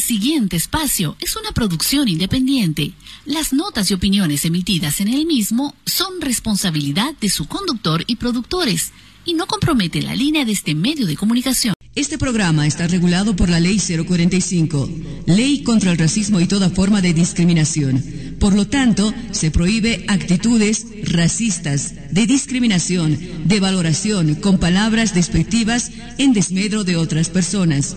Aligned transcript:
El 0.00 0.06
siguiente 0.06 0.56
espacio 0.56 1.14
es 1.20 1.36
una 1.36 1.52
producción 1.52 2.08
independiente. 2.08 2.94
Las 3.26 3.52
notas 3.52 3.90
y 3.90 3.94
opiniones 3.94 4.46
emitidas 4.46 5.02
en 5.02 5.08
el 5.08 5.26
mismo 5.26 5.74
son 5.84 6.22
responsabilidad 6.22 7.14
de 7.20 7.28
su 7.28 7.46
conductor 7.46 8.02
y 8.06 8.16
productores 8.16 8.92
y 9.26 9.34
no 9.34 9.46
compromete 9.46 10.00
la 10.00 10.16
línea 10.16 10.46
de 10.46 10.52
este 10.52 10.74
medio 10.74 11.04
de 11.04 11.16
comunicación. 11.16 11.74
Este 11.94 12.16
programa 12.16 12.66
está 12.66 12.86
regulado 12.86 13.36
por 13.36 13.50
la 13.50 13.60
Ley 13.60 13.78
045, 13.78 14.88
Ley 15.26 15.62
contra 15.64 15.92
el 15.92 15.98
Racismo 15.98 16.40
y 16.40 16.46
toda 16.46 16.70
forma 16.70 17.02
de 17.02 17.12
discriminación. 17.12 18.02
Por 18.38 18.54
lo 18.54 18.66
tanto, 18.66 19.12
se 19.32 19.50
prohíbe 19.50 20.06
actitudes 20.08 20.86
racistas, 21.04 21.92
de 22.10 22.26
discriminación, 22.26 23.18
de 23.44 23.60
valoración 23.60 24.36
con 24.36 24.58
palabras 24.58 25.14
despectivas 25.14 25.90
en 26.16 26.32
desmedro 26.32 26.84
de 26.84 26.96
otras 26.96 27.28
personas, 27.28 27.96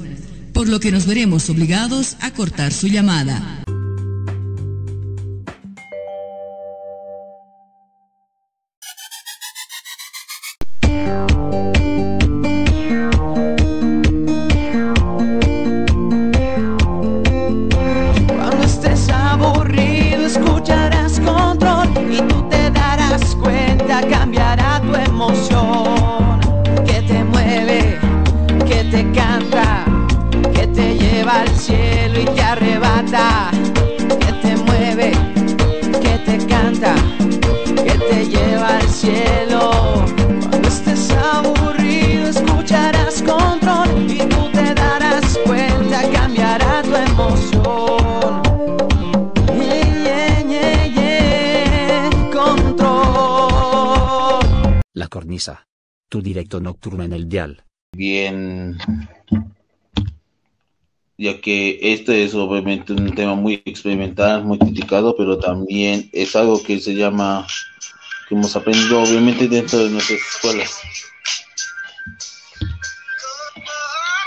por 0.54 0.70
lo 0.70 0.80
que 0.80 0.92
nos 0.92 1.06
veremos 1.06 1.50
obligados 1.50 2.16
a 2.22 2.32
cortar 2.32 2.72
su 2.72 2.88
llamada. 2.88 3.63
Nocturno 56.60 57.04
en 57.04 57.14
el 57.14 57.30
dial. 57.30 57.64
Bien, 57.96 58.78
ya 61.18 61.40
que 61.40 61.80
este 61.82 62.24
es 62.24 62.34
obviamente 62.34 62.94
un 62.94 63.14
tema 63.14 63.36
muy 63.36 63.62
experimental, 63.66 64.44
muy 64.44 64.58
criticado, 64.58 65.16
pero 65.16 65.38
también 65.38 66.10
es 66.12 66.36
algo 66.36 66.62
que 66.62 66.80
se 66.80 66.96
llama, 66.96 67.46
que 68.28 68.36
hemos 68.36 68.56
aprendido 68.56 69.02
obviamente 69.02 69.48
dentro 69.48 69.80
de 69.80 69.92
nuestras 69.92 70.20
escuelas. 70.20 70.82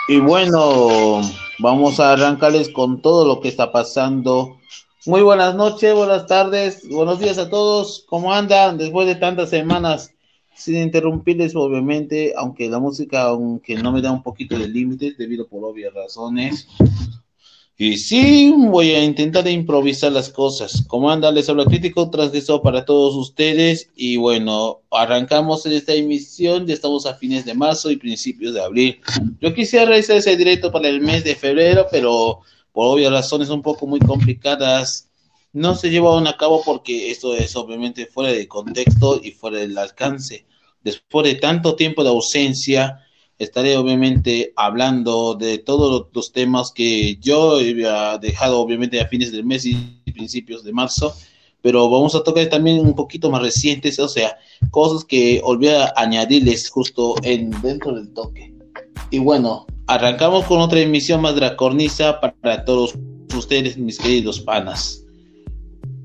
Y 0.09 0.21
bueno, 0.21 1.21
vamos 1.59 1.99
a 1.99 2.13
arrancarles 2.13 2.69
con 2.69 3.03
todo 3.03 3.27
lo 3.27 3.41
que 3.41 3.49
está 3.49 3.73
pasando. 3.73 4.59
Muy 5.05 5.23
buenas 5.23 5.55
noches, 5.55 5.95
buenas 5.95 6.27
tardes, 6.27 6.89
buenos 6.89 7.19
días 7.19 7.39
a 7.39 7.51
todos. 7.51 8.05
¿Cómo 8.09 8.33
andan 8.33 8.79
después 8.79 9.07
de 9.07 9.17
tantas 9.17 9.51
semanas? 9.51 10.13
Sin 10.57 10.79
interrumpirles, 10.79 11.55
obviamente, 11.55 12.33
aunque 12.37 12.69
la 12.69 12.79
música, 12.79 13.23
aunque 13.25 13.77
no 13.77 13.93
me 13.93 14.01
da 14.01 14.11
un 14.11 14.23
poquito 14.23 14.59
de 14.59 14.67
límites, 14.67 15.17
debido 15.19 15.47
por 15.47 15.65
obvias 15.65 15.93
razones. 15.93 16.67
Y 17.79 17.99
sí, 17.99 18.55
voy 18.57 18.93
a 18.93 19.05
intentar 19.05 19.47
improvisar 19.49 20.11
las 20.11 20.31
cosas. 20.31 20.83
¿Cómo 20.89 21.11
anda? 21.11 21.31
Les 21.31 21.47
habla 21.51 21.67
crítico 21.67 22.09
transgresor 22.09 22.63
para 22.63 22.87
todos 22.87 23.15
ustedes. 23.15 23.91
Y 23.95 24.17
bueno, 24.17 24.81
arrancamos 24.91 25.67
en 25.67 25.73
esta 25.73 25.93
emisión. 25.93 26.67
Ya 26.67 26.73
estamos 26.73 27.05
a 27.05 27.15
fines 27.17 27.45
de 27.45 27.53
marzo 27.53 27.91
y 27.91 27.97
principios 27.97 28.55
de 28.55 28.63
abril. 28.63 29.01
Yo 29.43 29.53
quisiera 29.53 29.85
realizar 29.85 30.17
ese 30.17 30.39
directo 30.39 30.73
para 30.73 30.89
el 30.89 31.03
mes 31.03 31.23
de 31.23 31.35
febrero, 31.35 31.87
pero 31.91 32.41
por 32.73 32.95
obvias 32.95 33.13
razones 33.13 33.51
un 33.51 33.61
poco 33.61 33.87
muy 33.87 34.01
complicadas, 34.01 35.06
no 35.57 35.75
se 35.75 35.89
llevaron 35.89 36.27
a 36.27 36.37
cabo 36.37 36.61
porque 36.63 37.11
esto 37.11 37.35
es 37.35 37.57
obviamente 37.57 38.05
fuera 38.05 38.31
de 38.31 38.47
contexto 38.47 39.19
y 39.23 39.31
fuera 39.31 39.57
del 39.59 39.79
alcance. 39.79 40.45
Después 40.85 41.25
de 41.25 41.37
tanto 41.37 41.75
tiempo 41.77 42.05
de 42.05 42.11
ausencia, 42.11 43.01
estaré 43.39 43.75
obviamente 43.79 44.53
hablando 44.55 45.35
de 45.35 45.57
todos 45.57 46.09
los 46.13 46.33
temas 46.33 46.73
que 46.73 47.17
yo 47.23 47.57
había 47.57 48.19
dejado 48.19 48.61
obviamente 48.61 49.01
a 49.01 49.09
fines 49.09 49.33
del 49.33 49.47
mes 49.47 49.65
y 49.65 49.77
principios 50.13 50.63
de 50.63 50.75
marzo, 50.75 51.17
pero 51.63 51.89
vamos 51.89 52.15
a 52.15 52.23
tocar 52.23 52.47
también 52.51 52.79
un 52.79 52.95
poquito 52.95 53.31
más 53.31 53.41
recientes, 53.41 53.99
o 53.99 54.09
sea, 54.09 54.37
cosas 54.71 55.07
que 55.07 55.41
olvidé 55.43 55.87
añadirles 55.97 56.69
justo 56.69 57.15
en 57.23 57.51
dentro 57.63 57.95
del 57.95 58.13
toque. 58.13 58.53
Y 59.11 59.21
bueno, 59.21 59.65
arrancamos 59.87 60.45
con 60.45 60.61
otra 60.61 60.81
emisión 60.81 61.23
más 61.23 61.35
de 61.35 61.41
la 61.41 61.57
cornisa 61.57 62.21
para 62.21 62.63
todos 62.67 62.95
ustedes, 63.35 63.79
mis 63.79 63.99
queridos 63.99 64.41
panas. 64.41 65.06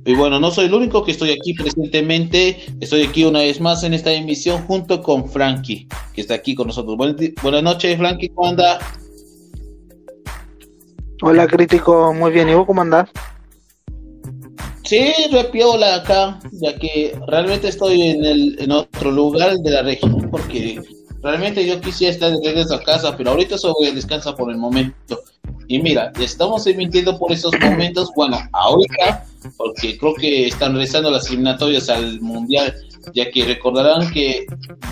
Y 0.04 0.16
bueno, 0.16 0.40
no 0.40 0.50
soy 0.50 0.66
el 0.66 0.74
único 0.74 1.04
que 1.04 1.12
estoy 1.12 1.32
aquí 1.32 1.54
presentemente, 1.54 2.58
estoy 2.80 3.04
aquí 3.04 3.24
una 3.24 3.40
vez 3.40 3.62
más 3.62 3.84
en 3.84 3.94
esta 3.94 4.12
emisión 4.12 4.66
junto 4.66 5.04
con 5.04 5.30
Frankie, 5.30 5.88
que 6.14 6.22
está 6.22 6.34
aquí 6.34 6.56
con 6.56 6.68
nosotros. 6.68 6.98
Buen 6.98 7.16
buenas 7.44 7.62
noches, 7.62 7.98
Frankie, 7.98 8.30
¿cómo 8.30 8.50
anda? 8.50 8.80
Hola 11.22 11.46
crítico, 11.46 12.14
muy 12.14 12.32
bien, 12.32 12.50
¿y 12.50 12.56
vos 12.56 12.66
cómo 12.66 12.82
andás? 12.82 13.10
Sí, 14.84 15.14
repiola 15.32 15.96
acá, 15.98 16.40
ya 16.52 16.76
que 16.78 17.16
realmente 17.28 17.68
estoy 17.68 18.02
en, 18.02 18.26
el, 18.26 18.58
en 18.60 18.72
otro 18.72 19.12
lugar 19.12 19.56
de 19.56 19.70
la 19.70 19.84
región, 19.84 20.30
porque 20.32 20.82
realmente 21.22 21.66
yo 21.66 21.80
quisiera 21.80 22.12
estar 22.12 22.32
de 22.32 22.44
regreso 22.44 22.74
a 22.74 22.82
casa, 22.82 23.16
pero 23.16 23.30
ahorita 23.30 23.56
solo 23.58 23.76
voy 23.80 23.90
a 23.90 23.94
descansar 23.94 24.36
por 24.36 24.50
el 24.50 24.58
momento. 24.58 25.22
Y 25.68 25.80
mira, 25.80 26.12
estamos 26.20 26.66
emitiendo 26.66 27.18
por 27.20 27.32
esos 27.32 27.54
momentos, 27.62 28.10
bueno, 28.16 28.40
ahorita, 28.52 29.26
porque 29.58 29.98
creo 29.98 30.14
que 30.14 30.48
están 30.48 30.74
regresando 30.74 31.10
las 31.12 31.28
eliminatorias 31.28 31.90
al 31.90 32.22
Mundial, 32.22 32.76
ya 33.14 33.30
que 33.32 33.46
recordarán 33.46 34.12
que, 34.12 34.46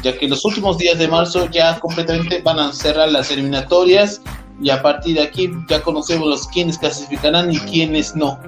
ya 0.04 0.18
que 0.18 0.28
los 0.28 0.44
últimos 0.46 0.78
días 0.78 0.98
de 0.98 1.08
marzo 1.08 1.50
ya 1.52 1.80
completamente 1.80 2.42
van 2.42 2.60
a 2.60 2.74
cerrar 2.74 3.10
las 3.10 3.32
eliminatorias, 3.32 4.22
y 4.62 4.70
a 4.70 4.82
partir 4.82 5.16
de 5.16 5.24
aquí 5.24 5.50
ya 5.70 5.82
conocemos 5.82 6.28
los 6.28 6.48
quiénes 6.48 6.78
clasificarán 6.78 7.52
y 7.52 7.60
quiénes 7.60 8.16
no. 8.16 8.40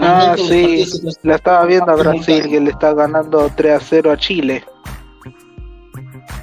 Ah, 0.00 0.34
sí, 0.36 0.84
la 1.22 1.36
estaba 1.36 1.66
viendo 1.66 1.92
a 1.92 1.96
Brasil 1.96 2.48
que 2.48 2.60
le 2.60 2.70
está 2.70 2.94
ganando 2.94 3.50
3 3.54 3.74
a 3.74 3.80
0 3.80 4.10
a 4.10 4.16
Chile. 4.16 4.64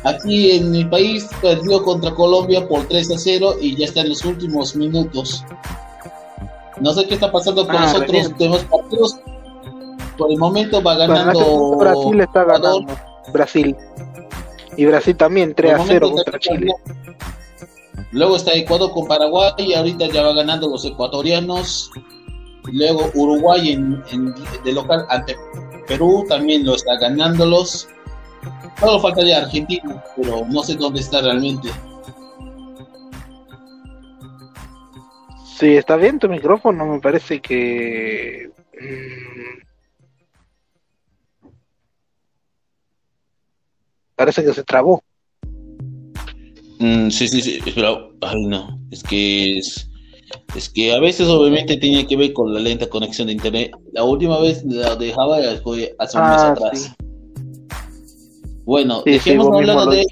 Aquí 0.03 0.51
en 0.51 0.71
mi 0.71 0.85
país 0.85 1.27
perdió 1.41 1.83
contra 1.83 2.13
Colombia 2.13 2.67
por 2.67 2.87
3 2.87 3.11
a 3.11 3.17
0 3.17 3.55
y 3.59 3.75
ya 3.75 3.85
está 3.85 4.01
en 4.01 4.09
los 4.09 4.23
últimos 4.23 4.75
minutos. 4.75 5.43
No 6.81 6.93
sé 6.93 7.05
qué 7.07 7.13
está 7.15 7.31
pasando 7.31 7.65
con 7.65 7.75
Ah, 7.75 7.81
los 7.83 7.93
otros 7.95 8.11
recién. 8.11 8.37
demás 8.37 8.63
partidos. 8.65 9.19
Por 10.17 10.31
el 10.31 10.37
momento 10.37 10.81
va 10.83 10.95
ganando 10.95 11.77
Brasil 11.77 12.19
está 12.21 12.41
Ecuador. 12.41 12.61
ganando. 12.85 13.01
Brasil. 13.33 13.75
Y 14.77 14.85
Brasil 14.85 15.15
también 15.17 15.53
3 15.55 15.71
Por 15.73 15.79
a 15.79 15.83
el 15.83 15.87
0 15.89 16.07
momento 16.09 16.23
contra 16.31 16.39
Chile. 16.39 16.73
Luego 18.11 18.35
está 18.37 18.53
Ecuador 18.53 18.91
con 18.91 19.07
Paraguay 19.07 19.51
y 19.59 19.73
ahorita 19.73 20.07
ya 20.07 20.23
va 20.23 20.33
ganando 20.33 20.67
los 20.69 20.83
ecuatorianos. 20.85 21.91
Luego 22.71 23.09
Uruguay 23.13 23.71
en, 23.71 24.03
en- 24.11 24.33
de 24.63 24.71
local 24.73 25.05
ante 25.09 25.35
Perú 25.87 26.25
también 26.27 26.65
lo 26.65 26.75
está 26.75 26.97
ganándolos. 26.97 27.87
Solo 28.79 28.99
faltaría 28.99 29.39
Argentina, 29.39 30.03
pero 30.15 30.45
no 30.49 30.63
sé 30.63 30.75
dónde 30.75 31.01
está 31.01 31.21
realmente. 31.21 31.69
Sí, 35.59 35.75
está 35.75 35.97
bien 35.97 36.19
tu 36.19 36.29
micrófono, 36.29 36.85
me 36.85 37.01
parece 37.01 37.41
que... 37.41 38.49
mm, 38.79 39.59
Parece 44.15 44.41
que 44.45 44.53
se 44.53 44.63
trabó. 44.63 45.03
Mm, 46.79 47.09
sí, 47.09 47.27
sí, 47.27 47.41
sí, 47.41 47.59
pero, 47.75 48.13
ay 48.21 48.45
no, 48.45 48.79
es 48.89 49.03
que 49.03 49.57
es, 49.57 49.89
es 50.55 50.69
que 50.69 50.93
a 50.93 50.99
veces 51.01 51.27
obviamente 51.27 51.75
tiene 51.75 52.07
que 52.07 52.15
ver 52.15 52.31
con 52.31 52.53
la 52.53 52.61
lenta 52.61 52.87
conexión 52.87 53.27
de 53.27 53.33
internet. 53.33 53.71
La 53.91 54.05
última 54.05 54.39
vez 54.39 54.63
la 54.63 54.95
dejaba 54.95 55.39
hace 55.39 55.57
un 55.57 55.89
mes 55.97 56.07
Ah, 56.17 56.51
atrás. 56.53 56.79
sí. 56.83 56.91
Bueno, 58.63 58.99
Sí, 58.99 59.19
sí, 59.19 59.31
dejemos 59.31 59.65
lo 59.65 59.85
de. 59.87 60.05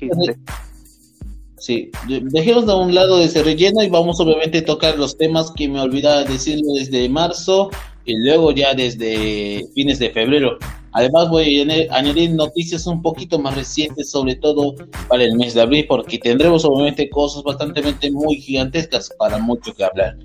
Sí, 1.68 1.92
de- 2.08 2.22
dejemos 2.24 2.68
a 2.70 2.76
un 2.78 2.96
lado 2.96 3.18
de 3.18 3.26
ese 3.26 3.44
relleno 3.44 3.84
y 3.84 3.90
vamos 3.90 4.20
obviamente 4.22 4.60
a 4.60 4.66
tocar 4.66 4.98
los 4.98 5.18
temas 5.18 5.52
que 5.52 5.68
me 5.68 5.82
olvidaba 5.82 6.24
decirlo 6.24 6.74
desde 6.80 7.10
marzo 7.10 7.70
y 8.06 8.16
luego 8.18 8.52
ya 8.54 8.74
desde 8.74 9.66
fines 9.76 10.00
de 10.00 10.10
febrero. 10.12 10.58
Además 10.94 11.30
voy 11.30 11.60
a 11.60 11.96
añadir 11.98 12.32
noticias 12.32 12.88
un 12.88 13.02
poquito 13.02 13.38
más 13.38 13.54
recientes, 13.56 14.10
sobre 14.10 14.36
todo 14.36 14.74
para 15.10 15.24
el 15.26 15.36
mes 15.36 15.54
de 15.54 15.62
abril, 15.62 15.86
porque 15.88 16.18
tendremos 16.18 16.64
obviamente 16.64 17.10
cosas 17.10 17.44
bastante 17.44 17.82
muy 18.12 18.38
gigantescas 18.38 19.12
para 19.20 19.38
mucho 19.38 19.74
que 19.76 19.84
hablar. 19.84 20.18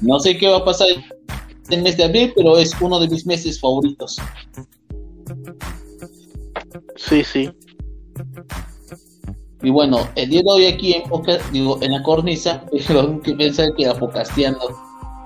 No 0.00 0.20
sé 0.20 0.38
qué 0.38 0.46
va 0.46 0.58
a 0.58 0.64
pasar 0.64 0.88
el 1.70 1.82
mes 1.82 1.96
de 1.96 2.04
abril, 2.04 2.32
pero 2.36 2.56
es 2.56 2.72
uno 2.80 3.00
de 3.00 3.08
mis 3.08 3.26
meses 3.26 3.60
favoritos. 3.60 4.16
Sí, 6.96 7.24
sí. 7.24 7.50
Y 9.62 9.70
bueno, 9.70 10.08
el 10.14 10.30
día 10.30 10.42
de 10.42 10.50
hoy 10.50 10.66
aquí 10.66 10.94
en 10.94 11.02
digo, 11.52 11.78
en 11.82 11.92
la 11.92 12.02
cornisa, 12.02 12.64
que 13.24 13.34
pensar 13.34 13.74
que 13.74 13.84
era 13.84 13.94
focasteando. 13.94 14.68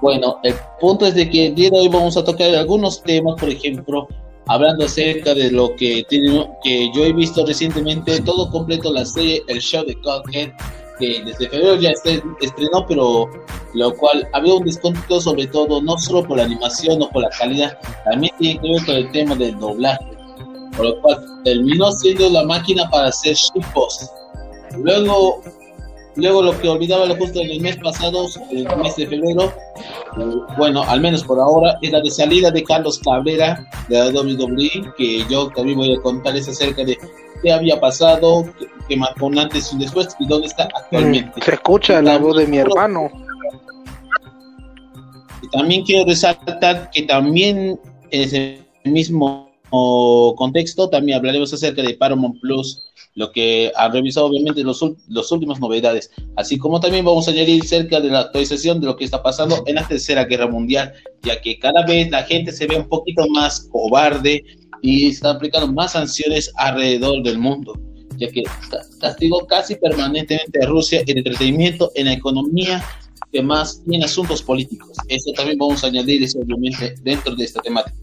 Bueno, 0.00 0.38
el 0.42 0.54
punto 0.80 1.06
es 1.06 1.14
de 1.14 1.28
que 1.28 1.48
el 1.48 1.54
día 1.54 1.70
de 1.70 1.78
hoy 1.78 1.88
vamos 1.88 2.16
a 2.16 2.24
tocar 2.24 2.52
algunos 2.54 3.02
temas, 3.02 3.38
por 3.38 3.50
ejemplo, 3.50 4.08
hablando 4.46 4.86
acerca 4.86 5.34
de 5.34 5.50
lo 5.50 5.76
que, 5.76 6.04
que 6.08 6.90
yo 6.94 7.04
he 7.04 7.12
visto 7.12 7.46
recientemente, 7.46 8.20
todo 8.22 8.50
completo 8.50 8.92
la 8.92 9.04
serie, 9.04 9.42
el 9.46 9.60
show 9.60 9.84
de 9.84 9.94
Cockhead, 10.00 10.50
que 10.98 11.22
desde 11.24 11.48
febrero 11.48 11.76
ya 11.76 11.90
estrenó, 11.90 12.86
pero 12.88 13.28
lo 13.74 13.96
cual 13.96 14.26
había 14.32 14.54
un 14.54 14.64
desconto 14.64 15.20
sobre 15.20 15.46
todo, 15.46 15.80
no 15.80 15.96
solo 15.98 16.26
por 16.26 16.38
la 16.38 16.44
animación 16.44 17.00
o 17.02 17.08
por 17.10 17.22
la 17.22 17.30
calidad, 17.30 17.78
también 18.04 18.34
tiene 18.38 18.60
que 18.60 18.72
ver 18.72 18.84
con 18.84 18.94
el 18.96 19.12
tema 19.12 19.34
del 19.36 19.58
doblaje, 19.58 20.04
por 20.76 20.86
lo 20.86 21.00
cual 21.00 21.24
terminó 21.44 21.92
siendo 21.92 22.28
la 22.30 22.44
máquina 22.44 22.88
para 22.90 23.08
hacer 23.08 23.34
shitpost. 23.34 24.21
Luego, 24.78 25.42
luego 26.16 26.42
lo 26.42 26.58
que 26.60 26.68
olvidaba 26.68 27.08
justo 27.16 27.40
en 27.40 27.50
el 27.50 27.60
mes 27.60 27.76
pasado, 27.78 28.26
el 28.50 28.64
mes 28.76 28.96
de 28.96 29.06
febrero, 29.06 29.52
bueno, 30.56 30.82
al 30.82 31.00
menos 31.00 31.24
por 31.24 31.38
ahora, 31.38 31.78
es 31.82 31.92
la 31.92 32.00
de 32.00 32.10
salida 32.10 32.50
de 32.50 32.62
Carlos 32.64 32.98
Cabrera 33.00 33.68
de 33.88 33.98
la 33.98 34.20
WWE, 34.20 34.92
que 34.96 35.24
yo 35.28 35.48
también 35.50 35.78
voy 35.78 35.94
a 35.94 36.00
contarles 36.00 36.48
acerca 36.48 36.84
de 36.84 36.98
qué 37.42 37.52
había 37.52 37.80
pasado, 37.80 38.44
qué, 38.88 38.96
marcó 38.96 39.26
un 39.26 39.38
antes 39.38 39.72
y 39.72 39.78
después 39.78 40.14
y 40.18 40.26
dónde 40.26 40.48
está 40.48 40.68
actualmente. 40.74 41.40
Se 41.42 41.54
escucha 41.54 42.02
la 42.02 42.18
voz 42.18 42.36
de 42.36 42.46
mi 42.46 42.58
hermano. 42.58 43.10
También 45.52 45.84
quiero 45.84 46.06
resaltar 46.06 46.90
que 46.90 47.02
también 47.02 47.78
en 48.10 48.22
ese 48.22 48.58
mismo 48.84 49.51
contexto 50.36 50.88
también 50.88 51.18
hablaremos 51.18 51.52
acerca 51.52 51.82
de 51.82 51.94
Paramount 51.94 52.40
Plus 52.40 52.82
lo 53.14 53.30
que 53.30 53.70
ha 53.76 53.88
revisado 53.88 54.26
obviamente 54.26 54.62
los, 54.62 54.82
los 55.08 55.32
últimos 55.32 55.60
novedades, 55.60 56.10
así 56.36 56.58
como 56.58 56.80
también 56.80 57.04
vamos 57.04 57.28
a 57.28 57.30
añadir 57.30 57.64
cerca 57.64 58.00
de 58.00 58.08
la 58.08 58.20
actualización 58.20 58.80
de 58.80 58.86
lo 58.86 58.96
que 58.96 59.04
está 59.04 59.22
pasando 59.22 59.62
en 59.66 59.74
la 59.74 59.86
Tercera 59.86 60.24
Guerra 60.24 60.46
Mundial, 60.46 60.92
ya 61.22 61.40
que 61.40 61.58
cada 61.58 61.84
vez 61.84 62.10
la 62.10 62.22
gente 62.22 62.52
se 62.52 62.66
ve 62.66 62.76
un 62.76 62.88
poquito 62.88 63.26
más 63.28 63.68
cobarde 63.70 64.44
y 64.80 65.08
está 65.08 65.30
aplicando 65.30 65.70
más 65.72 65.92
sanciones 65.92 66.52
alrededor 66.56 67.22
del 67.22 67.38
mundo, 67.38 67.78
ya 68.16 68.28
que 68.28 68.42
castigó 69.00 69.46
casi 69.46 69.76
permanentemente 69.76 70.64
a 70.64 70.66
Rusia 70.66 71.02
en 71.06 71.18
entretenimiento, 71.18 71.92
en 71.94 72.06
la 72.06 72.14
economía, 72.14 72.82
demás 73.30 73.82
y 73.86 73.96
en 73.96 74.04
asuntos 74.04 74.42
políticos. 74.42 74.96
Eso 75.08 75.32
también 75.32 75.58
vamos 75.58 75.84
a 75.84 75.88
añadir, 75.88 76.26
obviamente, 76.36 76.94
dentro 77.02 77.34
de 77.34 77.44
esta 77.44 77.60
temática. 77.60 77.96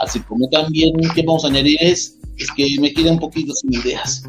Así 0.00 0.20
como 0.20 0.48
también 0.48 0.96
que 1.14 1.22
vamos 1.22 1.44
a 1.44 1.48
añadir 1.48 1.76
es 1.80 2.20
es 2.40 2.50
que 2.52 2.80
me 2.80 2.92
queda 2.92 3.12
un 3.12 3.18
poquito 3.18 3.54
sin 3.54 3.74
ideas. 3.74 4.24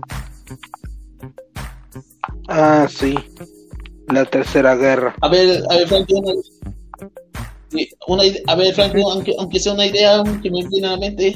Ah, 2.49 2.87
sí. 2.89 3.15
La 4.07 4.25
tercera 4.25 4.75
guerra. 4.75 5.15
A 5.21 5.29
ver, 5.29 5.63
a 5.69 5.75
ver, 5.77 5.87
Frankie, 5.87 6.15
una, 8.07 8.23
a 8.47 8.55
ver, 8.55 8.75
Frankie, 8.75 9.01
aunque, 9.01 9.33
aunque 9.39 9.59
sea 9.59 9.73
una 9.73 9.85
idea 9.85 10.21
que 10.43 10.51
me 10.51 10.67
viene 10.67 10.87
a 10.87 10.91
la 10.91 10.97
mente, 10.97 11.33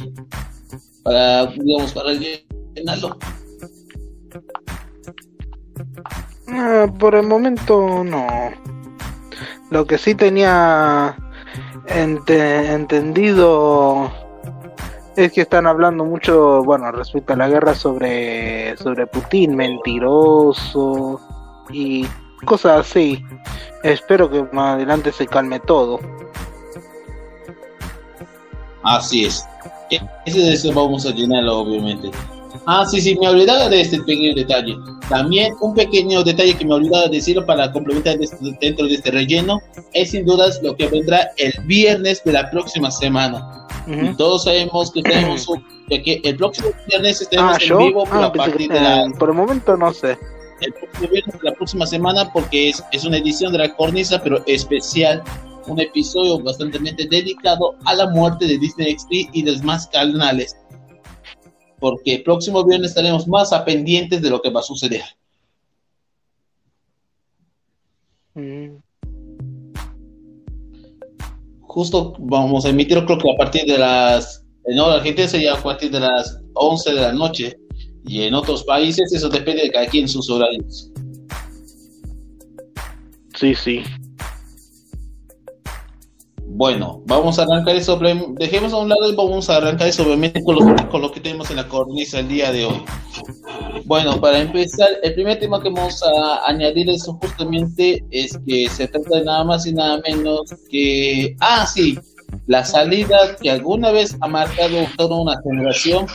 para, 1.03 1.45
digamos, 1.47 1.93
para 1.93 2.11
llenarlo. 2.13 3.17
Ah, 6.47 6.93
por 6.99 7.15
el 7.15 7.25
momento 7.25 8.03
no. 8.03 8.27
Lo 9.71 9.88
que 9.88 9.97
sí 9.97 10.13
tenía 10.13 11.17
entendido 11.88 14.11
es 15.15 15.31
que 15.31 15.41
están 15.41 15.65
hablando 15.65 16.03
mucho, 16.03 16.63
bueno, 16.63 16.91
respecto 16.91 17.33
a 17.33 17.38
la 17.38 17.47
guerra 17.47 17.73
sobre, 17.73 18.75
sobre 18.77 19.07
Putin, 19.07 19.56
mentiroso 19.56 21.21
y 21.69 22.06
cosas 22.45 22.81
así. 22.81 23.23
Espero 23.83 24.29
que 24.29 24.44
más 24.51 24.75
adelante 24.75 25.12
se 25.12 25.25
calme 25.27 25.59
todo. 25.59 26.00
Así 28.83 29.25
es. 29.25 29.45
E-, 29.89 30.01
ese 30.25 30.39
de 30.39 30.53
eso 30.53 30.73
vamos 30.73 31.06
a 31.06 31.12
llenarlo, 31.12 31.59
obviamente. 31.59 32.12
Ah, 32.65 32.85
sí, 32.85 33.00
sí, 33.00 33.17
me 33.19 33.27
olvidaba 33.27 33.69
de 33.69 33.81
este 33.81 34.00
pequeño 34.00 34.33
detalle. 34.35 34.75
También 35.07 35.53
un 35.62 35.73
pequeño 35.75 36.23
detalle 36.23 36.56
que 36.56 36.65
me 36.65 36.73
olvidaba 36.73 37.03
de 37.06 37.17
decirlo 37.17 37.45
para 37.45 37.71
complementar 37.71 38.17
este, 38.19 38.38
dentro 38.59 38.88
de 38.88 38.95
este 38.95 39.12
relleno 39.12 39.59
es 39.94 40.12
sin 40.12 40.25
dudas 40.25 40.59
lo 40.63 40.75
que 40.75 40.88
vendrá 40.88 41.29
el 41.38 41.53
viernes 41.65 42.23
de 42.23 42.31
la 42.31 42.50
próxima 42.50 42.89
semana 42.89 43.64
todos 44.17 44.43
sabemos 44.43 44.91
que 44.91 45.01
tenemos 45.01 45.47
que 45.89 46.21
el 46.23 46.35
próximo 46.37 46.69
viernes 46.87 47.21
estaremos 47.21 47.57
ah, 47.59 47.63
en 47.63 47.77
vivo 47.77 48.03
por, 48.05 48.17
ah, 48.17 48.31
de 48.31 48.67
la, 48.67 49.11
por 49.17 49.29
el 49.29 49.35
momento 49.35 49.77
no 49.77 49.93
sé. 49.93 50.17
El 50.61 50.73
próximo 50.73 51.09
viernes 51.09 51.41
de 51.41 51.49
la 51.49 51.55
próxima 51.55 51.85
semana 51.85 52.31
porque 52.31 52.69
es, 52.69 52.83
es 52.91 53.05
una 53.05 53.17
edición 53.17 53.51
de 53.51 53.59
la 53.59 53.75
cornisa 53.75 54.21
pero 54.23 54.43
especial 54.47 55.21
un 55.67 55.79
episodio 55.79 56.39
bastante 56.39 56.79
dedicado 56.79 57.75
a 57.85 57.95
la 57.95 58.09
muerte 58.09 58.45
de 58.45 58.57
Disney 58.57 58.97
XD 58.97 59.29
y 59.33 59.43
los 59.43 59.63
más 59.63 59.88
canales. 59.88 60.55
Porque 61.79 62.15
el 62.15 62.23
próximo 62.23 62.63
viernes 62.63 62.91
estaremos 62.91 63.27
más 63.27 63.51
a 63.51 63.65
pendientes 63.65 64.21
de 64.21 64.29
lo 64.29 64.41
que 64.41 64.49
va 64.49 64.59
a 64.59 64.63
suceder. 64.63 65.03
Justo 71.75 72.13
vamos 72.19 72.66
a 72.66 72.69
emitir, 72.69 73.04
creo 73.04 73.18
que 73.18 73.30
a 73.30 73.36
partir 73.36 73.66
de 73.66 73.77
las, 73.77 74.45
no, 74.66 74.88
la 74.88 74.95
Argentina 74.95 75.27
sería 75.27 75.54
a 75.56 75.62
partir 75.62 75.92
de 75.92 76.00
las 76.00 76.39
11 76.54 76.94
de 76.94 77.01
la 77.01 77.12
noche, 77.12 77.57
y 78.06 78.22
en 78.22 78.33
otros 78.33 78.63
países 78.63 79.12
eso 79.12 79.27
depende 79.27 79.63
de 79.63 79.72
cada 79.72 79.86
quien 79.88 80.07
sus 80.07 80.30
horarios. 80.30 80.89
Sí, 83.36 83.54
sí. 83.54 83.83
Bueno, 86.57 87.01
vamos 87.05 87.37
a 87.37 87.43
arrancar 87.43 87.75
eso, 87.75 87.99
dejemos 88.39 88.71
a 88.71 88.77
un 88.77 88.87
lado 88.87 89.11
y 89.11 89.15
vamos 89.15 89.49
a 89.49 89.57
arrancar 89.57 89.89
eso 89.89 90.03
obviamente 90.03 90.41
con 90.41 90.55
lo, 90.55 90.89
con 90.89 91.01
lo 91.01 91.11
que 91.11 91.19
tenemos 91.19 91.49
en 91.49 91.57
la 91.57 91.67
cornisa 91.67 92.19
el 92.19 92.29
día 92.29 92.49
de 92.53 92.63
hoy. 92.63 92.81
Bueno, 93.83 94.21
para 94.21 94.39
empezar, 94.39 94.87
el 95.03 95.13
primer 95.15 95.37
tema 95.37 95.61
que 95.61 95.69
vamos 95.69 96.01
a 96.01 96.49
añadir 96.49 96.89
eso 96.89 97.19
justamente 97.21 98.05
es 98.09 98.39
que 98.47 98.69
se 98.69 98.87
trata 98.87 99.17
de 99.17 99.25
nada 99.25 99.43
más 99.43 99.67
y 99.67 99.73
nada 99.73 99.99
menos 100.07 100.55
que, 100.69 101.35
ah, 101.41 101.67
sí, 101.67 102.00
la 102.47 102.63
salida 102.63 103.35
que 103.41 103.51
alguna 103.51 103.91
vez 103.91 104.15
ha 104.21 104.27
marcado 104.29 104.77
toda 104.95 105.19
una 105.19 105.41
generación 105.41 106.07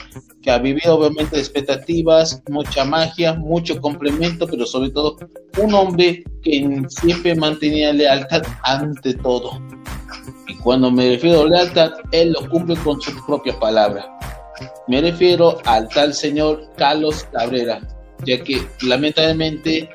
que 0.42 0.50
ha 0.50 0.56
vivido 0.56 0.96
obviamente 0.96 1.38
expectativas, 1.38 2.42
mucha 2.48 2.86
magia, 2.86 3.34
mucho 3.34 3.78
complemento, 3.78 4.46
pero 4.46 4.64
sobre 4.64 4.88
todo 4.88 5.18
un 5.62 5.74
hombre 5.74 6.24
que 6.42 6.82
siempre 6.88 7.34
mantenía 7.34 7.92
lealtad 7.92 8.42
ante 8.62 9.12
todo. 9.12 9.60
Y 10.50 10.54
cuando 10.56 10.90
me 10.90 11.10
refiero 11.10 11.42
a 11.42 11.48
lealtad, 11.48 11.92
él 12.10 12.32
lo 12.32 12.48
cumple 12.50 12.74
con 12.78 13.00
su 13.00 13.12
propia 13.24 13.56
palabra. 13.60 14.04
Me 14.88 15.00
refiero 15.00 15.58
al 15.64 15.88
tal 15.90 16.12
señor 16.12 16.68
Carlos 16.76 17.24
Cabrera, 17.32 17.80
ya 18.26 18.42
que 18.42 18.60
lamentablemente 18.82 19.88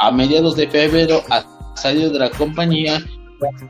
a 0.00 0.10
mediados 0.10 0.56
de 0.56 0.68
febrero 0.68 1.22
ha 1.30 1.44
salido 1.76 2.10
de 2.10 2.18
la 2.18 2.30
compañía 2.30 3.00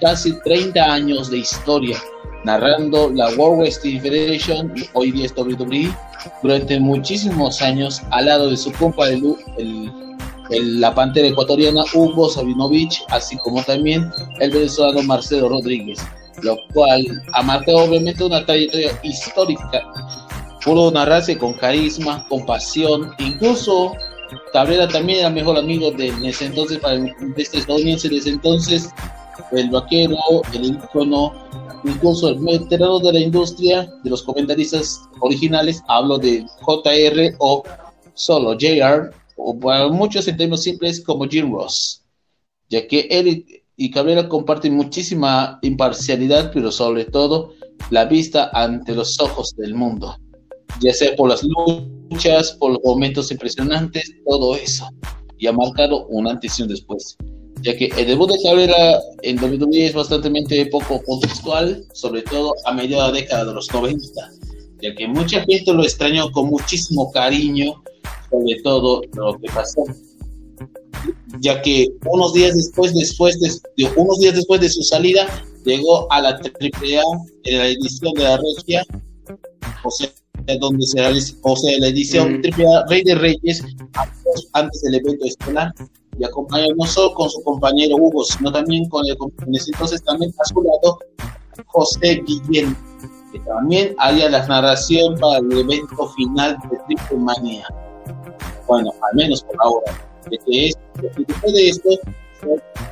casi 0.00 0.33
30 0.40 0.83
años 0.83 1.31
de 1.31 1.38
historia, 1.38 1.99
narrando 2.45 3.11
la 3.11 3.28
World 3.35 3.61
Wrestling 3.61 4.00
Federation, 4.00 4.73
hoy 4.95 5.11
día 5.12 5.26
es 5.26 5.35
WWE, 5.37 5.95
durante 6.43 6.81
muchísimos 6.81 7.61
años 7.61 8.00
al 8.12 8.26
lado 8.26 8.49
de 8.49 8.57
su 8.57 8.73
compa 8.73 9.09
de 9.09 9.21
el, 9.59 9.93
la 10.51 10.95
pantera 10.95 11.29
ecuatoriana 11.29 11.85
Hugo 11.95 12.29
Sabinovich, 12.29 13.03
así 13.09 13.37
como 13.39 13.63
también 13.63 14.11
el 14.41 14.51
venezolano 14.51 15.03
Marcelo 15.03 15.49
Rodríguez, 15.49 16.01
lo 16.43 16.57
cual 16.73 17.05
ha 17.33 17.43
marcado 17.43 17.79
obviamente 17.79 18.25
una 18.25 18.45
trayectoria 18.45 18.99
histórica. 19.03 19.83
Pudo 20.65 20.91
narrarse 20.91 21.37
con 21.37 21.55
carisma, 21.55 22.27
con 22.29 22.45
pasión, 22.47 23.13
incluso 23.19 23.93
Cabrera 24.53 24.89
también 24.89 25.21
era 25.21 25.31
mejor 25.31 25.59
amigo 25.59 25.91
de, 25.91 26.13
ese 26.25 26.47
entonces, 26.47 26.79
para 26.79 26.97
de 26.97 27.13
este 27.37 27.59
estadounidense 27.59 28.09
de 28.09 28.17
ese 28.17 28.31
entonces, 28.31 28.91
el 29.53 29.71
vaquero, 29.71 30.17
el 30.53 30.65
icono, 30.65 31.33
incluso 31.85 32.31
el 32.31 32.39
veterano 32.39 32.99
de 33.01 33.13
la 33.13 33.21
industria, 33.21 33.89
de 34.03 34.11
los 34.11 34.23
comentaristas 34.23 35.03
originales, 35.21 35.83
hablo 35.89 36.19
de 36.19 36.47
JR 36.63 37.35
o 37.39 37.63
solo 38.15 38.55
JR, 38.55 39.11
o 39.37 39.59
para 39.59 39.88
muchos 39.88 40.29
en 40.29 40.37
términos 40.37 40.62
simples 40.62 41.03
como 41.03 41.26
Jim 41.26 41.53
Ross, 41.53 42.03
ya 42.69 42.87
que 42.87 43.07
él 43.11 43.45
y 43.76 43.91
Cabrera 43.91 44.29
comparten 44.29 44.75
muchísima 44.75 45.59
imparcialidad, 45.62 46.53
pero 46.53 46.71
sobre 46.71 47.05
todo 47.05 47.53
la 47.91 48.05
vista 48.05 48.50
ante 48.53 48.95
los 48.95 49.19
ojos 49.21 49.55
del 49.57 49.75
mundo, 49.75 50.17
ya 50.81 50.93
sea 50.93 51.14
por 51.17 51.31
las 51.31 51.43
luchas, 51.43 52.53
por 52.53 52.73
los 52.73 52.81
momentos 52.85 53.31
impresionantes, 53.31 54.12
todo 54.26 54.57
eso, 54.57 54.88
y 55.38 55.47
ha 55.47 55.53
marcado 55.53 56.07
un 56.07 56.29
antes 56.29 56.59
y 56.59 56.62
un 56.62 56.69
después, 56.69 57.17
ya 57.62 57.76
que 57.76 57.87
el 57.97 58.07
debut 58.07 58.31
de 58.31 58.43
carrera 58.43 59.00
en 59.23 59.43
WWE 59.43 59.87
es 59.87 59.95
bastante 59.95 60.67
poco 60.67 61.03
contextual, 61.05 61.85
sobre 61.93 62.23
todo 62.23 62.55
a 62.67 62.73
medio 62.73 62.97
de 62.99 63.03
la 63.03 63.12
década 63.12 63.45
de 63.47 63.55
los 63.55 63.73
90, 63.73 64.03
ya 64.83 64.95
que 64.95 65.09
mucha 65.09 65.41
gente 65.45 65.73
lo 65.73 65.83
extrañó 65.83 66.31
con 66.31 66.49
muchísimo 66.49 67.11
cariño, 67.11 67.83
sobre 68.31 68.62
todo 68.62 69.02
lo 69.14 69.38
que 69.38 69.49
pasó 69.49 69.85
ya 71.40 71.61
que 71.62 71.88
unos 72.07 72.33
días 72.33 72.54
después, 72.54 72.95
después 72.95 73.38
de, 73.40 73.88
unos 73.97 74.19
días 74.19 74.35
después 74.35 74.61
de 74.61 74.69
su 74.69 74.83
salida, 74.83 75.26
llegó 75.64 76.11
a 76.12 76.21
la 76.21 76.31
AAA 76.31 77.02
en 77.45 77.59
la 77.59 77.66
edición 77.69 78.12
de 78.14 78.23
la 78.23 78.37
Regia, 78.37 78.85
o 79.83 79.90
sea, 79.90 80.09
donde 80.61 80.87
se 80.87 80.99
realizó, 80.99 81.37
o 81.43 81.57
sea, 81.57 81.78
la 81.78 81.88
edición 81.88 82.40
mm. 82.40 82.43
AAA 82.45 82.87
Rey 82.88 83.02
de 83.02 83.14
Reyes, 83.14 83.62
antes 84.52 84.83
del 84.83 84.97
evento 84.97 85.25
estelar, 85.25 85.73
y 86.19 86.25
acompañó 86.25 86.75
no 86.76 86.87
solo 86.87 87.12
con 87.14 87.28
su 87.28 87.43
compañero 87.43 87.97
Hugo, 87.97 88.25
sino 88.25 88.52
también 88.52 88.88
con 88.88 89.04
el 89.07 89.16
en 89.47 89.54
ese 89.54 89.71
entonces 89.73 90.02
también 90.04 90.33
a 90.38 90.45
su 90.45 90.62
lado 90.62 90.99
José 91.66 92.23
Guillén, 92.25 92.76
que 93.33 93.40
también 93.40 93.95
haría 93.99 94.31
la 94.31 94.47
narración 94.47 95.16
para 95.19 95.38
el 95.38 95.50
evento 95.59 96.09
final 96.11 96.57
de 96.71 96.78
Triple 96.87 97.19
Manía. 97.19 97.66
Bueno, 98.66 98.90
al 99.11 99.16
menos 99.16 99.42
por 99.44 99.56
ahora 99.61 99.92
de 100.30 100.38
que 100.38 100.66
es, 100.68 100.78
de 100.97 101.68
esto 101.68 101.90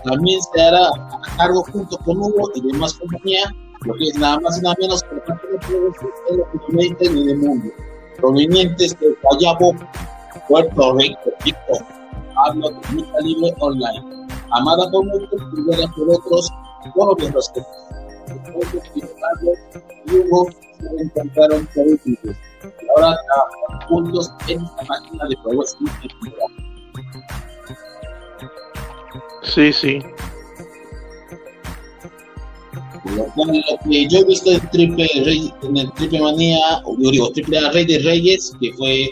también 0.04 0.40
se 0.54 0.60
hará 0.60 0.88
a 0.88 1.36
cargo 1.36 1.62
junto 1.72 1.96
con 1.98 2.18
Hugo 2.18 2.50
y 2.54 2.72
demás 2.72 2.94
compañía, 2.94 3.50
lo 3.84 3.94
que 3.94 4.08
es 4.08 4.14
nada 4.16 4.38
más 4.40 4.58
y 4.58 4.62
nada 4.62 4.74
menos 4.80 5.02
que 5.02 5.08
el 6.74 6.96
en 7.00 7.28
el 7.28 7.36
mundo, 7.38 7.68
provenientes 8.16 8.98
de 8.98 9.14
Guayabo, 9.22 9.74
Puerto 10.48 10.94
Rico, 10.94 11.30
Rico, 11.44 11.84
hablo 12.44 12.70
de 12.70 12.92
Lucha 12.92 13.20
Libre 13.22 13.54
Online, 13.60 14.26
amada 14.50 14.90
por 14.90 15.04
muchos, 15.06 15.30
querida 15.30 15.86
por 15.94 16.10
otros, 16.10 16.50
todos 16.94 17.32
los 17.32 17.48
que 17.50 17.60
Hugo 20.12 20.46
se 20.80 21.02
encontraron 21.02 21.68
por 21.74 21.86
último. 21.86 22.34
Y 22.64 22.88
ahora 22.90 23.16
trabajan 23.26 23.88
juntos 23.88 24.32
en 24.48 24.62
esta 24.64 24.84
máquina 24.84 25.26
de 25.28 25.36
juegos 25.36 25.76
internacional. 25.80 26.72
Sí, 29.42 29.72
sí. 29.72 29.98
Lo, 33.16 33.26
que 33.90 34.08
yo 34.08 34.20
he 34.20 34.24
visto 34.24 34.52
en 34.52 34.70
Triple 34.70 35.08
Rey, 35.24 35.52
en 35.62 35.76
el 35.76 35.92
Triple 35.94 36.20
Manía, 36.20 36.82
o 36.84 36.96
digo, 36.96 37.30
Triple 37.32 37.60
Rey 37.70 37.84
de 37.84 37.98
Reyes, 37.98 38.52
que 38.60 38.72
fue 38.74 39.10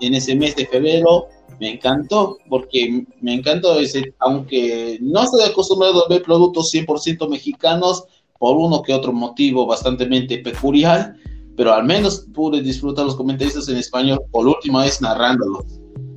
en 0.00 0.14
ese 0.14 0.34
mes 0.36 0.56
de 0.56 0.66
febrero, 0.66 1.26
me 1.58 1.74
encantó, 1.74 2.38
porque 2.48 3.04
me 3.20 3.34
encantó 3.34 3.78
ese, 3.78 4.14
aunque 4.20 4.98
no 5.00 5.22
estoy 5.24 5.42
acostumbrado 5.42 6.04
a 6.04 6.08
ver 6.08 6.22
productos 6.22 6.72
100% 6.72 7.28
mexicanos, 7.28 8.04
por 8.38 8.56
uno 8.56 8.82
que 8.82 8.94
otro 8.94 9.12
motivo 9.12 9.66
bastante 9.66 10.06
peculiar, 10.38 11.14
pero 11.60 11.74
al 11.74 11.84
menos 11.84 12.26
pude 12.32 12.62
disfrutar 12.62 13.04
los 13.04 13.16
comentaristas 13.16 13.68
en 13.68 13.76
español 13.76 14.22
por 14.30 14.48
última 14.48 14.82
vez 14.82 14.98
narrándolos 15.02 15.66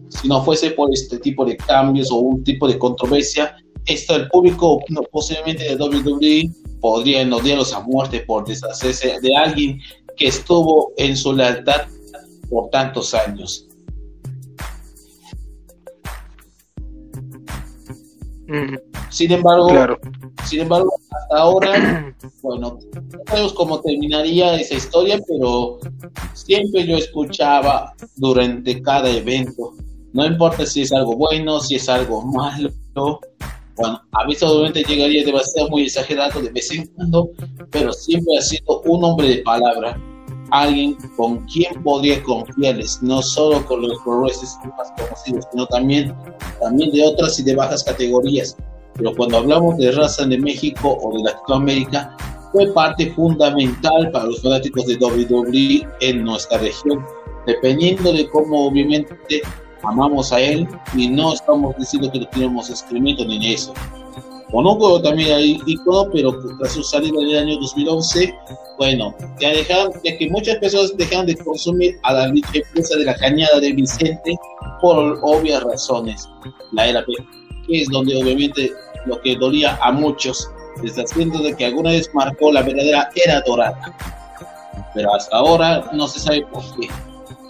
si 0.07 0.29
no 0.29 0.41
fuese 0.41 0.71
por 0.71 0.89
este 0.93 1.19
tipo 1.19 1.43
de 1.43 1.57
cambios 1.57 2.09
o 2.11 2.15
un 2.15 2.45
tipo 2.45 2.65
de 2.65 2.79
controversia, 2.79 3.57
esto 3.85 4.15
el 4.15 4.29
público 4.29 4.79
posiblemente 5.11 5.63
de 5.63 5.75
WWE 5.75 6.49
podría 6.79 7.27
odiarlos 7.35 7.73
a 7.73 7.81
muerte 7.81 8.21
por 8.21 8.45
deshacerse 8.45 9.19
de 9.21 9.35
alguien 9.35 9.81
que 10.15 10.27
estuvo 10.27 10.93
en 10.95 11.17
su 11.17 11.33
lealtad 11.33 11.81
por 12.49 12.69
tantos 12.69 13.13
años. 13.13 13.67
Sin 19.09 19.31
embargo, 19.31 19.69
sin 20.45 20.61
embargo, 20.61 20.91
hasta 21.11 21.37
ahora, 21.37 22.15
bueno, 22.41 22.79
no 22.93 23.23
sabemos 23.27 23.53
cómo 23.53 23.81
terminaría 23.81 24.55
esa 24.55 24.75
historia, 24.75 25.19
pero 25.27 25.79
siempre 26.33 26.85
yo 26.85 26.97
escuchaba 26.97 27.93
durante 28.15 28.81
cada 28.81 29.09
evento. 29.09 29.73
No 30.13 30.25
importa 30.25 30.65
si 30.65 30.81
es 30.81 30.91
algo 30.91 31.15
bueno, 31.15 31.59
si 31.59 31.75
es 31.75 31.89
algo 31.89 32.21
malo. 32.23 32.69
Bueno, 33.75 33.99
a 34.11 34.27
veces 34.27 34.43
obviamente 34.43 34.83
llegaría 34.83 35.25
demasiado 35.25 35.69
muy 35.69 35.83
exagerado 35.83 36.41
de 36.41 36.49
vez 36.49 36.71
en 36.71 36.85
cuando, 36.87 37.29
pero 37.71 37.91
siempre 37.91 38.37
ha 38.37 38.41
sido 38.41 38.81
un 38.85 39.03
hombre 39.03 39.29
de 39.29 39.37
palabra, 39.37 39.99
alguien 40.51 40.97
con 41.15 41.39
quien 41.45 41.81
podría 41.83 42.21
confiarles, 42.23 43.01
no 43.01 43.21
solo 43.21 43.65
con 43.65 43.81
los 43.81 43.97
progresos 44.03 44.57
más 44.77 44.91
conocidos, 44.97 45.45
sino 45.51 45.65
también, 45.67 46.15
también 46.59 46.91
de 46.91 47.05
otras 47.05 47.39
y 47.39 47.43
de 47.43 47.55
bajas 47.55 47.83
categorías. 47.83 48.57
Pero 48.95 49.15
cuando 49.15 49.37
hablamos 49.37 49.77
de 49.77 49.91
raza 49.91 50.25
de 50.25 50.37
México 50.37 50.97
o 51.01 51.17
de 51.17 51.23
Latinoamérica, 51.23 52.15
fue 52.51 52.71
parte 52.73 53.11
fundamental 53.13 54.11
para 54.11 54.25
los 54.25 54.41
fanáticos 54.41 54.85
de 54.85 54.95
WWE 54.97 55.87
en 56.01 56.23
nuestra 56.23 56.59
región, 56.59 57.03
dependiendo 57.47 58.13
de 58.13 58.29
cómo 58.29 58.67
obviamente 58.67 59.41
amamos 59.81 60.31
a 60.31 60.39
Él 60.39 60.67
y 60.95 61.09
no 61.09 61.33
estamos 61.33 61.75
diciendo 61.77 62.11
que 62.11 62.19
lo 62.19 62.27
tenemos 62.27 62.69
excremento 62.69 63.25
ni 63.25 63.53
eso. 63.53 63.73
Hugo 64.53 65.01
también 65.01 65.33
hay 65.33 65.59
icono, 65.65 66.09
pero 66.11 66.31
tras 66.59 66.73
su 66.73 66.83
salida 66.83 67.19
en 67.21 67.29
el 67.29 67.37
año 67.37 67.59
2011, 67.59 68.33
bueno, 68.77 69.15
ya 69.39 69.49
dejaron, 69.49 69.91
ya 70.03 70.17
que 70.17 70.29
muchas 70.29 70.57
personas 70.57 70.95
dejaron 70.95 71.25
de 71.25 71.35
consumir 71.37 71.99
a 72.03 72.13
la 72.13 72.31
dicha 72.31 72.49
empresa 72.53 72.95
de 72.97 73.05
la 73.05 73.15
cañada 73.15 73.59
de 73.59 73.73
Vicente 73.73 74.37
por 74.81 75.19
obvias 75.23 75.63
razones. 75.63 76.29
La 76.71 76.87
era 76.87 77.03
que 77.05 77.81
es 77.81 77.89
donde 77.89 78.15
obviamente 78.15 78.71
lo 79.05 79.19
que 79.21 79.35
dolía 79.35 79.77
a 79.81 79.91
muchos, 79.91 80.47
deshaciendo 80.81 81.39
de 81.39 81.55
que 81.55 81.65
alguna 81.65 81.91
vez 81.91 82.09
marcó 82.13 82.51
la 82.51 82.61
verdadera 82.61 83.09
era 83.15 83.41
dorada. 83.41 83.95
Pero 84.93 85.13
hasta 85.15 85.35
ahora 85.35 85.89
no 85.93 86.07
se 86.07 86.19
sabe 86.19 86.45
por 86.51 86.63
qué 86.79 86.87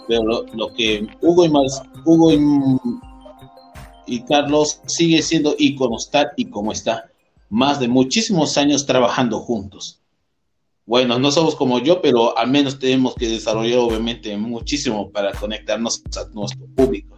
pero 0.06 0.44
lo, 0.52 0.72
que 0.74 1.06
Hugo 1.20 1.44
y, 1.44 1.48
más, 1.48 1.82
Hugo 2.04 2.32
y, 2.32 2.38
Carlos 4.24 4.80
sigue 4.86 5.22
siendo 5.22 5.54
íconos 5.58 6.10
tal 6.10 6.28
y 6.36 6.46
como 6.46 6.72
está, 6.72 7.10
más 7.48 7.80
de 7.80 7.88
muchísimos 7.88 8.56
años 8.58 8.86
trabajando 8.86 9.40
juntos. 9.40 10.00
Bueno, 10.86 11.18
no 11.18 11.30
somos 11.30 11.54
como 11.54 11.78
yo, 11.78 12.02
pero 12.02 12.36
al 12.36 12.50
menos 12.50 12.78
tenemos 12.78 13.14
que 13.14 13.28
desarrollar 13.28 13.78
obviamente 13.78 14.36
muchísimo 14.36 15.10
para 15.10 15.32
conectarnos 15.32 16.02
a 16.16 16.28
nuestro 16.34 16.66
público. 16.74 17.16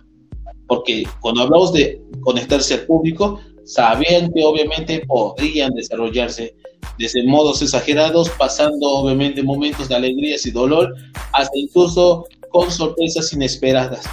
Porque 0.68 1.04
cuando 1.20 1.42
hablamos 1.42 1.72
de 1.72 2.00
conectarse 2.20 2.74
al 2.74 2.80
público, 2.82 3.40
sabían 3.64 4.32
que 4.32 4.44
obviamente 4.44 5.04
podrían 5.06 5.72
desarrollarse 5.74 6.54
desde 6.98 7.24
modos 7.24 7.60
exagerados, 7.62 8.30
pasando 8.30 8.88
obviamente 8.88 9.42
momentos 9.42 9.88
de 9.88 9.96
alegrías 9.96 10.46
y 10.46 10.52
dolor, 10.52 10.94
hasta 11.32 11.58
incluso 11.58 12.26
con 12.50 12.70
sorpresas 12.70 13.32
inesperadas. 13.32 14.06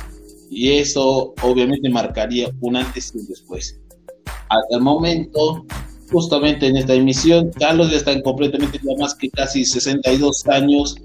Y 0.53 0.73
eso 0.73 1.33
obviamente 1.41 1.89
marcaría 1.89 2.47
un 2.61 2.75
antes 2.75 3.11
y 3.13 3.17
un 3.17 3.27
después. 3.27 3.79
Hasta 4.25 4.75
el 4.75 4.81
momento, 4.81 5.65
justamente 6.11 6.67
en 6.67 6.77
esta 6.77 6.93
emisión, 6.93 7.49
Carlos 7.59 7.89
ya 7.89 7.97
está 7.97 8.21
completamente 8.21 8.79
ya 8.83 8.95
más 8.99 9.15
que 9.15 9.31
casi 9.31 9.65
62 9.65 10.47
años, 10.47 10.95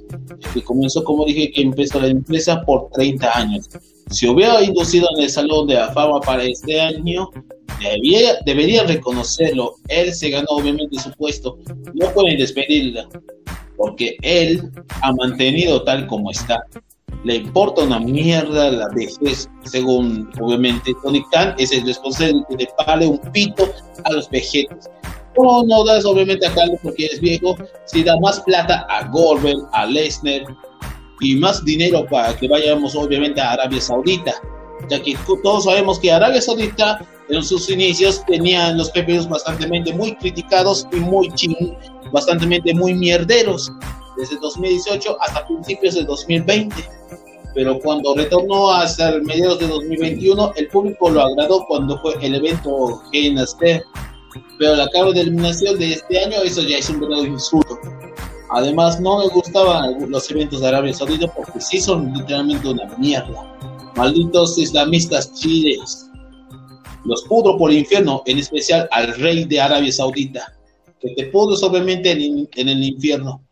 que 0.52 0.62
comenzó, 0.62 1.02
como 1.02 1.24
dije, 1.24 1.50
que 1.50 1.62
empezó 1.62 1.98
la 1.98 2.08
empresa 2.08 2.60
por 2.66 2.90
30 2.90 3.38
años. 3.38 3.70
Si 4.10 4.28
hubiera 4.28 4.62
inducido 4.62 5.08
en 5.16 5.24
el 5.24 5.30
Salón 5.30 5.66
de 5.66 5.74
la 5.74 5.92
Fama 5.92 6.20
para 6.20 6.44
este 6.44 6.78
año, 6.78 7.30
debería, 7.80 8.34
debería 8.44 8.84
reconocerlo. 8.84 9.76
Él 9.88 10.12
se 10.12 10.28
ganó 10.28 10.48
obviamente 10.50 11.00
su 11.00 11.10
puesto. 11.12 11.58
No 11.94 12.12
pueden 12.12 12.38
despedirlo, 12.38 13.08
porque 13.78 14.16
él 14.20 14.70
ha 15.00 15.12
mantenido 15.14 15.84
tal 15.84 16.06
como 16.06 16.30
está 16.30 16.62
le 17.24 17.36
importa 17.36 17.82
una 17.82 17.98
mierda 17.98 18.70
la 18.70 18.88
vejez, 18.88 19.48
según 19.64 20.30
obviamente 20.40 20.92
Tony 21.02 21.22
Khan 21.32 21.54
es 21.58 21.72
el 21.72 21.84
responsable 21.84 22.44
que 22.48 22.56
le 22.56 23.06
un 23.06 23.18
pito 23.32 23.68
a 24.04 24.12
los 24.12 24.28
vejetes. 24.30 24.88
No, 25.36 25.62
no 25.64 25.84
das 25.84 26.04
obviamente 26.04 26.46
a 26.46 26.54
Carlos 26.54 26.78
porque 26.82 27.06
es 27.06 27.20
viejo, 27.20 27.56
si 27.86 28.02
da 28.02 28.18
más 28.20 28.40
plata 28.40 28.86
a 28.88 29.08
Goldberg, 29.08 29.58
a 29.72 29.86
Lesnar 29.86 30.42
y 31.20 31.34
más 31.36 31.64
dinero 31.64 32.06
para 32.06 32.36
que 32.36 32.48
vayamos 32.48 32.94
obviamente 32.94 33.40
a 33.40 33.52
Arabia 33.52 33.80
Saudita, 33.80 34.34
ya 34.88 35.02
que 35.02 35.16
todos 35.42 35.64
sabemos 35.64 35.98
que 35.98 36.10
Arabia 36.10 36.40
Saudita 36.40 37.04
en 37.28 37.42
sus 37.42 37.68
inicios 37.68 38.24
tenía 38.26 38.72
los 38.72 38.90
PPUs 38.90 39.28
bastante 39.28 39.66
muy 39.92 40.16
criticados 40.16 40.86
y 40.92 40.96
muy 40.96 41.30
ching, 41.34 41.76
bastante 42.12 42.74
muy 42.74 42.94
mierderos 42.94 43.70
desde 44.18 44.38
2018 44.38 45.16
hasta 45.20 45.46
principios 45.46 45.94
de 45.94 46.04
2020. 46.04 46.74
Pero 47.54 47.78
cuando 47.80 48.14
retornó 48.14 48.70
hasta 48.70 49.18
mediados 49.20 49.58
de 49.58 49.68
2021, 49.68 50.52
el 50.56 50.68
público 50.68 51.10
lo 51.10 51.22
agradó 51.22 51.64
cuando 51.66 51.98
fue 52.00 52.14
el 52.20 52.34
evento 52.34 53.02
GNST. 53.12 53.82
Pero 54.58 54.76
la 54.76 54.88
cabo 54.90 55.12
de 55.12 55.22
eliminación 55.22 55.78
de 55.78 55.94
este 55.94 56.22
año, 56.24 56.36
eso 56.42 56.62
ya 56.62 56.78
es 56.78 56.90
un 56.90 57.00
verdadero 57.00 57.32
insulto. 57.32 57.78
Además, 58.50 59.00
no 59.00 59.18
me 59.18 59.28
gustaban 59.28 60.10
los 60.10 60.30
eventos 60.30 60.60
de 60.60 60.68
Arabia 60.68 60.92
Saudita 60.92 61.26
porque 61.34 61.60
sí 61.60 61.80
son 61.80 62.12
literalmente 62.12 62.68
una 62.68 62.86
mierda. 62.96 63.56
Malditos 63.96 64.58
islamistas 64.58 65.32
chiles. 65.34 66.10
Los 67.04 67.22
pudro 67.24 67.56
por 67.56 67.70
el 67.70 67.78
infierno, 67.78 68.22
en 68.26 68.38
especial 68.38 68.88
al 68.90 69.14
rey 69.18 69.44
de 69.44 69.60
Arabia 69.60 69.92
Saudita, 69.92 70.54
que 71.00 71.10
te 71.14 71.26
pudres 71.26 71.62
obviamente 71.62 72.10
en, 72.12 72.48
en 72.54 72.68
el 72.68 72.84
infierno. 72.84 73.47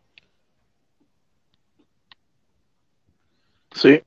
Sí. 3.80 4.00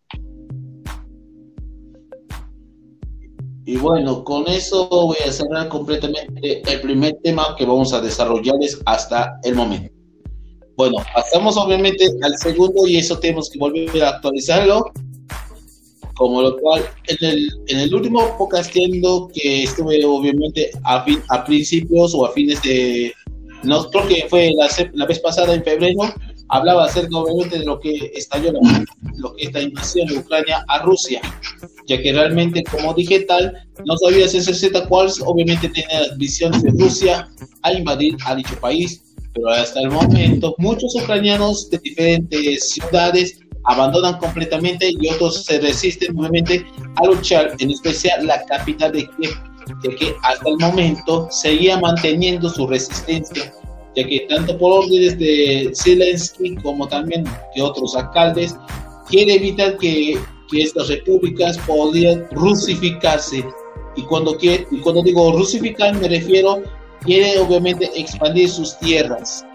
Y 3.65 3.77
bueno, 3.77 4.23
con 4.23 4.47
eso 4.47 4.89
voy 4.89 5.17
a 5.27 5.31
cerrar 5.31 5.69
completamente 5.69 6.61
el 6.71 6.81
primer 6.81 7.15
tema 7.23 7.55
que 7.55 7.65
vamos 7.65 7.93
a 7.93 8.01
desarrollarles 8.01 8.81
hasta 8.85 9.39
el 9.43 9.53
momento. 9.53 9.93
Bueno, 10.75 10.97
pasamos 11.13 11.55
obviamente 11.57 12.05
al 12.23 12.35
segundo 12.38 12.88
y 12.88 12.97
eso 12.97 13.19
tenemos 13.19 13.49
que 13.49 13.59
volver 13.59 14.03
a 14.03 14.09
actualizarlo. 14.09 14.91
Como 16.15 16.41
lo 16.41 16.57
cual, 16.57 16.83
en 17.07 17.29
el, 17.29 17.49
en 17.67 17.79
el 17.79 17.93
último 17.93 18.38
podcast 18.38 18.71
que 18.71 19.63
estuve 19.63 20.03
obviamente 20.03 20.71
a, 20.83 21.03
fin, 21.03 21.21
a 21.29 21.45
principios 21.45 22.13
o 22.15 22.25
a 22.25 22.31
fines 22.31 22.61
de, 22.63 23.13
no 23.63 23.89
creo 23.89 24.07
que 24.07 24.25
fue 24.29 24.51
la, 24.55 24.67
la 24.93 25.05
vez 25.05 25.19
pasada 25.19 25.53
en 25.53 25.63
febrero, 25.63 26.01
hablaba 26.50 26.86
acerca 26.86 27.18
obviamente 27.18 27.60
de 27.60 27.65
lo 27.65 27.79
que 27.79 28.12
estalló 28.15 28.51
lo 29.18 29.36
que 29.36 29.44
esta 29.44 29.62
invasión 29.62 30.08
de 30.08 30.18
Ucrania 30.18 30.63
a 30.68 30.79
Rusia, 30.79 31.22
ya 31.88 32.01
que 32.01 32.12
realmente 32.12 32.63
como 32.63 32.94
dije 32.94 33.22
tal, 33.22 33.53
no 33.86 33.98
sabía 33.98 34.27
CCZ 34.27 34.88
cuál 34.88 35.10
obviamente 35.25 35.70
tenía 35.70 36.13
visiones 36.18 36.63
de 36.63 36.72
Rusia 36.72 37.29
a 37.62 37.74
invadir 37.74 38.18
a 38.25 38.36
dicho 38.36 38.56
país, 38.60 39.01
pero 39.34 39.50
hasta 39.50 39.82
el 39.82 39.91
momento 39.91 40.56
muchos 40.58 40.96
ucranianos 40.96 41.70
de 41.70 41.77
diferentes 41.79 42.72
ciudades 42.72 43.39
abandonan 43.65 44.18
completamente 44.18 44.89
y 44.89 45.08
otros 45.10 45.44
se 45.44 45.60
resisten 45.60 46.15
nuevamente 46.15 46.65
a 46.96 47.06
luchar, 47.06 47.56
en 47.60 47.70
especial 47.70 48.25
la 48.25 48.44
capital 48.46 48.91
de 48.94 49.08
Kiev, 49.18 49.34
ya 49.84 49.96
que 49.96 50.15
hasta 50.24 50.50
el 50.50 50.58
momento 50.58 51.27
seguía 51.29 51.79
manteniendo 51.79 52.50
su 52.50 52.65
resistencia 52.65 53.53
ya 53.96 54.08
que 54.08 54.25
tanto 54.29 54.58
por 54.58 54.72
órdenes 54.72 55.17
de 55.17 55.72
Zelensky 55.75 56.55
como 56.58 56.88
también 56.88 57.24
de 57.55 57.62
otros 57.62 57.96
alcaldes, 57.96 58.55
quiere 59.08 59.36
evitar 59.36 59.77
que, 59.77 60.17
que 60.51 60.62
estas 60.62 60.89
repúblicas 60.89 61.58
podrían 61.60 62.25
rusificarse. 62.31 63.43
Y 63.96 64.03
cuando, 64.03 64.38
quiere, 64.38 64.67
y 64.72 64.79
cuando 64.79 65.01
digo 65.01 65.31
rusificar 65.31 65.96
me 65.96 66.08
refiero, 66.08 66.62
quiere 67.01 67.39
obviamente 67.39 67.89
expandir 67.96 68.50
sus 68.50 68.77
tierras, 68.79 69.46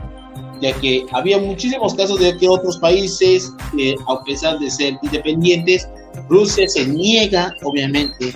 ya 0.61 0.73
que 0.81 1.05
había 1.13 1.39
muchísimos 1.39 1.95
casos 1.95 2.19
de 2.19 2.37
que 2.37 2.49
otros 2.49 2.79
países, 2.79 3.53
eh, 3.79 3.95
a 4.09 4.23
pesar 4.25 4.59
de 4.59 4.71
ser 4.71 4.95
independientes, 5.03 5.89
Rusia 6.29 6.69
se 6.69 6.87
niega 6.87 7.55
obviamente 7.63 8.35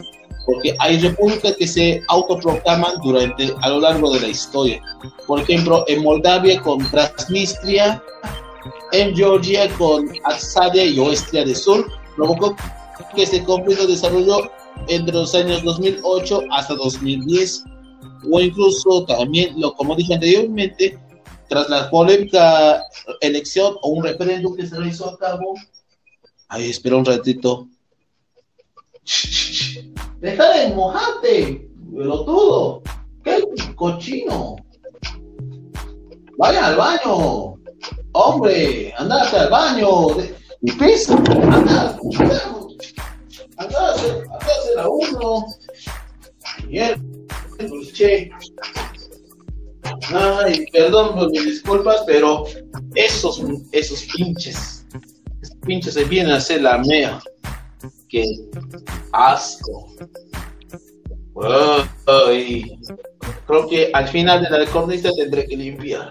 porque 0.49 0.75
hay 0.79 0.99
repúblicas 0.99 1.57
que 1.57 1.67
se 1.67 2.03
autoproclaman 2.09 3.03
durante 3.03 3.55
a 3.61 3.69
lo 3.69 3.81
largo 3.81 4.11
de 4.15 4.21
la 4.21 4.29
historia. 4.29 4.81
Por 5.27 5.41
ejemplo, 5.41 5.85
en 5.89 6.03
Moldavia 6.03 6.59
con 6.63 6.79
Transnistria, 6.91 8.03
en 8.93 9.15
Georgia 9.15 9.69
con 9.77 10.09
Absadia 10.25 10.87
y 10.87 10.99
Oestria 10.99 11.45
del 11.45 11.55
Sur, 11.55 11.87
provocó 12.17 12.57
que 13.15 13.25
este 13.25 13.45
conflicto 13.45 13.87
desarrolló 13.87 14.51
entre 14.89 15.13
los 15.13 15.35
años 15.35 15.63
2008 15.65 16.41
hasta 16.51 16.75
2010, 16.77 17.65
o 18.33 18.41
incluso 18.41 19.05
también, 19.05 19.55
como 19.77 19.97
dije 19.97 20.15
anteriormente, 20.15 20.99
tras 21.51 21.69
la 21.69 21.91
polémica 21.91 22.83
elección 23.21 23.75
o 23.83 23.91
un 23.91 24.03
referéndum 24.03 24.57
que 24.57 24.67
se 24.67 24.77
realizó 24.77 25.11
a 25.11 25.19
cabo. 25.19 25.57
Ahí, 26.49 26.71
espera 26.71 26.97
un 26.97 27.05
ratito. 27.05 27.69
Deja 30.21 30.53
de 30.53 30.75
mojarte, 30.75 31.69
todo. 32.27 32.83
¡Qué 33.25 33.45
cochino! 33.75 34.57
Vaya 36.39 36.67
al 36.69 36.77
baño. 36.77 37.55
Hombre, 38.13 38.93
andate 38.97 39.37
al 39.37 39.51
baño. 39.51 40.09
Mi 40.61 40.73
piso. 40.73 41.15
Anda, 41.17 41.51
anda, 41.51 41.99
anda, 43.57 43.79
a 43.79 43.93
hacer 43.93 44.79
a 44.79 44.89
uno. 44.89 45.47
Che. 47.95 48.31
Ay, 50.15 50.67
perdón 50.73 51.15
por 51.15 51.31
mis 51.31 51.45
disculpas, 51.45 52.03
pero 52.07 52.45
esos, 52.95 53.43
esos 53.73 54.05
pinches, 54.15 54.87
esos 55.43 55.57
pinches 55.67 55.95
se 55.95 56.05
vienen 56.05 56.33
a 56.33 56.37
hacer 56.37 56.63
la 56.63 56.79
mea. 56.79 57.21
Qué 58.09 58.25
asco. 59.13 59.93
Creo 63.47 63.69
que 63.69 63.91
al 63.93 64.09
final 64.09 64.43
de 64.43 64.51
la 64.51 64.67
cornisa 64.67 65.11
tendré 65.17 65.47
que 65.47 65.57
limpiar. 65.57 66.09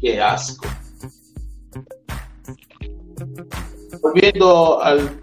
Qué 0.00 0.20
asco. 0.20 0.66
Volviendo 4.02 4.82
al, 4.82 5.20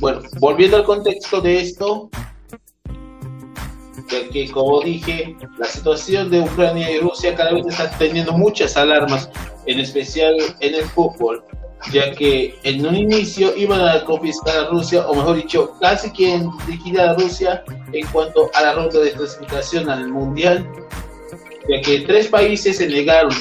bueno, 0.00 0.20
volviendo 0.38 0.76
al 0.76 0.84
contexto 0.84 1.40
de 1.40 1.60
esto, 1.60 2.08
ya 4.08 4.28
que 4.30 4.50
como 4.50 4.80
dije, 4.80 5.36
la 5.58 5.66
situación 5.66 6.30
de 6.30 6.40
Ucrania 6.40 6.90
y 6.90 7.00
Rusia 7.00 7.34
cada 7.34 7.52
vez 7.52 7.66
está 7.66 7.90
teniendo 7.98 8.32
muchas 8.32 8.76
alarmas, 8.76 9.28
en 9.66 9.80
especial 9.80 10.36
en 10.60 10.74
el 10.74 10.84
fútbol 10.84 11.44
ya 11.90 12.12
que 12.12 12.54
en 12.62 12.86
un 12.86 12.94
inicio 12.94 13.56
iban 13.56 13.80
a 13.80 14.04
confiscar 14.04 14.66
a 14.66 14.68
Rusia, 14.68 15.06
o 15.08 15.14
mejor 15.14 15.36
dicho, 15.36 15.72
casi 15.80 16.10
quien 16.10 16.48
liquidar 16.68 17.10
a 17.10 17.14
Rusia 17.14 17.64
en 17.92 18.06
cuanto 18.08 18.50
a 18.54 18.62
la 18.62 18.74
ronda 18.74 19.00
de 19.00 19.12
clasificación 19.12 19.90
al 19.90 20.08
Mundial, 20.08 20.68
ya 21.68 21.80
que 21.80 22.00
tres 22.00 22.28
países 22.28 22.76
se 22.76 22.88
negaron. 22.88 23.32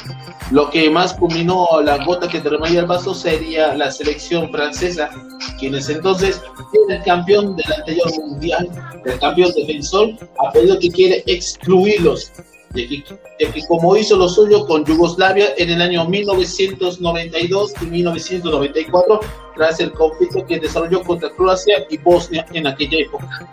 Lo 0.51 0.69
que 0.69 0.89
más 0.89 1.13
culminó 1.13 1.67
la 1.81 2.03
gota 2.03 2.27
que 2.27 2.41
derramaría 2.41 2.81
el 2.81 2.85
vaso 2.85 3.13
sería 3.13 3.73
la 3.73 3.89
selección 3.89 4.51
francesa, 4.51 5.09
quienes 5.57 5.87
entonces 5.87 6.41
el 6.89 7.01
campeón 7.03 7.55
del 7.55 7.71
anterior 7.71 8.11
mundial, 8.19 8.69
el 9.05 9.19
campeón 9.19 9.51
defensor, 9.55 10.09
ha 10.39 10.51
pedido 10.51 10.77
que 10.77 10.89
quiere 10.89 11.23
excluirlos 11.25 12.33
de 12.73 12.87
que, 12.87 13.67
como 13.67 13.97
hizo 13.97 14.15
lo 14.15 14.29
suyo 14.29 14.65
con 14.65 14.85
Yugoslavia 14.85 15.49
en 15.57 15.69
el 15.69 15.81
año 15.81 16.05
1992 16.05 17.73
y 17.81 17.85
1994, 17.85 19.19
tras 19.55 19.79
el 19.79 19.91
conflicto 19.91 20.45
que 20.45 20.59
desarrolló 20.59 21.03
contra 21.03 21.29
Croacia 21.31 21.85
y 21.89 21.97
Bosnia 21.97 22.45
en 22.53 22.67
aquella 22.67 22.99
época. 22.99 23.49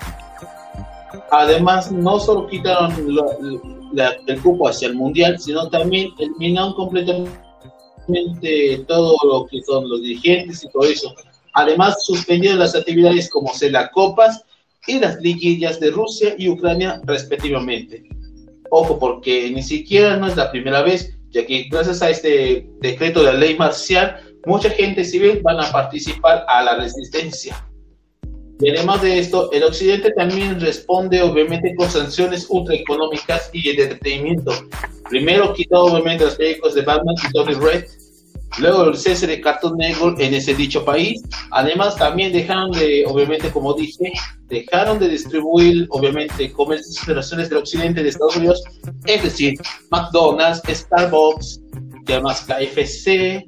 Además, 1.30 1.90
no 1.90 2.20
solo 2.20 2.46
quitaron 2.46 2.92
el 4.26 4.42
cupo 4.42 4.68
hacia 4.68 4.88
el 4.88 4.94
Mundial, 4.94 5.38
sino 5.38 5.68
también 5.68 6.10
eliminaron 6.18 6.74
completamente 6.74 8.84
todo 8.86 9.16
lo 9.24 9.46
que 9.46 9.62
son 9.62 9.88
los 9.88 10.02
dirigentes 10.02 10.64
y 10.64 10.70
todo 10.70 10.84
eso. 10.84 11.14
Además, 11.54 12.04
suspendieron 12.04 12.58
las 12.58 12.74
actividades 12.74 13.28
como 13.30 13.50
la 13.70 13.90
Copas 13.90 14.44
y 14.86 15.00
las 15.00 15.20
liguillas 15.20 15.80
de 15.80 15.90
Rusia 15.90 16.34
y 16.38 16.48
Ucrania 16.48 17.00
respectivamente. 17.04 18.04
Ojo, 18.70 18.98
porque 18.98 19.50
ni 19.50 19.62
siquiera 19.62 20.16
no 20.16 20.26
es 20.26 20.36
la 20.36 20.50
primera 20.50 20.82
vez, 20.82 21.16
ya 21.30 21.44
que 21.46 21.68
gracias 21.70 22.02
a 22.02 22.10
este 22.10 22.68
decreto 22.80 23.20
de 23.20 23.32
la 23.32 23.38
ley 23.38 23.56
marcial, 23.56 24.20
mucha 24.46 24.70
gente 24.70 25.04
civil 25.04 25.40
van 25.42 25.60
a 25.60 25.70
participar 25.70 26.44
a 26.48 26.62
la 26.62 26.76
resistencia. 26.76 27.64
Y 28.60 28.70
además 28.70 29.02
de 29.02 29.18
esto, 29.18 29.52
el 29.52 29.62
occidente 29.62 30.10
también 30.12 30.60
responde 30.60 31.22
obviamente 31.22 31.74
con 31.76 31.88
sanciones 31.88 32.46
ultraeconómicas 32.48 33.50
y 33.52 33.76
de 33.76 33.84
entretenimiento. 33.84 34.52
Primero 35.08 35.54
quitó 35.54 35.84
obviamente 35.84 36.24
los 36.24 36.34
películas 36.34 36.74
de 36.74 36.82
Batman 36.82 37.14
y 37.24 37.32
Tony 37.32 37.54
Red, 37.54 37.84
luego 38.58 38.84
el 38.84 38.96
cese 38.96 39.26
de 39.26 39.40
Cartoon 39.40 39.76
Network 39.76 40.18
en 40.20 40.34
ese 40.34 40.54
dicho 40.54 40.84
país. 40.84 41.22
Además, 41.50 41.96
también 41.96 42.32
dejaron 42.32 42.72
de, 42.72 43.04
obviamente, 43.06 43.50
como 43.50 43.74
dije, 43.74 44.12
dejaron 44.48 44.98
de 44.98 45.08
distribuir, 45.08 45.86
obviamente, 45.90 46.50
comercios 46.52 46.96
y 46.98 47.02
operaciones 47.02 47.48
del 47.50 47.58
occidente 47.58 48.02
de 48.02 48.08
Estados 48.08 48.36
Unidos, 48.36 48.62
es 49.06 49.22
decir, 49.22 49.54
McDonald's, 49.90 50.62
Starbucks, 50.66 51.60
además 52.06 52.46
KFC, 52.46 53.46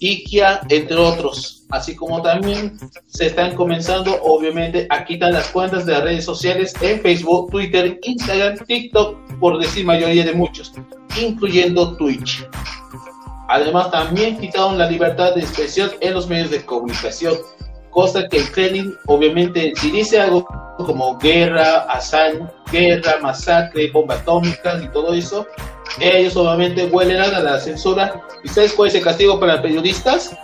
IKEA, 0.00 0.60
entre 0.68 0.96
otros. 0.96 1.64
Así 1.70 1.94
como 1.94 2.22
también 2.22 2.78
se 3.06 3.26
están 3.26 3.54
comenzando, 3.54 4.18
obviamente, 4.22 4.86
a 4.90 5.04
quitar 5.04 5.32
las 5.32 5.48
cuentas 5.48 5.84
de 5.84 5.92
las 5.92 6.02
redes 6.02 6.24
sociales 6.24 6.72
en 6.80 7.00
Facebook, 7.00 7.50
Twitter, 7.50 7.98
Instagram, 8.02 8.56
TikTok, 8.66 9.16
por 9.38 9.58
decir 9.58 9.84
mayoría 9.84 10.24
de 10.24 10.32
muchos, 10.32 10.72
incluyendo 11.20 11.96
Twitch. 11.96 12.46
Además, 13.48 13.90
también 13.90 14.38
quitaron 14.38 14.76
la 14.76 14.88
libertad 14.88 15.34
de 15.34 15.40
expresión 15.40 15.90
en 16.00 16.14
los 16.14 16.28
medios 16.28 16.50
de 16.50 16.64
comunicación, 16.64 17.34
cosa 17.90 18.28
que 18.28 18.38
el 18.38 18.52
Kremlin, 18.52 18.94
obviamente, 19.06 19.72
si 19.76 19.90
dice 19.90 20.20
algo 20.20 20.46
como 20.76 21.16
guerra, 21.18 21.80
hazaña, 21.88 22.52
guerra, 22.70 23.18
masacre, 23.22 23.90
bomba 23.90 24.16
atómica 24.16 24.78
y 24.82 24.88
todo 24.88 25.14
eso, 25.14 25.46
ellos 25.98 26.36
obviamente 26.36 26.84
huelen 26.86 27.20
a 27.20 27.40
la 27.40 27.58
censura. 27.58 28.22
¿Y 28.44 28.48
sabes 28.48 28.74
cuál 28.74 28.88
es 28.88 28.94
el 28.94 29.02
castigo 29.02 29.40
para 29.40 29.62
periodistas? 29.62 30.36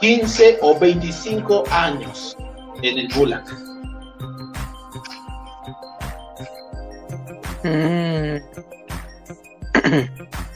15 0.00 0.58
o 0.60 0.78
25 0.78 1.64
años 1.70 2.36
en 2.82 2.98
el 2.98 3.08
Gulag. 3.14 3.44
Mm. 7.62 8.38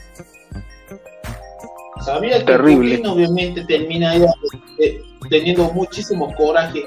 Sabía 2.03 2.39
que 2.39 2.45
Terrible. 2.45 2.97
Putin 2.97 3.07
obviamente 3.07 3.65
termina 3.65 4.17
ya, 4.17 4.33
eh, 4.79 5.01
teniendo 5.29 5.71
muchísimo 5.73 6.33
coraje 6.35 6.83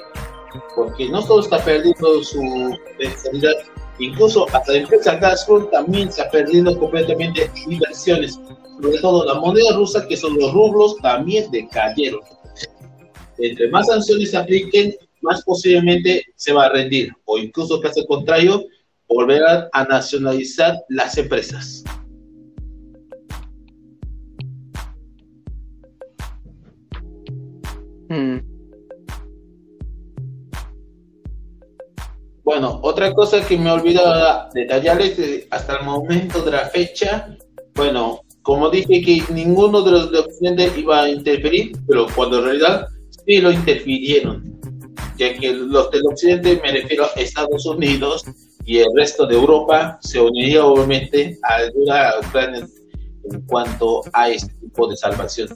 porque 0.75 1.09
no 1.09 1.23
solo 1.23 1.43
está 1.43 1.59
perdiendo 1.65 2.23
su 2.23 2.77
estabilidad, 2.99 3.55
incluso 3.99 4.47
hasta 4.55 4.73
la 4.73 4.79
empresa 4.79 5.17
Gazprom 5.17 5.71
también 5.71 6.11
se 6.13 6.23
ha 6.23 6.31
perdido 6.31 6.79
completamente 6.79 7.51
inversiones, 7.67 8.39
sobre 8.81 8.99
todo 8.99 9.25
la 9.25 9.41
moneda 9.41 9.75
rusa 9.75 10.07
que 10.07 10.17
son 10.17 10.39
los 10.39 10.53
rublos 10.53 10.97
también 10.99 11.51
decayeron. 11.51 12.21
Entre 13.39 13.69
más 13.71 13.87
sanciones 13.87 14.31
se 14.31 14.37
apliquen, 14.37 14.95
más 15.21 15.43
posiblemente 15.43 16.25
se 16.37 16.53
va 16.53 16.67
a 16.67 16.69
rendir 16.71 17.13
o 17.25 17.39
incluso 17.39 17.81
caso 17.81 18.05
contrario, 18.07 18.65
volverán 19.09 19.69
a 19.73 19.85
nacionalizar 19.85 20.77
las 20.89 21.17
empresas. 21.17 21.85
Mm. 28.13 28.41
Bueno, 32.45 32.81
otra 32.83 33.15
cosa 33.15 33.41
que 33.47 33.57
me 33.57 33.71
olvidó 33.71 34.03
detallarles 34.53 35.47
hasta 35.51 35.79
el 35.79 35.87
momento 35.87 36.43
de 36.43 36.51
la 36.51 36.67
fecha, 36.67 37.35
bueno, 37.75 38.21
como 38.43 38.69
dije 38.69 39.01
que 39.01 39.23
ninguno 39.33 39.81
de 39.81 39.93
los 39.93 40.13
de 40.13 40.19
Occidente 40.19 40.71
iba 40.77 41.05
a 41.05 41.09
interferir, 41.09 41.73
pero 41.89 42.07
cuando 42.15 42.41
en 42.41 42.45
realidad 42.45 42.87
sí 43.25 43.41
lo 43.41 43.51
interfirieron, 43.51 44.61
ya 45.17 45.33
que 45.39 45.55
los 45.55 45.91
del 45.91 46.03
Occidente, 46.07 46.61
me 46.63 46.73
refiero 46.73 47.05
a 47.05 47.21
Estados 47.21 47.65
Unidos 47.65 48.25
y 48.67 48.79
el 48.79 48.89
resto 48.95 49.27
de 49.27 49.37
Europa, 49.37 49.99
se 50.03 50.21
uniría 50.21 50.67
obviamente 50.67 51.39
a 51.45 51.55
ayudar 51.55 52.15
en 53.31 53.41
cuanto 53.47 54.03
a 54.13 54.29
este 54.29 54.53
tipo 54.61 54.87
de 54.89 54.97
salvación. 54.97 55.49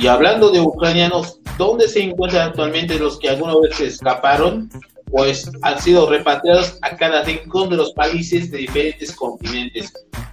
Y 0.00 0.06
hablando 0.06 0.50
de 0.50 0.60
ucranianos, 0.60 1.40
¿dónde 1.58 1.88
se 1.88 2.00
encuentran 2.00 2.50
actualmente 2.50 3.00
los 3.00 3.18
que 3.18 3.30
alguna 3.30 3.54
vez 3.58 3.78
se 3.78 3.88
escaparon? 3.88 4.70
Pues 5.10 5.50
han 5.62 5.82
sido 5.82 6.08
repatriados 6.08 6.78
a 6.82 6.96
cada 6.96 7.24
rincón 7.24 7.68
de 7.68 7.78
los 7.78 7.92
países 7.94 8.48
de 8.52 8.58
diferentes 8.58 9.10
continentes. 9.16 9.92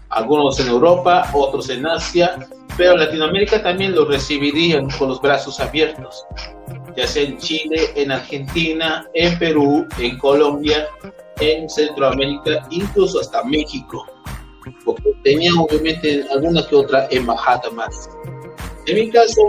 Algunos 0.10 0.60
en 0.60 0.68
Europa, 0.68 1.32
otros 1.34 1.68
en 1.72 1.84
Asia, 1.88 2.48
pero 2.78 2.96
Latinoamérica 2.96 3.64
también 3.64 3.96
los 3.96 4.08
recibirían 4.08 4.88
con 5.00 5.10
los 5.10 5.20
brazos 5.20 5.60
abiertos, 5.60 6.24
ya 6.96 7.08
sea 7.08 7.24
en 7.24 7.40
Chile, 7.40 7.90
en 7.96 8.12
Argentina, 8.12 9.08
en 9.16 9.40
Perú, 9.40 9.88
en 9.98 10.20
Colombia, 10.20 10.86
en 11.40 11.68
Centroamérica, 11.68 12.68
incluso 12.70 13.20
hasta 13.20 13.44
México, 13.44 14.06
porque 14.86 15.10
tenía 15.24 15.50
obviamente 15.60 16.24
alguna 16.32 16.68
que 16.68 16.76
otra 16.76 17.08
embajada 17.10 17.72
más. 17.72 18.08
En 18.88 18.96
mi 18.96 19.10
caso, 19.10 19.42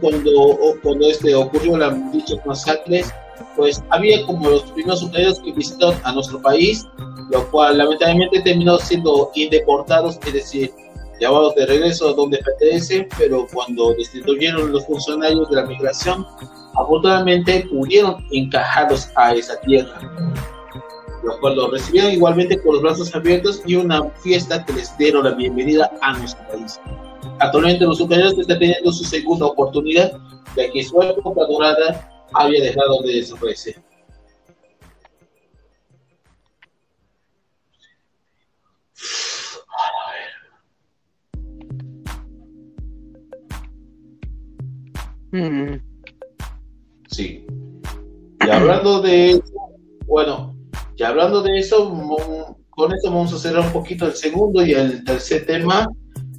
cuando, 0.00 0.58
cuando 0.82 1.06
este, 1.08 1.34
ocurrió 1.34 1.78
la 1.78 1.90
dichas 2.12 2.44
masacres, 2.44 3.12
pues 3.56 3.82
había 3.90 4.24
como 4.26 4.50
los 4.50 4.62
primeros 4.72 5.02
ucranianos 5.02 5.40
que 5.40 5.52
visitaron 5.52 5.96
a 6.04 6.12
nuestro 6.12 6.40
país, 6.42 6.86
lo 7.30 7.50
cual 7.50 7.78
lamentablemente 7.78 8.40
terminó 8.40 8.78
siendo 8.78 9.30
indeportados, 9.34 10.18
es 10.26 10.32
decir, 10.32 10.72
llevados 11.18 11.54
de 11.54 11.66
regreso 11.66 12.10
a 12.10 12.14
donde 12.14 12.38
pertenecen, 12.38 13.08
pero 13.16 13.46
cuando 13.52 13.94
destituyeron 13.94 14.72
los 14.72 14.84
funcionarios 14.86 15.48
de 15.50 15.56
la 15.56 15.66
migración, 15.66 16.26
afortunadamente 16.74 17.66
pudieron 17.70 18.24
encajarlos 18.30 19.08
a 19.16 19.34
esa 19.34 19.58
tierra, 19.60 19.98
lo 21.22 21.38
cual 21.40 21.56
los 21.56 21.70
recibieron 21.70 22.12
igualmente 22.12 22.60
con 22.60 22.74
los 22.74 22.82
brazos 22.82 23.14
abiertos 23.14 23.62
y 23.66 23.76
una 23.76 24.10
fiesta 24.22 24.64
que 24.66 24.72
les 24.74 24.96
dieron 24.98 25.24
la 25.24 25.30
bienvenida 25.30 25.90
a 26.02 26.18
nuestro 26.18 26.46
país. 26.48 26.80
Actualmente 27.38 27.84
los 27.84 28.00
ucranianos 28.00 28.38
están 28.38 28.58
teniendo 28.58 28.92
su 28.92 29.04
segunda 29.04 29.46
oportunidad, 29.46 30.12
ya 30.56 30.70
que 30.70 30.82
su 30.82 31.00
época 31.02 31.44
dorada 31.46 32.28
había 32.34 32.62
dejado 32.62 33.02
de 33.02 33.14
desaparecer. 33.14 33.82
Mm. 45.32 45.80
Sí. 47.10 47.46
Y 48.46 48.50
hablando 48.50 49.00
de 49.00 49.30
eso, 49.30 49.42
bueno, 50.06 50.54
y 50.96 51.02
hablando 51.02 51.42
de 51.42 51.58
eso, 51.58 51.90
con 52.70 52.92
eso 52.92 53.10
vamos 53.10 53.32
a 53.32 53.38
cerrar 53.38 53.66
un 53.66 53.72
poquito 53.72 54.06
el 54.06 54.14
segundo 54.14 54.64
y 54.64 54.72
el 54.72 55.02
tercer 55.04 55.46
tema, 55.46 55.88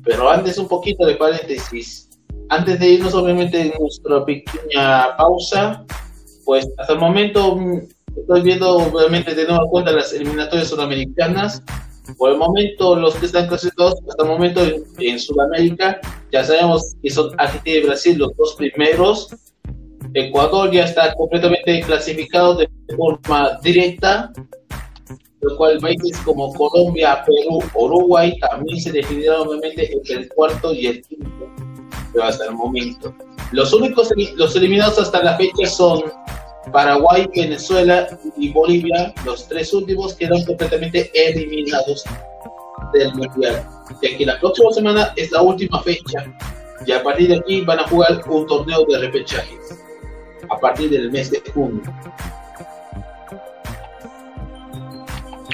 pero 0.04 0.30
antes 0.30 0.58
un 0.58 0.68
poquito 0.68 1.06
de 1.06 1.16
paréntesis. 1.16 2.10
Antes 2.50 2.80
de 2.80 2.90
irnos, 2.90 3.14
obviamente, 3.14 3.62
en 3.62 3.74
nuestra 3.80 4.24
pequeña 4.26 5.16
pausa, 5.18 5.86
pues 6.46 6.68
hasta 6.78 6.94
el 6.94 7.00
momento 7.00 7.56
mm, 7.56 7.82
estoy 8.18 8.42
viendo, 8.42 8.78
obviamente, 8.78 9.34
de 9.34 9.46
nueva 9.48 9.68
cuenta 9.70 9.92
las 9.92 10.14
eliminatorias 10.14 10.68
sudamericanas. 10.68 11.64
Por 12.18 12.32
el 12.32 12.38
momento, 12.38 12.98
los 12.98 13.16
que 13.16 13.28
están 13.28 13.48
clasificados 13.48 13.96
hasta 14.10 14.24
el 14.24 14.30
momento 14.30 14.62
en, 14.62 14.84
en 15.00 15.20
Sudamérica, 15.20 16.02
ya 16.34 16.44
sabemos 16.44 16.96
que 17.02 17.10
son 17.10 17.32
Argentina 17.38 17.78
y 17.78 17.84
Brasil 17.84 18.18
los 18.18 18.36
dos 18.36 18.56
primeros. 18.56 19.30
Ecuador 20.14 20.70
ya 20.72 20.84
está 20.84 21.14
completamente 21.16 21.82
clasificado 21.82 22.56
de 22.56 22.68
forma 22.96 23.58
directa, 23.64 24.34
lo 25.44 25.58
cual 25.58 25.80
países 25.80 26.18
como 26.26 26.54
Colombia, 26.54 27.24
Perú, 27.26 27.60
Uruguay 27.76 28.38
también 28.40 28.80
se 28.80 28.92
definirán 28.92 29.42
obviamente 29.42 29.92
entre 29.92 30.16
el 30.16 30.30
cuarto 30.30 30.74
y 30.74 30.88
el 30.88 31.02
quinto, 31.04 31.50
pero 32.12 32.26
hasta 32.26 32.46
el 32.46 32.52
momento. 32.54 33.14
Los 33.52 33.74
únicos 33.74 34.10
los 34.36 34.56
eliminados 34.56 35.00
hasta 35.00 35.24
la 35.24 35.38
fecha 35.38 35.68
son 35.68 36.04
Paraguay, 36.72 37.28
Venezuela 37.36 38.08
y 38.38 38.52
Bolivia. 38.52 39.14
Los 39.26 39.48
tres 39.48 39.74
últimos 39.74 40.16
quedan 40.16 40.44
completamente 40.46 41.12
eliminados 41.14 42.04
del 42.94 43.14
mundial, 43.14 43.68
ya 44.02 44.18
que 44.18 44.26
la 44.26 44.40
próxima 44.40 44.72
semana 44.72 45.14
es 45.16 45.32
la 45.32 45.42
última 45.42 45.82
fecha 45.84 46.26
y 46.86 46.92
a 46.92 47.04
partir 47.04 47.30
de 47.30 47.38
aquí 47.38 47.62
van 47.62 47.80
a 47.80 47.88
jugar 47.88 48.22
un 48.30 48.46
torneo 48.48 48.86
de 48.86 49.00
repechaje 49.00 49.58
a 50.50 50.58
partir 50.58 50.90
del 50.90 51.12
mes 51.12 51.32
de 51.32 51.42
junio. 51.54 51.82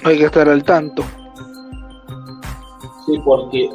Hay 0.03 0.17
que 0.17 0.25
estar 0.25 0.47
al 0.47 0.63
tanto. 0.63 1.03
Sí, 3.05 3.19
porque, 3.25 3.69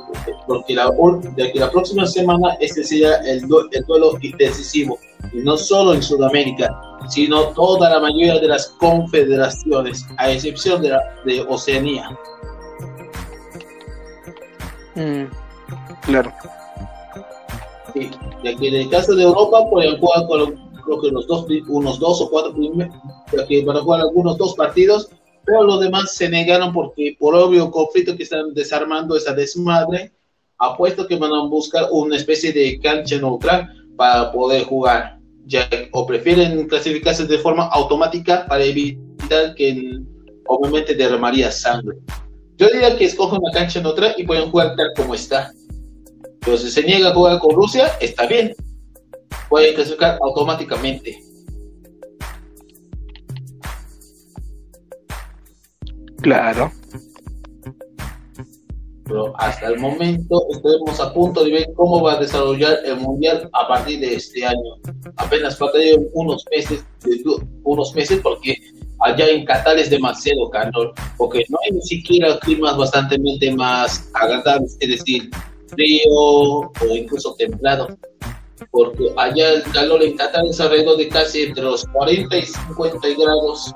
porque 0.46 0.74
la, 0.74 0.90
de 1.37 1.52
que 1.52 1.58
la 1.58 1.70
próxima 1.70 2.06
semana 2.06 2.54
este 2.60 2.84
sería 2.84 3.16
el, 3.26 3.46
du- 3.48 3.68
el 3.72 3.84
duelo 3.84 4.12
decisivo, 4.38 4.98
y 5.32 5.38
no 5.38 5.56
solo 5.56 5.92
en 5.94 6.02
Sudamérica, 6.02 6.70
sino 7.08 7.48
toda 7.48 7.90
la 7.90 8.00
mayoría 8.00 8.38
de 8.38 8.46
las 8.48 8.68
confederaciones, 8.78 10.06
a 10.18 10.30
excepción 10.30 10.80
de, 10.82 10.90
la, 10.90 11.00
de 11.24 11.40
Oceanía. 11.48 12.16
Mm. 14.94 15.24
Claro. 16.02 16.32
Sí, 17.92 18.10
ya 18.44 18.56
que 18.56 18.68
en 18.68 18.74
el 18.74 18.90
caso 18.90 19.14
de 19.14 19.24
Europa 19.24 19.58
pueden 19.70 19.98
jugar 19.98 20.26
con 20.28 20.54
creo 20.84 21.00
que 21.00 21.10
los 21.10 21.26
dos, 21.26 21.46
unos 21.68 21.98
dos 21.98 22.20
o 22.20 22.30
cuatro 22.30 22.52
primeros, 22.54 22.94
que 23.48 23.64
van 23.64 23.78
a 23.78 23.80
jugar 23.80 24.00
algunos 24.02 24.37
dos 24.38 24.54
partidos, 24.54 25.10
pero 25.44 25.62
los 25.64 25.80
demás 25.80 26.14
se 26.14 26.28
negaron 26.28 26.72
porque 26.72 27.16
por 27.18 27.35
obvio 27.35 27.70
conflicto 27.70 28.16
que 28.16 28.22
están 28.22 28.54
desarmando 28.54 29.16
esa 29.16 29.35
desmadre, 29.35 30.12
apuesto 30.59 31.07
que 31.07 31.16
van 31.16 31.33
a 31.33 31.46
buscar 31.46 31.88
una 31.90 32.16
especie 32.16 32.52
de 32.52 32.78
cancha 32.80 33.16
neutral 33.18 33.68
para 33.96 34.33
poder 34.33 34.64
jugar, 34.64 35.18
o 35.92 36.07
prefieren 36.07 36.66
clasificarse 36.66 37.26
de 37.26 37.38
forma 37.38 37.66
automática 37.66 38.46
para 38.46 38.64
evitar 38.64 39.54
que 39.54 40.00
obviamente 40.46 40.94
derramaría 40.94 41.50
sangre. 41.50 41.98
Yo 42.57 42.68
diría 42.68 42.96
que 42.96 43.07
escojan 43.07 43.40
una 43.42 43.52
cancha 43.52 43.80
neutral 43.80 44.14
y 44.16 44.24
pueden 44.24 44.50
jugar 44.50 44.76
tal 44.76 44.92
como 44.96 45.14
está. 45.14 45.52
Pero 46.40 46.57
si 46.57 46.70
se 46.70 46.83
niega 46.83 47.11
a 47.11 47.14
jugar 47.14 47.38
con 47.38 47.54
Rusia, 47.54 47.88
está 48.00 48.26
bien. 48.26 48.54
Pueden 49.48 49.74
clasificar 49.74 50.18
automáticamente. 50.22 51.23
Claro. 56.24 56.72
Pero 59.04 59.38
hasta 59.38 59.68
el 59.68 59.78
momento 59.78 60.46
estaremos 60.50 60.98
a 60.98 61.12
punto 61.12 61.44
de 61.44 61.50
ver 61.50 61.66
cómo 61.76 62.02
va 62.02 62.14
a 62.14 62.20
desarrollar 62.20 62.78
el 62.87 62.96
mundial 62.96 63.50
a 63.52 63.68
partir 63.68 64.00
de 64.00 64.14
este 64.14 64.46
año. 64.46 64.80
Apenas 65.16 65.58
faltarían 65.58 66.06
unos 66.14 66.42
meses, 66.50 66.82
unos 67.64 67.94
meses 67.94 68.20
porque 68.22 68.56
allá 69.00 69.28
en 69.28 69.44
Qatar 69.44 69.78
es 69.78 69.90
demasiado 69.90 70.48
calor, 70.48 70.94
porque 71.18 71.44
no 71.50 71.58
hay 71.64 71.72
ni 71.72 71.82
siquiera 71.82 72.38
climas 72.38 72.78
bastante 72.78 73.18
más 73.52 74.08
agradables, 74.14 74.78
es 74.80 74.88
decir, 74.88 75.30
frío 75.66 76.08
o 76.10 76.72
incluso 76.90 77.34
templado, 77.34 77.88
porque 78.70 79.12
allá 79.18 79.50
el 79.50 79.62
calor 79.64 80.02
en 80.02 80.16
Qatar 80.16 80.46
es 80.46 80.58
alrededor 80.58 80.96
de 80.96 81.08
casi 81.08 81.42
entre 81.42 81.64
los 81.64 81.84
40 81.88 82.38
y 82.38 82.42
50 82.42 83.08
grados. 83.18 83.74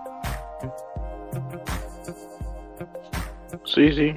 Sí, 3.78 3.92
sí. 3.92 4.12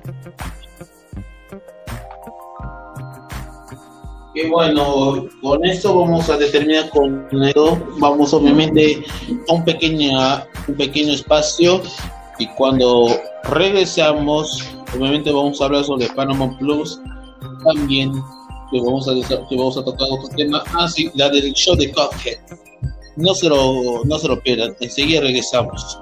Y 4.34 4.50
bueno, 4.50 5.28
con 5.40 5.64
esto 5.64 6.00
vamos 6.00 6.32
a 6.32 6.38
determinar 6.38 6.90
con 6.90 7.28
esto, 7.44 7.78
vamos 8.00 8.34
obviamente 8.34 9.04
a 9.48 9.54
un 9.54 9.64
pequeño, 9.64 10.18
un 10.68 10.76
pequeño 10.76 11.14
espacio 11.14 11.80
y 12.40 12.48
cuando 12.56 13.10
regresamos, 13.44 14.68
obviamente 14.98 15.32
vamos 15.32 15.62
a 15.62 15.66
hablar 15.66 15.84
sobre 15.84 16.08
Panama 16.08 16.58
Plus, 16.58 17.00
también 17.64 18.14
que 18.72 18.80
vamos 18.80 19.08
a, 19.08 19.14
que 19.48 19.56
vamos 19.56 19.78
a 19.78 19.86
tocar 19.86 20.08
otro 20.10 20.30
tema, 20.38 20.64
ah 20.74 20.88
sí, 20.88 21.12
la 21.14 21.30
del 21.30 21.54
show 21.54 21.76
de 21.76 21.92
Cuphead. 21.92 22.40
No 23.16 23.36
se 23.36 23.48
lo, 23.48 24.04
no 24.06 24.18
se 24.18 24.28
lo 24.28 24.42
pierdan, 24.42 24.76
enseguida 24.80 25.22
regresamos. 25.22 26.00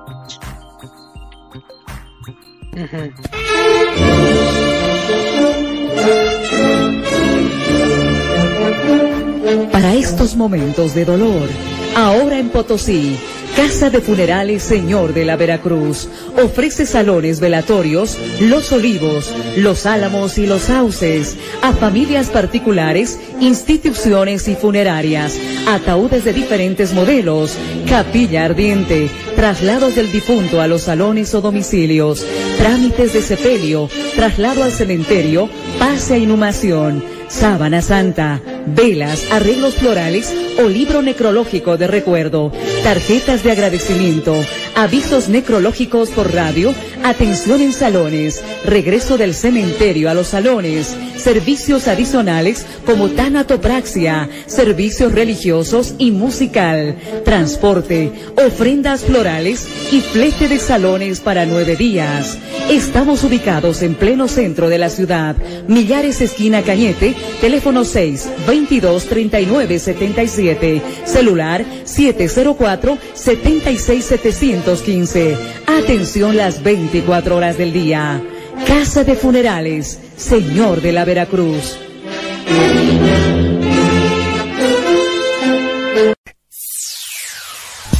Para 9.72 9.96
estos 9.96 10.36
momentos 10.36 10.94
de 10.94 11.04
dolor, 11.04 11.50
ahora 11.96 12.40
en 12.40 12.50
Potosí, 12.50 13.18
Casa 13.56 13.90
de 13.90 14.02
Funerales 14.02 14.64
Señor 14.64 15.14
de 15.14 15.26
la 15.26 15.36
Veracruz. 15.36 16.08
Ofrece 16.42 16.86
salones 16.86 17.40
velatorios 17.40 18.18
Los 18.40 18.72
Olivos, 18.72 19.34
Los 19.58 19.86
Álamos 19.86 20.38
y 20.38 20.48
Los 20.48 20.64
Sauces 20.64 21.38
a 21.62 21.74
familias 21.74 22.30
particulares, 22.30 23.20
instituciones 23.40 24.48
y 24.48 24.56
funerarias, 24.56 25.38
ataúdes 25.68 26.24
de 26.24 26.34
diferentes 26.34 26.94
modelos, 26.94 27.58
capilla 27.88 28.46
ardiente, 28.46 29.10
traslados 29.36 29.96
del 29.96 30.12
difunto 30.12 30.62
a 30.62 30.68
los 30.68 30.84
salones 30.84 31.34
o 31.36 31.42
domicilios, 31.42 32.26
trámites 32.58 33.14
de 33.14 33.22
sepelio, 33.22 33.90
traslado 34.16 34.64
al 34.64 34.72
cementerio, 34.72 35.50
pase 35.78 36.16
a 36.16 36.18
inhumación 36.18 37.19
sábana 37.30 37.82
santa, 37.82 38.42
velas, 38.66 39.24
arreglos 39.32 39.76
florales 39.76 40.34
o 40.58 40.68
libro 40.68 41.02
necrológico 41.02 41.78
de 41.78 41.88
recuerdo, 41.88 42.52
tarjetas 42.84 43.44
de 43.44 43.52
agradecimiento, 43.52 44.36
avisos 44.76 45.30
necrológicos 45.30 46.10
por 46.10 46.34
radio, 46.34 46.74
atención 47.04 47.62
en 47.62 47.72
salones, 47.72 48.44
regreso 48.66 49.18
del 49.18 49.34
cementerio 49.34 50.10
a 50.10 50.14
los 50.14 50.28
salones, 50.28 50.96
servicios 51.18 51.88
adicionales 51.88 52.66
como 52.86 53.10
tanatopraxia, 53.10 54.30
servicios 54.48 55.14
religiosos 55.14 55.96
y 55.98 56.12
musical, 56.12 56.96
transporte, 57.24 58.12
ofrendas 58.36 59.04
florales 59.06 59.68
y 59.92 60.02
flete 60.02 60.48
de 60.48 60.60
salones 60.60 61.20
para 61.20 61.46
nueve 61.46 61.76
días. 61.76 62.38
Estamos 62.70 63.24
ubicados 63.24 63.82
en 63.82 63.96
pleno 63.96 64.28
centro 64.28 64.70
de 64.70 64.78
la 64.78 64.90
ciudad, 64.90 65.36
Millares 65.68 66.22
esquina 66.22 66.62
Cañete, 66.62 67.16
teléfono 67.42 67.86
6 67.86 68.30
22 68.48 69.06
39 69.06 69.80
77, 69.80 70.82
celular 71.06 71.66
704 71.84 72.98
76 73.14 74.06
715. 74.06 75.38
Atención 75.68 76.38
las 76.38 76.64
24 76.64 77.36
horas 77.36 77.58
del 77.58 77.74
día. 77.74 78.22
Casa 78.68 79.04
de 79.04 79.16
Funerales, 79.16 80.00
Señor 80.18 80.82
de 80.82 80.92
la 80.92 81.06
Veracruz. 81.06 81.78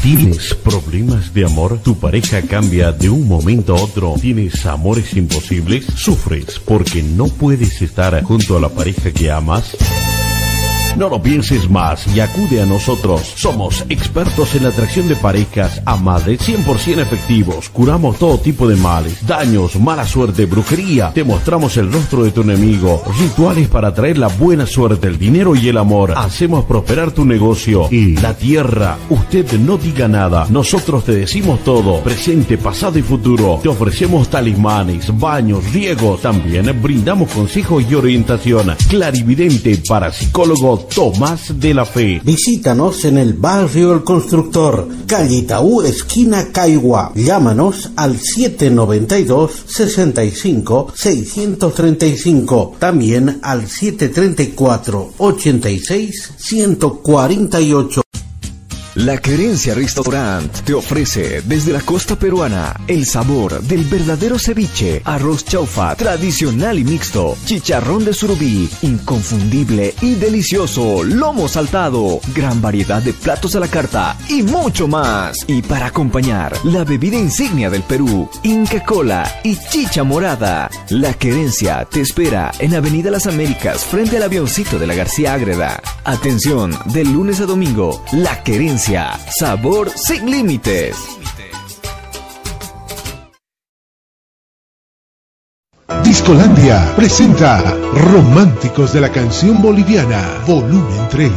¿Tienes 0.10 0.56
problemas 0.56 1.36
de 1.36 1.46
amor? 1.46 1.82
¿Tu 1.84 1.96
pareja 1.96 2.42
cambia 2.42 2.92
de 2.92 3.12
un 3.12 3.28
momento 3.28 3.76
a 3.76 3.84
otro? 3.84 4.16
¿Tienes 4.20 4.66
amores 4.66 5.14
imposibles? 5.14 5.86
¿Sufres 5.86 6.60
porque 6.66 7.04
no 7.04 7.28
puedes 7.28 7.80
estar 7.84 8.24
junto 8.24 8.58
a 8.58 8.60
la 8.60 8.70
pareja 8.70 9.12
que 9.12 9.30
amas? 9.30 9.78
No 11.00 11.08
lo 11.08 11.22
pienses 11.22 11.70
más 11.70 12.06
y 12.14 12.20
acude 12.20 12.62
a 12.62 12.66
nosotros. 12.66 13.22
Somos 13.38 13.86
expertos 13.88 14.54
en 14.56 14.64
la 14.64 14.70
atracción 14.70 15.08
de 15.08 15.16
parejas 15.16 15.82
a 15.86 15.96
más 15.96 16.26
de 16.26 16.38
100% 16.38 17.00
efectivos. 17.00 17.70
Curamos 17.70 18.20
todo 18.20 18.38
tipo 18.38 18.68
de 18.68 18.76
males, 18.76 19.26
daños, 19.26 19.80
mala 19.80 20.06
suerte, 20.06 20.46
brujería. 20.46 21.14
Te 21.14 21.24
mostramos 21.24 21.78
el 21.78 21.90
rostro 21.90 22.26
de 22.26 22.32
tu 22.32 22.42
enemigo. 22.42 23.02
Rituales 23.18 23.70
para 23.70 23.94
traer 23.94 24.18
la 24.18 24.28
buena 24.28 24.66
suerte, 24.66 25.08
el 25.08 25.18
dinero 25.18 25.56
y 25.56 25.70
el 25.70 25.78
amor. 25.78 26.16
Hacemos 26.18 26.66
prosperar 26.66 27.12
tu 27.12 27.24
negocio 27.24 27.88
y 27.90 28.18
la 28.18 28.34
tierra. 28.34 28.98
Usted 29.10 29.54
no 29.54 29.78
diga 29.78 30.10
nada. 30.10 30.48
Nosotros 30.50 31.06
te 31.06 31.14
decimos 31.14 31.64
todo. 31.64 32.02
Presente, 32.02 32.58
pasado 32.58 33.00
y 33.00 33.04
futuro. 33.04 33.62
Te 33.64 33.70
ofrecemos 33.70 34.28
talismanes, 34.28 35.18
baños, 35.18 35.64
riegos. 35.72 36.24
También 36.24 36.78
brindamos 36.84 37.32
consejos 37.32 37.86
y 37.90 37.96
orientación. 37.96 38.76
Clarividente 38.90 39.78
para 39.88 40.12
psicólogos 40.12 40.89
Tomás 40.94 41.60
de 41.60 41.74
la 41.74 41.86
Fe. 41.86 42.22
Visítanos 42.24 43.06
en 43.06 43.18
el 43.18 43.34
barrio 43.34 43.94
El 43.94 44.04
Constructor, 44.04 44.88
calle 45.06 45.36
Itaú, 45.38 45.82
esquina 45.82 46.48
Caigua. 46.52 47.12
Llámanos 47.16 47.92
al 47.96 48.18
792 48.20 49.66
65 49.68 50.94
635. 50.96 52.76
También 52.80 53.40
al 53.42 53.68
734 53.68 55.14
86 55.18 56.34
148. 56.38 58.02
La 59.06 59.18
Querencia 59.18 59.74
Restaurant 59.76 60.52
te 60.66 60.74
ofrece 60.74 61.42
desde 61.46 61.72
la 61.72 61.80
costa 61.80 62.18
peruana 62.18 62.76
el 62.86 63.06
sabor 63.06 63.62
del 63.62 63.86
verdadero 63.86 64.38
ceviche, 64.38 65.02
arroz 65.06 65.46
chaufa 65.46 65.96
tradicional 65.96 66.78
y 66.78 66.84
mixto, 66.84 67.38
chicharrón 67.46 68.04
de 68.04 68.14
surubí, 68.14 68.70
inconfundible 68.82 69.96
y 70.02 70.16
delicioso, 70.16 71.02
lomo 71.06 71.48
saltado, 71.48 72.20
gran 72.36 72.62
variedad 72.62 73.02
de 73.02 73.14
platos 73.14 73.56
a 73.56 73.62
la 73.62 73.70
carta 73.70 74.18
y 74.28 74.44
mucho 74.44 74.86
más. 74.90 75.46
Y 75.48 75.62
para 75.62 75.86
acompañar, 75.86 76.52
la 76.66 76.84
bebida 76.84 77.16
insignia 77.16 77.70
del 77.70 77.84
Perú, 77.84 78.30
Inca 78.44 78.84
Cola 78.84 79.40
y 79.46 79.56
chicha 79.56 80.04
morada. 80.04 80.70
La 80.90 81.14
Querencia 81.14 81.88
te 81.90 82.02
espera 82.02 82.52
en 82.60 82.76
Avenida 82.76 83.10
Las 83.12 83.28
Américas 83.28 83.86
frente 83.86 84.18
al 84.18 84.24
avioncito 84.24 84.78
de 84.78 84.88
la 84.88 84.96
García 84.96 85.36
Ágreda. 85.36 85.82
Atención, 86.04 86.78
de 86.88 87.06
lunes 87.06 87.40
a 87.40 87.46
domingo, 87.46 88.04
La 88.12 88.44
Querencia 88.44 88.89
sabor 89.38 89.92
sin 89.96 90.32
límites. 90.32 90.96
Discolandia 96.04 96.94
presenta 96.96 97.62
Románticos 97.94 98.94
de 98.94 99.02
la 99.02 99.12
canción 99.12 99.62
boliviana, 99.62 100.24
volumen 100.48 101.08
3. 101.12 101.32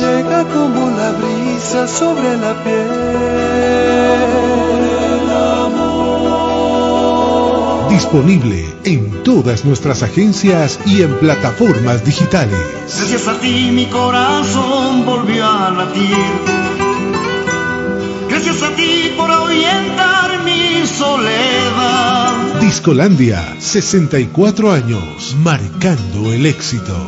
Llega 0.00 0.44
como 0.44 0.90
la 0.90 1.12
brisa 1.12 1.88
sobre 1.88 2.36
la 2.36 2.62
piel. 2.62 2.90
Disponible 7.88 8.66
en 8.84 9.22
todas 9.22 9.64
nuestras 9.64 10.02
agencias 10.02 10.78
y 10.84 11.02
en 11.02 11.14
plataformas 11.18 12.04
digitales. 12.04 12.60
Gracias 12.94 13.26
a 13.26 13.40
ti 13.40 13.70
mi 13.72 13.86
corazón 13.86 15.06
volvió 15.06 15.46
a 15.46 15.70
latir 15.70 16.89
Gracias 18.42 18.62
a 18.62 18.74
ti 18.74 19.12
por 19.18 19.30
ahuyentar 19.30 20.42
mi 20.44 20.86
soledad. 20.86 22.58
Discolandia, 22.58 23.56
64 23.58 24.72
años, 24.72 25.36
marcando 25.42 26.32
el 26.32 26.46
éxito. 26.46 27.06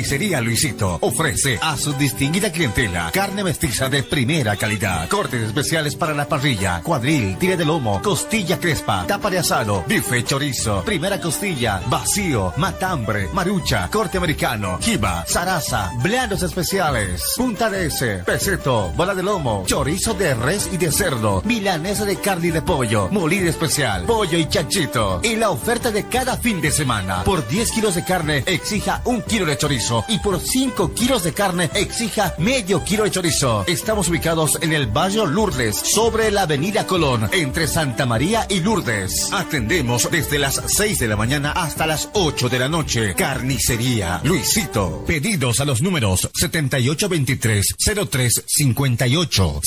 Carnicería 0.00 0.40
Luisito 0.40 0.96
ofrece 1.02 1.58
a 1.60 1.76
su 1.76 1.92
distinguida 1.92 2.50
clientela 2.50 3.10
carne 3.12 3.44
mestiza 3.44 3.90
de 3.90 4.02
primera 4.02 4.56
calidad, 4.56 5.06
cortes 5.10 5.42
especiales 5.42 5.94
para 5.94 6.14
la 6.14 6.26
parrilla, 6.26 6.80
cuadril, 6.82 7.36
tira 7.36 7.54
de 7.54 7.66
lomo, 7.66 8.00
costilla 8.00 8.58
crespa, 8.58 9.04
tapa 9.06 9.28
de 9.28 9.40
asado, 9.40 9.84
bife 9.86 10.24
chorizo, 10.24 10.82
primera 10.86 11.20
costilla, 11.20 11.82
vacío, 11.86 12.54
matambre, 12.56 13.28
marucha, 13.34 13.90
corte 13.90 14.16
americano, 14.16 14.78
jiba, 14.80 15.22
zaraza, 15.28 15.90
blandos 16.02 16.42
especiales, 16.42 17.34
punta 17.36 17.68
de 17.68 17.88
ese, 17.88 18.20
peseto, 18.24 18.94
bola 18.96 19.14
de 19.14 19.22
lomo, 19.22 19.64
chorizo 19.66 20.14
de 20.14 20.32
res 20.32 20.70
y 20.72 20.78
de 20.78 20.90
cerdo, 20.90 21.42
milanesa 21.44 22.06
de 22.06 22.16
carne 22.16 22.46
y 22.46 22.52
de 22.52 22.62
pollo, 22.62 23.10
molida 23.10 23.50
especial, 23.50 24.06
pollo 24.06 24.38
y 24.38 24.48
chanchito. 24.48 25.20
Y 25.22 25.36
la 25.36 25.50
oferta 25.50 25.90
de 25.90 26.04
cada 26.04 26.38
fin 26.38 26.62
de 26.62 26.70
semana. 26.70 27.22
Por 27.22 27.46
10 27.46 27.72
kilos 27.72 27.96
de 27.96 28.04
carne, 28.04 28.44
exija 28.46 29.02
un 29.04 29.20
kilo 29.20 29.44
de 29.44 29.58
chorizo. 29.58 29.89
Y 30.08 30.18
por 30.18 30.40
5 30.40 30.94
kilos 30.94 31.22
de 31.24 31.32
carne, 31.32 31.70
exija 31.74 32.34
medio 32.38 32.84
kilo 32.84 33.04
de 33.04 33.10
chorizo. 33.10 33.64
Estamos 33.66 34.08
ubicados 34.08 34.58
en 34.60 34.72
el 34.72 34.86
barrio 34.86 35.26
Lourdes, 35.26 35.76
sobre 35.76 36.30
la 36.30 36.42
avenida 36.42 36.86
Colón, 36.86 37.28
entre 37.32 37.66
Santa 37.66 38.06
María 38.06 38.46
y 38.48 38.60
Lourdes. 38.60 39.32
Atendemos 39.32 40.08
desde 40.10 40.38
las 40.38 40.62
6 40.66 40.98
de 40.98 41.08
la 41.08 41.16
mañana 41.16 41.52
hasta 41.52 41.86
las 41.86 42.08
8 42.12 42.48
de 42.48 42.58
la 42.58 42.68
noche. 42.68 43.14
Carnicería 43.14 44.20
Luisito. 44.24 45.04
Pedidos 45.06 45.60
a 45.60 45.64
los 45.64 45.82
números 45.82 46.28
7823 46.34 47.74
0358 47.78 49.60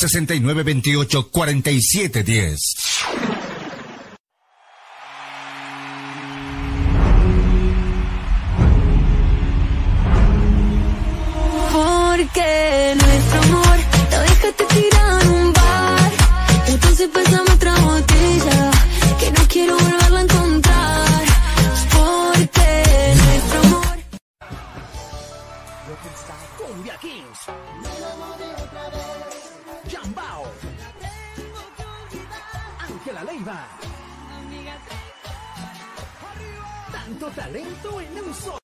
6928 12.93 12.93
4710. 12.93 12.93
Porque 12.93 12.95
nuestro 12.95 13.39
amor 13.41 13.77
lo 14.11 14.19
dejaste 14.19 14.65
tirado 14.65 15.21
en 15.21 15.29
un 15.29 15.53
bar. 15.53 16.11
Entonces 16.67 17.09
pasamos 17.13 17.49
otra 17.51 17.75
botella 17.79 18.71
que 19.19 19.31
no 19.31 19.47
quiero 19.47 19.77
volverla 19.77 20.19
a 20.19 20.23
encontrar. 20.23 21.23
Porque 21.91 23.15
nuestro 23.23 23.59
amor. 23.61 23.97
Cumbia 26.57 26.97
Kings. 26.97 27.39
Jambao. 29.91 30.43
Ángela 32.79 33.23
Leiva. 33.23 33.67
Tanto 36.91 37.27
talento 37.31 38.01
en 38.01 38.23
un 38.23 38.33
solo. 38.33 38.62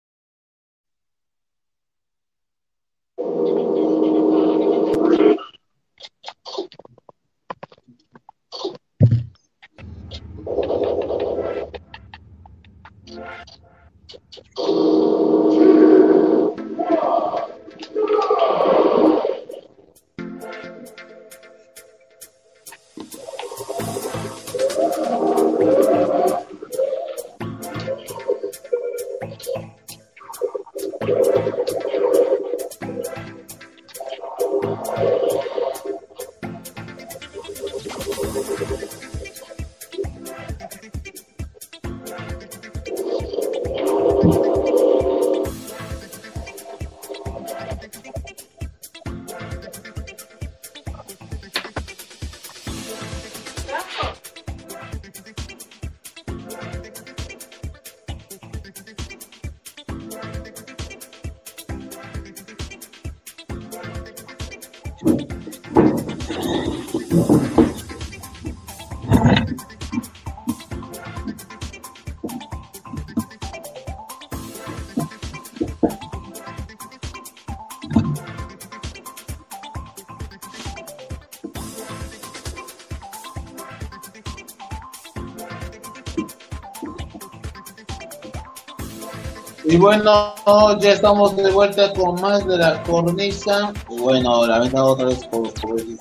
Bueno, 89.80 90.34
ya 90.80 90.92
estamos 90.92 91.36
de 91.36 91.52
vuelta 91.52 91.92
con 91.94 92.20
más 92.22 92.46
de 92.46 92.58
la 92.58 92.84
cornisa. 92.84 93.74
Bueno, 93.88 94.46
lamento 94.46 94.84
otra 94.84 95.06
vez 95.06 95.26
por, 95.28 95.54
por 95.54 95.80
el 95.80 95.98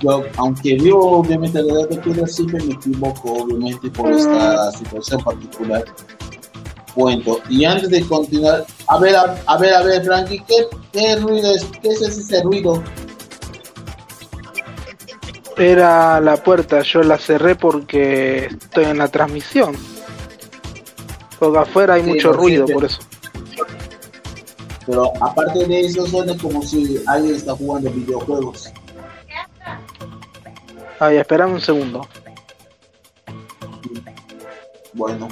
yo, 0.00 0.24
aunque 0.36 0.74
vivo 0.74 1.18
obviamente 1.18 1.62
la 1.62 1.72
edad 1.72 1.88
de 1.88 1.96
piedra, 1.98 2.26
siempre 2.26 2.62
me 2.64 2.74
equivoco, 2.74 3.32
obviamente, 3.32 3.90
por 3.90 4.12
esta 4.12 4.70
situación 4.72 5.22
particular. 5.22 5.84
Cuento. 6.94 7.40
Y 7.48 7.64
antes 7.64 7.90
de 7.90 8.06
continuar, 8.06 8.66
a 8.88 8.98
ver, 8.98 9.16
a, 9.16 9.36
a 9.46 9.58
ver, 9.58 9.74
a 9.74 9.82
ver, 9.82 10.04
Frankie, 10.04 10.42
¿qué, 10.46 10.66
qué 10.92 11.16
ruido 11.16 11.54
es? 11.54 11.64
¿Qué 11.82 11.88
es 11.88 12.02
ese 12.02 12.42
ruido? 12.42 12.82
Era 15.56 16.20
la 16.20 16.36
puerta, 16.36 16.82
yo 16.82 17.02
la 17.02 17.16
cerré 17.16 17.54
porque 17.54 18.46
estoy 18.46 18.84
en 18.84 18.98
la 18.98 19.08
transmisión. 19.08 19.74
Porque 21.38 21.58
afuera 21.58 21.94
hay 21.94 22.02
Sí, 22.02 22.08
mucho 22.10 22.32
ruido, 22.32 22.66
por 22.66 22.84
eso. 22.84 23.00
Pero 24.86 25.12
aparte 25.20 25.66
de 25.66 25.80
eso, 25.80 26.06
suena 26.06 26.36
como 26.38 26.62
si 26.62 27.02
alguien 27.06 27.34
está 27.34 27.54
jugando 27.54 27.90
videojuegos. 27.90 28.72
Ay, 30.98 31.18
esperame 31.18 31.54
un 31.54 31.60
segundo. 31.60 32.08
Bueno. 34.94 35.28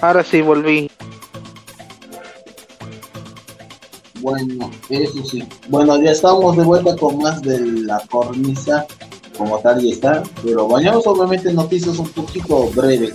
Ahora 0.00 0.22
sí 0.24 0.40
volví. 0.40 0.90
Bueno, 4.26 4.72
eso 4.88 5.24
sí. 5.24 5.40
Bueno, 5.68 6.02
ya 6.02 6.10
estamos 6.10 6.56
de 6.56 6.64
vuelta 6.64 6.96
con 6.96 7.18
más 7.18 7.40
de 7.42 7.60
la 7.60 8.02
cornisa, 8.10 8.84
como 9.38 9.56
tal 9.60 9.84
y 9.84 9.92
está, 9.92 10.24
pero 10.42 10.66
bañamos 10.66 11.06
obviamente 11.06 11.50
en 11.50 11.54
noticias 11.54 11.96
un 12.00 12.08
poquito 12.08 12.68
breves, 12.74 13.14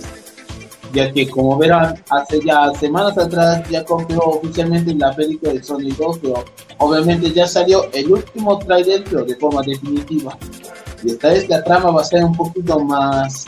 ya 0.94 1.12
que 1.12 1.28
como 1.28 1.58
verán, 1.58 2.02
hace 2.08 2.40
ya 2.42 2.72
semanas 2.80 3.18
atrás 3.18 3.62
ya 3.68 3.84
confirmó 3.84 4.22
oficialmente 4.22 4.94
la 4.94 5.14
película 5.14 5.52
de 5.52 5.62
Sonic 5.62 5.98
2, 5.98 6.18
pero 6.22 6.44
obviamente 6.78 7.30
ya 7.30 7.46
salió 7.46 7.92
el 7.92 8.10
último 8.10 8.58
trailer, 8.60 9.04
pero 9.04 9.22
de 9.26 9.36
forma 9.36 9.60
definitiva. 9.60 10.38
Y 11.04 11.10
esta 11.10 11.28
vez 11.28 11.46
la 11.46 11.62
trama 11.62 11.90
va 11.90 12.00
a 12.00 12.04
ser 12.06 12.24
un 12.24 12.34
poquito 12.34 12.80
más, 12.80 13.44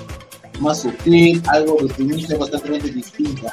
más 0.60 0.82
sutil, 0.82 1.42
algo 1.46 1.78
de 1.78 2.36
bastante 2.36 2.90
distinta. 2.90 3.50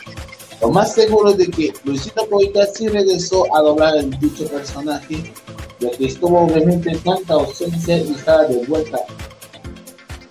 Lo 0.61 0.69
más 0.69 0.93
seguro 0.93 1.31
es 1.31 1.37
de 1.37 1.47
que 1.47 1.73
Luisito 1.83 2.27
Coica 2.29 2.65
sí 2.67 2.87
regresó 2.87 3.45
a 3.55 3.61
doblar 3.61 3.97
el 3.97 4.11
dicho 4.19 4.45
personaje, 4.45 5.33
ya 5.79 5.89
que 5.91 6.05
estuvo 6.05 6.39
obviamente 6.39 6.91
en 6.91 6.99
tanta 6.99 7.33
ausencia 7.33 7.97
y 7.97 8.11
estaba 8.11 8.43
de 8.43 8.63
vuelta. 8.67 8.99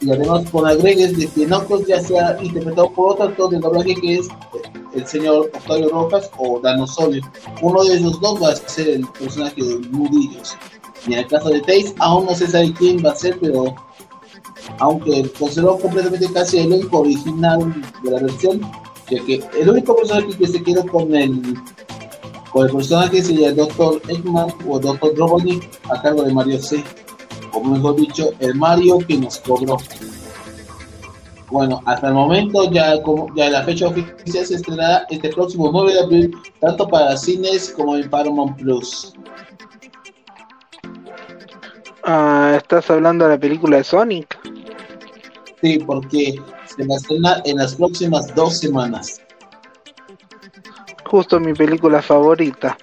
Y 0.00 0.10
además 0.10 0.48
con 0.50 0.66
agregues 0.66 1.18
de 1.18 1.26
que 1.26 1.46
Knuckles 1.46 1.86
ya 1.88 2.00
sea 2.00 2.38
interpretado 2.40 2.92
por 2.92 3.14
otro 3.14 3.24
actor 3.24 3.50
de 3.50 3.58
doblaje 3.58 3.94
que 3.96 4.14
es 4.18 4.28
el 4.94 5.06
señor 5.06 5.50
Octavio 5.52 5.88
Rojas 5.88 6.30
o 6.38 6.60
Dano 6.60 6.86
Solio. 6.86 7.22
Uno 7.60 7.84
de 7.84 7.96
esos 7.96 8.20
dos 8.20 8.40
va 8.40 8.50
a 8.50 8.56
ser 8.56 8.88
el 8.88 9.06
personaje 9.08 9.62
de 9.62 9.78
Nudillos. 9.88 10.56
Y 11.06 11.14
en 11.14 11.18
el 11.20 11.26
caso 11.26 11.48
de 11.48 11.60
Taze, 11.60 11.94
aún 11.98 12.26
no 12.26 12.34
se 12.34 12.46
sabe 12.46 12.72
quién 12.74 13.04
va 13.04 13.10
a 13.10 13.16
ser, 13.16 13.36
pero 13.40 13.74
aunque 14.78 15.28
conservó 15.38 15.78
completamente 15.78 16.32
casi 16.32 16.58
el 16.58 16.72
elenco 16.72 17.00
original 17.00 17.82
de 18.02 18.10
la 18.10 18.20
versión, 18.20 18.60
que 19.16 19.42
el 19.58 19.68
único 19.68 19.96
personaje 19.96 20.36
que 20.36 20.46
se 20.46 20.62
quedó 20.62 20.86
con 20.86 21.14
el 21.14 21.54
con 22.52 22.66
el 22.66 22.74
personaje 22.74 23.22
sería 23.22 23.48
el 23.48 23.56
Dr. 23.56 24.02
Eggman 24.08 24.48
o 24.68 24.78
Dr. 24.78 25.16
Robotnik 25.16 25.68
a 25.88 26.02
cargo 26.02 26.22
de 26.22 26.32
Mario 26.32 26.60
C. 26.60 26.82
o 27.52 27.62
mejor 27.62 27.96
dicho, 27.96 28.30
el 28.40 28.54
Mario 28.54 28.98
que 28.98 29.16
nos 29.16 29.38
cobró. 29.38 29.76
Bueno, 31.50 31.80
hasta 31.84 32.08
el 32.08 32.14
momento 32.14 32.70
ya 32.70 33.02
como 33.02 33.34
ya 33.34 33.50
la 33.50 33.64
fecha 33.64 33.88
oficial 33.88 34.46
se 34.46 34.54
estrenará 34.54 35.06
este 35.10 35.30
próximo 35.30 35.70
9 35.72 35.92
de 35.92 36.00
abril, 36.00 36.36
tanto 36.60 36.86
para 36.88 37.16
cines 37.16 37.70
como 37.70 37.96
en 37.96 38.08
Paramount 38.08 38.56
Plus. 38.56 39.12
Ah, 42.04 42.54
¿Estás 42.56 42.90
hablando 42.90 43.26
de 43.26 43.32
la 43.32 43.40
película 43.40 43.78
de 43.78 43.84
Sonic? 43.84 44.38
Sí, 45.60 45.78
porque 45.78 46.40
se 46.80 46.86
va 46.88 46.94
a 46.94 46.98
estrenar 46.98 47.42
en 47.44 47.56
las 47.58 47.74
próximas 47.74 48.34
dos 48.34 48.58
semanas. 48.58 49.20
Justo 51.04 51.40
mi 51.40 51.52
película 51.54 52.00
favorita. 52.00 52.76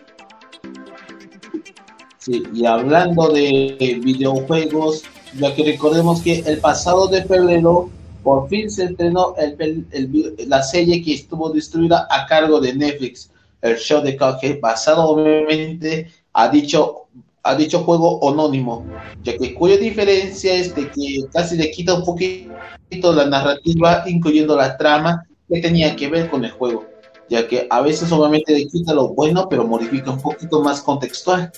Sí, 2.18 2.44
y 2.54 2.66
hablando 2.66 3.30
de 3.30 4.00
videojuegos, 4.04 5.04
ya 5.40 5.56
que 5.56 5.64
recordemos 5.64 6.22
que 6.22 6.40
el 6.40 6.60
pasado 6.60 7.08
de 7.08 7.24
febrero 7.24 7.90
por 8.24 8.50
fin 8.50 8.70
se 8.70 8.86
estrenó 8.86 9.34
el, 9.38 9.86
el- 9.92 10.36
la 10.50 10.62
serie 10.62 11.02
que 11.02 11.14
estuvo 11.14 11.50
distribuida 11.52 12.06
a 12.10 12.26
cargo 12.28 12.60
de 12.60 12.74
Netflix, 12.74 13.32
el 13.62 13.78
show 13.78 14.02
de 14.02 14.18
Cuphead, 14.18 14.60
basado 14.60 15.04
obviamente 15.10 16.12
a 16.34 16.50
dicho, 16.50 17.06
a 17.48 17.56
dicho 17.56 17.84
juego 17.84 18.20
anónimo, 18.30 18.86
ya 19.24 19.38
que 19.38 19.54
cuya 19.54 19.78
diferencia 19.78 20.54
es 20.54 20.76
de 20.76 20.90
que 20.90 21.26
casi 21.32 21.56
le 21.56 21.72
quita 21.72 21.94
un 21.94 22.04
poquito 22.04 23.14
la 23.14 23.26
narrativa, 23.26 24.04
incluyendo 24.08 24.56
la 24.56 24.78
trama 24.78 25.24
que 25.50 25.62
tenía 25.62 25.96
que 25.96 26.10
ver 26.10 26.30
con 26.30 26.44
el 26.44 26.52
juego, 26.52 26.86
ya 27.30 27.48
que 27.48 27.68
a 27.70 27.82
veces 27.82 28.12
obviamente 28.12 28.54
le 28.54 28.68
quita 28.68 28.94
lo 28.94 29.10
bueno, 29.10 29.48
pero 29.50 29.66
modifica 29.66 30.12
un 30.12 30.22
poquito 30.22 30.62
más 30.62 30.82
contextual. 30.82 31.52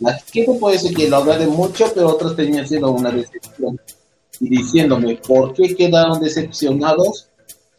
La 0.00 0.14
gente 0.14 0.58
puede 0.58 0.78
ser 0.78 0.94
que 0.94 1.08
lo 1.08 1.18
agrade 1.18 1.46
mucho, 1.46 1.86
pero 1.94 2.08
otros 2.08 2.34
tenían 2.34 2.66
sido 2.66 2.90
una 2.90 3.10
decepción. 3.10 3.80
Y 4.40 4.48
diciéndome, 4.48 5.16
¿por 5.16 5.52
qué 5.52 5.76
quedaron 5.76 6.20
decepcionados? 6.20 7.28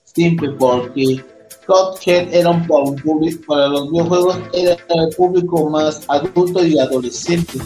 Simple 0.04 0.52
porque 0.52 1.24
Cuphead 1.72 2.34
era 2.34 2.49
un, 2.49 2.67
para, 2.67 2.84
público, 3.01 3.43
para 3.47 3.67
los 3.69 3.89
videojuegos, 3.91 4.38
era 4.53 4.78
el 4.89 5.15
público 5.15 5.69
más 5.69 6.01
adulto 6.09 6.65
y 6.65 6.78
adolescente, 6.78 7.59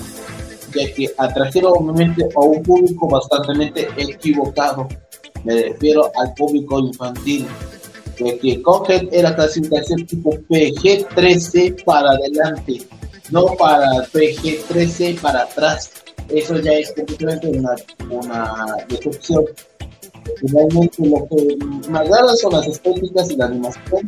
ya 0.76 0.94
que 0.94 1.12
atrajeron 1.18 1.74
obviamente 1.76 2.24
a 2.36 2.40
un 2.40 2.62
público 2.62 3.08
bastante 3.08 3.88
equivocado. 3.98 4.88
Me 5.44 5.70
refiero 5.70 6.12
al 6.16 6.34
público 6.36 6.80
infantil, 6.80 7.48
ya 8.20 8.38
que 8.38 8.62
Cuphead 8.62 9.12
era 9.12 9.36
clasificación 9.36 10.06
tipo 10.06 10.32
PG-13 10.50 11.84
para 11.84 12.12
adelante, 12.12 12.84
no 13.32 13.48
para 13.58 13.88
PG-13 14.14 15.20
para 15.20 15.42
atrás. 15.44 15.90
Eso 16.30 16.60
ya 16.60 16.74
es 16.74 16.92
completamente 16.94 17.48
una, 17.48 17.76
una 18.10 18.76
decepción. 18.88 19.46
Finalmente, 20.38 21.06
lo 21.06 21.28
que 21.28 21.58
me 21.90 22.00
agrada 22.00 22.36
son 22.36 22.54
las 22.54 22.68
estéticas 22.68 23.30
y 23.32 23.36
la 23.38 23.46
animación. 23.46 24.08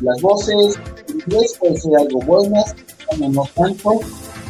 Las 0.00 0.20
voces, 0.20 0.78
inglés 1.08 1.56
puede 1.58 1.76
ser 1.76 1.96
algo 1.96 2.18
buenas, 2.20 2.74
como 3.06 3.28
no 3.28 3.48
tanto, 3.54 4.00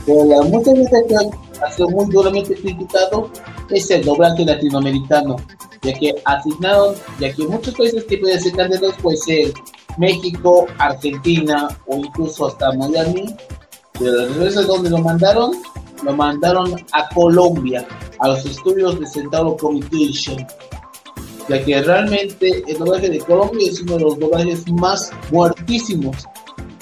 pero 0.07 0.25
la 0.25 0.43
mucha 0.43 0.75
gente 0.75 1.05
que 1.09 1.17
ha 1.63 1.71
sido 1.73 1.89
muy 1.91 2.07
duramente 2.11 2.55
criticado 2.55 3.31
es 3.71 3.91
el 3.91 4.05
doblaje 4.05 4.45
latinoamericano, 4.45 5.37
ya 5.83 5.93
que 5.95 6.15
asignaron, 6.25 6.95
ya 7.21 7.33
que 7.33 7.47
muchos 7.47 7.75
países 7.75 8.05
que 8.05 8.19
pueden 8.19 8.41
ser 8.41 8.53
candidatos 8.53 8.95
puede 9.03 9.17
ser 9.19 9.53
México, 9.99 10.67
Argentina 10.79 11.69
o 11.87 11.97
incluso 11.97 12.47
hasta 12.47 12.73
Miami, 12.73 13.35
pero 13.99 14.13
las 14.13 14.37
veces 14.37 14.67
donde 14.67 14.91
lo 14.91 14.99
mandaron, 14.99 15.53
lo 16.03 16.15
mandaron 16.15 16.75
a 16.93 17.09
Colombia, 17.15 17.87
a 18.19 18.29
los 18.29 18.45
estudios 18.45 18.99
de 18.99 19.07
Centauro 19.07 19.57
Communication, 19.57 20.47
ya 21.49 21.65
que 21.65 21.83
realmente 21.83 22.65
el 22.67 22.79
doblaje 22.79 23.11
de 23.11 23.19
Colombia 23.19 23.71
es 23.71 23.81
uno 23.81 23.97
de 23.97 24.05
los 24.05 24.19
doblajes 24.19 24.71
más 24.73 25.11
muertísimos, 25.31 26.17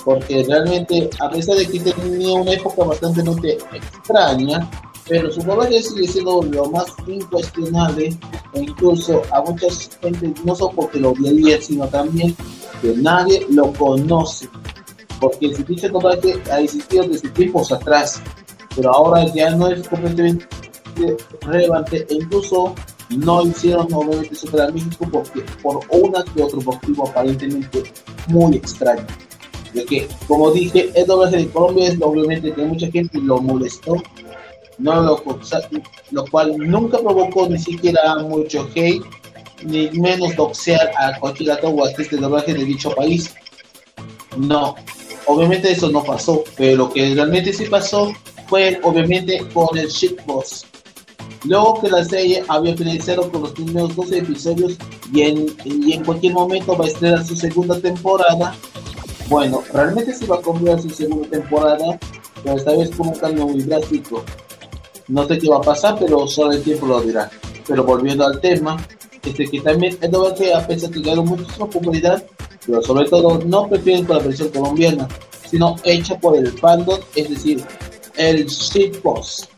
porque 0.05 0.45
realmente, 0.49 1.11
a 1.21 1.31
pesar 1.31 1.57
de 1.57 1.67
que 1.67 1.81
tenía 1.81 2.35
una 2.35 2.53
época 2.53 2.85
bastante 2.85 3.23
extraña, 3.73 4.69
pero 5.09 5.31
su 5.31 5.43
doblaje 5.43 5.83
sigue 5.83 6.07
siendo 6.07 6.43
lo 6.43 6.71
más 6.71 6.87
incuestionable, 7.07 8.17
e 8.55 8.61
incluso 8.61 9.23
a 9.33 9.41
mucha 9.43 9.67
gente, 10.01 10.33
no 10.45 10.55
solo 10.55 10.73
porque 10.77 11.01
lo 11.01 11.11
odiaría, 11.11 11.61
sino 11.61 11.87
también 11.89 12.37
que 12.81 12.95
nadie 12.97 13.47
lo 13.51 13.73
conoce, 13.73 14.49
porque 15.21 15.55
si 15.55 15.63
dicho 15.65 15.89
doblaje 15.89 16.41
ha 16.51 16.61
existido 16.61 17.05
desde 17.05 17.29
tiempos 17.31 17.73
atrás, 17.73 18.21
pero 18.75 18.93
ahora 18.95 19.27
ya 19.35 19.51
no 19.51 19.69
es 19.69 19.87
completamente 19.89 20.47
relevante 21.43 22.07
e 22.09 22.15
incluso 22.15 22.75
no 23.17 23.43
hicieron 23.43 23.93
obviamente 23.93 24.35
superar 24.35 24.73
México 24.73 25.07
porque 25.11 25.43
por 25.63 25.81
una 25.91 26.25
que 26.25 26.43
otro 26.43 26.61
motivo 26.63 27.09
aparentemente 27.09 27.83
muy 28.29 28.57
extraño. 28.57 29.07
De 29.73 29.85
que, 29.85 30.09
como 30.29 30.51
dije, 30.51 30.91
el 30.95 31.07
doblaje 31.07 31.39
de 31.39 31.49
Colombia 31.49 31.89
es 31.89 31.97
obviamente 32.01 32.53
que 32.53 32.63
mucha 32.63 32.91
gente 32.91 33.19
lo 33.19 33.41
molestó, 33.41 33.97
no 34.79 35.03
lo, 35.03 35.23
lo 36.11 36.25
cual 36.27 36.57
nunca 36.59 36.99
provocó 36.99 37.49
ni 37.49 37.59
siquiera 37.59 38.17
mucho 38.17 38.69
hate, 38.75 39.03
ni 39.65 39.91
menos 39.91 40.37
doxear 40.37 40.91
a 40.97 41.19
cualquier 41.19 41.53
actor 41.53 41.73
o 41.75 41.85
artista 41.87 42.17
de 42.17 42.23
doblaje 42.23 42.53
de 42.53 42.65
dicho 42.65 42.91
país. 42.95 43.35
No, 44.37 44.75
obviamente 45.27 45.71
eso 45.71 45.91
no 45.91 46.03
pasó, 46.03 46.43
pero 46.57 46.77
lo 46.77 46.93
que 46.93 47.15
realmente 47.15 47.53
sí 47.53 47.65
pasó 47.67 48.13
fue 48.49 48.79
obviamente 48.83 49.39
con 49.55 49.79
el 49.79 49.89
shitpost. 49.89 50.72
Luego 51.45 51.81
que 51.81 51.89
la 51.89 52.05
serie 52.05 52.45
había 52.49 52.77
finalizado 52.77 53.31
con 53.31 53.43
los 53.43 53.53
primeros 53.53 53.97
12 53.97 54.19
episodios 54.19 54.77
y 55.13 55.23
en, 55.23 55.47
y 55.65 55.93
en 55.93 56.05
cualquier 56.05 56.35
momento 56.35 56.77
va 56.77 56.85
a 56.85 56.89
estrenar 56.89 57.25
su 57.27 57.35
segunda 57.35 57.81
temporada, 57.81 58.55
bueno, 59.29 59.63
realmente 59.73 60.15
se 60.15 60.27
va 60.27 60.37
a 60.37 60.41
comprar 60.41 60.81
su 60.81 60.91
segunda 60.91 61.29
temporada, 61.29 61.99
pero 62.45 62.57
esta 62.57 62.73
vez 62.73 62.91
con 62.91 63.09
un 63.09 63.15
cambio 63.15 63.47
muy 63.47 63.63
drástico. 63.63 64.25
No 65.09 65.27
sé 65.27 65.39
qué 65.39 65.49
va 65.49 65.57
a 65.57 65.63
pasar, 65.63 65.97
pero 65.99 66.27
solo 66.29 66.53
el 66.53 66.63
tiempo 66.63 66.87
lo 66.87 67.01
dirá. 67.01 67.31
Pero 67.67 67.85
volviendo 67.85 68.25
al 68.25 68.41
tema, 68.41 68.77
este 69.25 69.49
que 69.49 69.61
también 69.61 69.97
es 70.01 70.11
verdad 70.11 70.37
que 70.37 70.55
a 70.55 70.67
pesar 70.67 70.91
de 70.91 71.03
que 71.03 71.09
ganó 71.09 71.25
muchísima 71.25 71.69
popularidad, 71.69 72.25
pero 72.67 72.83
sobre 72.83 73.09
todo 73.09 73.41
no 73.45 73.69
prefieren 73.69 74.05
con 74.05 74.19
la 74.19 74.23
versión 74.23 74.49
colombiana, 74.51 75.09
sino 75.49 75.77
hecha 75.83 76.19
por 76.19 76.37
el 76.37 76.49
fandom, 76.53 77.01
es 77.15 77.29
decir, 77.29 77.65
el 78.17 78.47
shitpost 78.47 79.52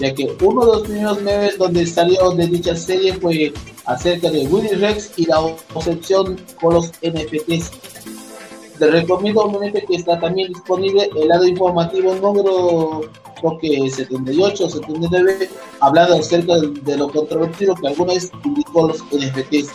ya 0.00 0.14
que 0.14 0.34
uno 0.42 0.64
de 0.64 0.72
los 0.72 0.82
primeros 0.82 1.22
memes 1.22 1.58
donde 1.58 1.86
salió 1.86 2.30
de 2.32 2.46
dicha 2.46 2.74
serie 2.74 3.12
fue 3.14 3.52
acerca 3.84 4.30
de 4.30 4.46
Willy 4.46 4.70
Rex 4.70 5.12
y 5.16 5.26
la 5.26 5.40
obsesión 5.40 6.40
con 6.60 6.74
los 6.74 6.88
NFTs. 7.02 7.70
Te 8.78 8.90
recomiendo 8.90 9.42
obviamente 9.42 9.84
que 9.86 9.96
está 9.96 10.18
también 10.18 10.48
disponible 10.54 11.10
el 11.14 11.28
lado 11.28 11.46
informativo 11.46 12.14
número 12.14 13.02
creo 13.40 13.58
que 13.58 13.90
78 13.90 14.64
o 14.64 14.68
79 14.70 15.50
hablando 15.80 16.16
acerca 16.16 16.56
de, 16.56 16.68
de, 16.68 16.96
lo 16.96 17.10
controvertido 17.10 17.74
que 17.74 17.88
alguna 17.88 18.14
vez 18.14 18.30
indicó 18.44 18.88
los 18.88 19.02
NFTs. 19.04 19.70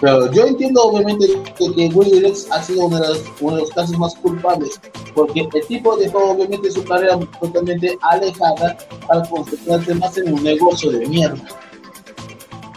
Pero 0.00 0.30
yo 0.32 0.46
entiendo 0.46 0.82
obviamente 0.82 1.26
que, 1.56 1.72
que 1.72 1.86
Willy 1.94 2.20
Rex 2.20 2.50
ha 2.50 2.62
sido 2.62 2.86
uno 2.86 3.00
de, 3.00 3.08
los, 3.08 3.22
uno 3.40 3.56
de 3.56 3.62
los 3.62 3.70
casos 3.70 3.98
más 3.98 4.14
culpables, 4.16 4.80
porque 5.14 5.48
el 5.52 5.66
tipo 5.66 5.96
dejó 5.96 6.32
obviamente 6.32 6.70
su 6.70 6.84
carrera 6.84 7.18
totalmente 7.40 7.96
alejada 8.02 8.76
para 9.06 9.22
concentrarse 9.28 9.94
más 9.94 10.18
en 10.18 10.34
un 10.34 10.42
negocio 10.42 10.90
de 10.90 11.06
mierda. 11.06 11.42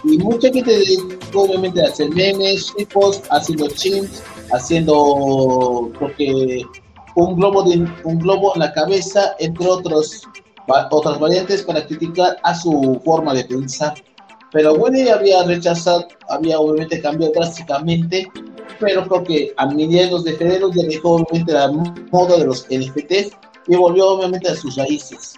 Y 0.03 0.17
mucha 0.19 0.49
gente 0.51 0.71
dedicó 0.71 1.41
obviamente 1.41 1.81
a 1.81 1.89
hacer 1.89 2.09
memes, 2.11 2.73
tipos, 2.77 3.21
haciendo 3.29 3.67
chimps, 3.67 4.23
haciendo 4.53 5.91
porque 5.99 6.63
un 7.17 7.35
globo 7.35 7.63
de 7.63 7.87
un 8.03 8.19
globo 8.19 8.53
en 8.53 8.59
la 8.59 8.71
cabeza, 8.73 9.35
entre 9.39 9.67
otros 9.67 10.21
otras 10.91 11.19
variantes 11.19 11.63
para 11.63 11.85
criticar 11.87 12.37
a 12.43 12.53
su 12.53 13.01
forma 13.03 13.33
de 13.33 13.43
pensar. 13.45 13.95
Pero 14.51 14.73
Willy 14.75 15.09
había 15.09 15.43
rechazado, 15.43 16.07
había 16.29 16.59
obviamente 16.59 17.01
cambiado 17.01 17.33
drásticamente, 17.33 18.27
pero 18.79 19.07
creo 19.07 19.23
que 19.23 19.53
a 19.57 19.65
mediados 19.65 20.25
de 20.25 20.33
febrero 20.33 20.69
ya 20.71 20.83
dejó 20.83 21.15
obviamente 21.15 21.53
la 21.53 21.71
moda 22.11 22.37
de 22.37 22.45
los 22.45 22.67
NFTs 22.69 23.35
y 23.67 23.75
volvió 23.75 24.09
obviamente 24.09 24.49
a 24.49 24.55
sus 24.55 24.75
raíces. 24.75 25.33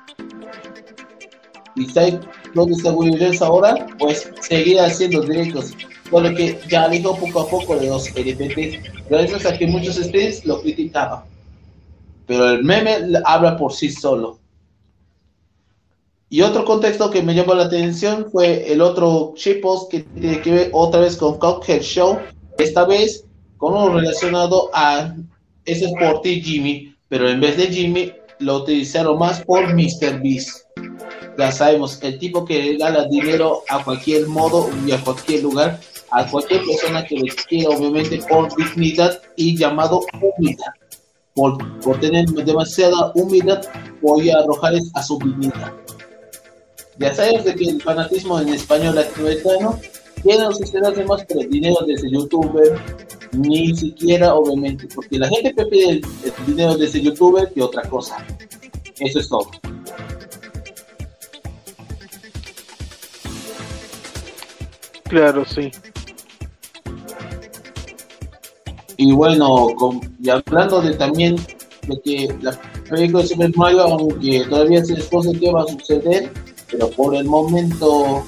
¿Y 1.78 1.86
sabe 1.86 2.20
dónde 2.56 2.74
está 2.76 2.92
Willy 2.92 3.38
ahora? 3.40 3.88
Pues 4.00 4.30
seguir 4.42 4.82
haciendo 4.82 5.22
directos, 5.22 5.74
por 6.12 6.24
lo 6.24 6.36
que 6.36 6.60
ya 6.68 6.84
alejó 6.84 7.16
poco 7.16 7.40
a 7.40 7.48
poco 7.48 7.78
de 7.78 7.88
los 7.88 8.10
NFTs, 8.10 9.08
gracias 9.10 9.46
a 9.46 9.58
que 9.58 9.66
muchos 9.66 9.96
streams 9.96 10.46
lo 10.46 10.62
criticaban. 10.62 11.29
Pero 12.30 12.48
el 12.48 12.64
meme 12.64 12.96
habla 13.26 13.58
por 13.58 13.74
sí 13.74 13.90
solo. 13.90 14.38
Y 16.30 16.44
otro 16.44 16.64
contexto 16.64 17.10
que 17.10 17.24
me 17.24 17.34
llamó 17.34 17.56
la 17.56 17.64
atención 17.64 18.28
fue 18.32 18.72
el 18.72 18.82
otro 18.82 19.34
shitpost 19.36 19.90
que 19.90 20.02
tiene 20.02 20.40
que 20.40 20.52
ver 20.52 20.70
otra 20.74 21.00
vez 21.00 21.18
con 21.18 21.40
Cuphead 21.40 21.82
Show, 21.82 22.20
esta 22.60 22.86
vez 22.86 23.26
con 23.58 23.74
uno 23.74 23.96
relacionado 24.00 24.70
a 24.76 25.16
ese 25.66 25.86
es 25.86 25.92
por 26.00 26.22
ti 26.22 26.40
Jimmy, 26.40 26.96
pero 27.08 27.28
en 27.28 27.42
vez 27.42 27.58
de 27.58 27.66
Jimmy 27.66 28.14
lo 28.38 28.58
utilizaron 28.58 29.18
más 29.18 29.42
por 29.44 29.74
Mr. 29.74 30.22
Beast. 30.22 30.68
Ya 31.36 31.52
sabemos, 31.52 31.98
el 32.04 32.20
tipo 32.20 32.46
que 32.46 32.62
regala 32.62 33.06
dinero 33.06 33.64
a 33.70 33.84
cualquier 33.84 34.28
modo 34.28 34.70
y 34.86 34.92
a 34.92 35.04
cualquier 35.04 35.42
lugar, 35.42 35.80
a 36.12 36.28
cualquier 36.28 36.64
persona 36.64 37.04
que 37.04 37.16
le 37.16 37.32
quiera, 37.32 37.72
obviamente, 37.72 38.20
por 38.30 38.56
dignidad 38.56 39.20
y 39.36 39.58
llamado 39.58 40.02
humildad. 40.38 40.74
Por, 41.34 41.80
por 41.82 42.00
tener 42.00 42.26
demasiada 42.28 43.12
humildad, 43.16 43.62
voy 44.02 44.30
a 44.30 44.40
arrojarles 44.40 44.92
a 44.96 45.04
su 45.04 45.18
dignidad. 45.20 45.74
Ya 46.98 47.14
sabes 47.14 47.46
de 47.46 47.56
que 47.56 47.66
el 47.66 47.82
fanatismo 47.82 48.40
en 48.40 48.50
español 48.50 48.96
latinoamericano 48.96 49.80
tiene 50.22 50.44
los 50.44 50.58
sistemas 50.58 50.94
más 51.08 51.24
por 51.26 51.42
el 51.42 51.50
dinero 51.50 51.78
de 51.86 51.94
ese 51.94 52.10
youtuber, 52.10 52.78
ni 53.32 53.74
siquiera, 53.76 54.36
obviamente, 54.36 54.88
porque 54.94 55.18
la 55.18 55.30
gente 55.30 55.54
prefiere 55.54 55.92
el, 55.92 56.06
el 56.26 56.46
dinero 56.46 56.76
de 56.76 56.86
ese 56.86 57.02
youtuber 57.02 57.52
que 57.54 57.62
otra 57.62 57.84
cosa. 57.84 58.18
Eso 59.00 59.20
es 59.20 59.30
todo. 59.30 59.50
Claro, 65.10 65.44
sí. 65.46 65.72
Y 69.02 69.14
bueno, 69.14 69.68
con- 69.78 70.02
y 70.22 70.30
hablando 70.30 70.82
de 70.82 70.94
también 70.94 71.38
de 71.88 72.02
que 72.02 72.36
la 72.42 72.52
película 72.90 73.26
Super 73.26 73.50
Mario, 73.56 73.84
aunque 73.84 74.44
todavía 74.50 74.84
se 74.84 74.96
desconoce 74.96 75.40
qué 75.40 75.50
va 75.54 75.62
a 75.62 75.68
suceder, 75.68 76.30
pero 76.70 76.90
por 76.90 77.16
el 77.16 77.24
momento, 77.24 78.22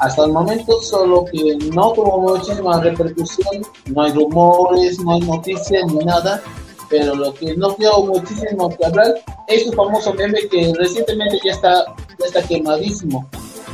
hasta 0.00 0.24
el 0.24 0.32
momento, 0.32 0.80
solo 0.82 1.24
que 1.30 1.56
no 1.72 1.92
tuvo 1.92 2.34
muchísima 2.34 2.80
repercusión, 2.80 3.62
no 3.94 4.02
hay 4.02 4.12
rumores, 4.12 4.98
no 4.98 5.14
hay 5.14 5.20
noticias 5.20 5.86
ni 5.86 6.04
nada, 6.04 6.42
pero 6.90 7.14
lo 7.14 7.32
que 7.34 7.56
no 7.56 7.76
dio 7.78 8.02
muchísimo 8.04 8.70
que 8.70 8.86
hablar 8.86 9.14
es 9.46 9.66
su 9.66 9.72
famoso 9.72 10.12
meme 10.14 10.40
que 10.50 10.72
recientemente 10.76 11.38
ya 11.44 11.52
está, 11.52 11.84
ya 12.18 12.26
está 12.26 12.42
quemadísimo, 12.42 13.24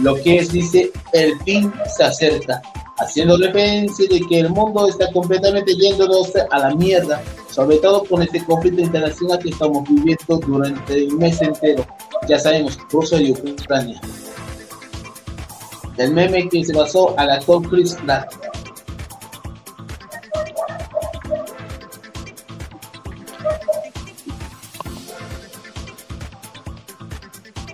lo 0.03 0.15
que 0.17 0.41
es, 0.41 0.53
dice, 0.53 0.93
el 1.15 1.39
fin 1.41 1.73
se 1.97 2.05
acerca 2.05 2.61
haciendo 2.99 3.37
referencia 3.37 4.07
de 4.09 4.21
que 4.21 4.41
el 4.41 4.51
mundo 4.51 4.89
está 4.89 5.11
completamente 5.13 5.75
yéndose 5.75 6.47
a 6.51 6.59
la 6.59 6.75
mierda, 6.75 7.23
sobre 7.51 7.79
todo 7.79 8.05
con 8.05 8.23
este 8.23 8.45
conflicto 8.45 8.83
internacional 8.83 9.39
que 9.39 9.51
estamos 9.51 9.85
viviendo 9.89 10.39
durante 10.47 10.95
el 10.95 11.13
mes 11.17 11.41
entero. 11.43 11.87
Ya 12.29 12.39
sabemos, 12.39 12.79
Rusia 12.91 13.21
y 13.21 13.33
Ucrania. 13.33 14.01
El 15.97 16.13
meme 16.13 16.49
que 16.49 16.65
se 16.65 16.73
basó 16.73 17.17
al 17.19 17.31
actor 17.31 17.69
Chris 17.69 17.95
Pratt. 18.05 18.33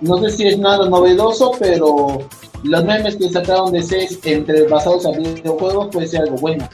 No 0.01 0.17
sé 0.19 0.31
si 0.31 0.47
es 0.47 0.57
nada 0.57 0.89
novedoso, 0.89 1.51
pero 1.59 2.27
los 2.63 2.83
memes 2.83 3.15
que 3.15 3.29
sacaron 3.29 3.71
de 3.71 3.81
seis 3.81 4.19
entre 4.23 4.67
basados 4.67 5.05
en 5.05 5.23
videojuegos 5.35 5.89
puede 5.91 6.07
ser 6.07 6.21
algo 6.21 6.37
bueno. 6.37 6.67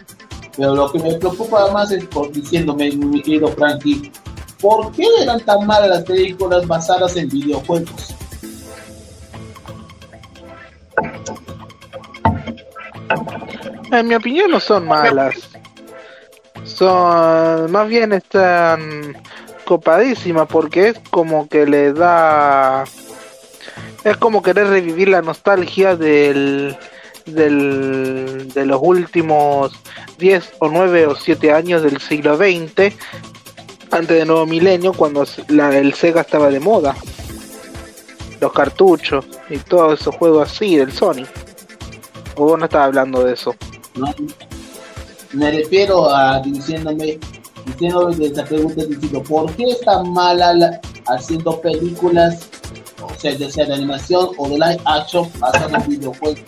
Pero 0.56 0.76
lo 0.76 0.92
que 0.92 1.00
me 1.00 1.14
preocupa 1.14 1.72
más 1.72 1.92
es 1.92 2.08
diciéndome, 2.32 2.92
mi 2.92 3.22
querido 3.22 3.48
Frankie, 3.50 4.12
¿por 4.60 4.92
qué 4.92 5.06
eran 5.22 5.40
tan 5.42 5.66
malas 5.68 5.90
las 5.90 6.04
películas 6.04 6.66
basadas 6.68 7.16
en 7.16 7.30
videojuegos? 7.30 8.16
En 13.92 14.08
mi 14.08 14.16
opinión 14.16 14.52
no 14.52 14.60
son 14.60 14.88
malas. 14.88 15.36
Son, 16.64 17.72
más 17.72 17.88
bien 17.88 18.12
están 18.14 19.16
copadísimas 19.64 20.48
porque 20.48 20.90
es 20.90 21.00
como 21.10 21.48
que 21.48 21.66
le 21.66 21.94
da, 21.94 22.84
es 24.04 24.18
como 24.18 24.42
querer 24.42 24.68
revivir 24.68 25.10
la 25.10 25.22
nostalgia 25.22 25.96
del, 25.96 26.76
del, 27.26 28.52
de 28.54 28.66
los 28.66 28.80
últimos 28.82 29.74
10 30.18 30.54
o 30.60 30.70
9 30.70 31.08
o 31.08 31.16
7 31.16 31.52
años 31.52 31.84
del 31.84 32.00
siglo 32.00 32.38
XX, 32.38 32.94
antes 33.92 34.18
del 34.18 34.28
nuevo 34.28 34.46
milenio, 34.46 34.94
cuando 34.94 35.26
el 35.50 35.94
Sega 35.94 36.22
estaba 36.22 36.50
de 36.50 36.60
moda. 36.60 36.96
Los 38.40 38.54
cartuchos 38.54 39.26
y 39.50 39.58
todos 39.58 40.00
esos 40.00 40.16
juegos 40.16 40.52
así 40.52 40.76
del 40.78 40.92
Sony. 40.92 41.26
O 42.36 42.46
vos 42.46 42.60
no 42.60 42.66
estabas 42.66 42.88
hablando 42.88 43.24
de 43.24 43.34
eso. 43.34 43.56
¿no? 43.96 44.14
Me 45.34 45.52
refiero 45.52 46.10
a 46.14 46.40
diciéndome, 46.42 47.18
diciéndome 47.66 48.26
esta 48.28 48.46
pregunta 48.46 48.86
diciendo, 48.86 49.24
¿por 49.24 49.52
qué 49.56 49.64
es 49.72 49.82
tan 49.82 50.14
mala 50.14 50.54
la- 50.54 50.80
haciendo 51.08 51.60
películas, 51.62 52.48
o 53.14 53.20
sea, 53.20 53.34
ya 53.34 53.50
sea 53.50 53.66
de 53.66 53.74
animación 53.74 54.30
o 54.38 54.50
de 54.50 54.56
live 54.56 54.82
action 54.86 55.30
basadas 55.40 55.84
en 55.86 55.90
videojuegos? 55.90 56.42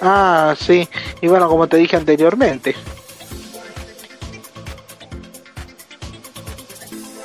Ah, 0.00 0.54
sí. 0.58 0.88
Y 1.20 1.28
bueno, 1.28 1.48
como 1.48 1.68
te 1.68 1.76
dije 1.76 1.96
anteriormente. 1.96 2.74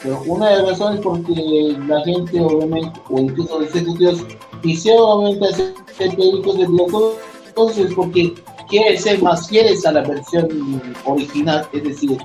Pero 0.03 0.21
una 0.27 0.49
de 0.49 0.57
las 0.57 0.69
razones 0.69 1.01
porque 1.01 1.75
la 1.87 2.01
gente, 2.03 2.39
obviamente, 2.39 2.99
o 3.09 3.19
incluso 3.19 3.59
los 3.59 3.75
ejecutivos, 3.75 4.25
quisieron 4.61 5.03
obviamente 5.03 5.47
hacer 5.47 6.15
películas 6.15 6.57
de 6.59 6.67
videojuegos, 6.67 7.77
es 7.77 7.93
porque 7.95 8.35
quiere 8.69 8.97
ser 8.97 9.21
más 9.23 9.47
fieles 9.47 9.85
a 9.85 9.91
la 9.93 10.01
versión 10.01 10.81
original, 11.05 11.67
es 11.73 11.83
decir, 11.83 12.17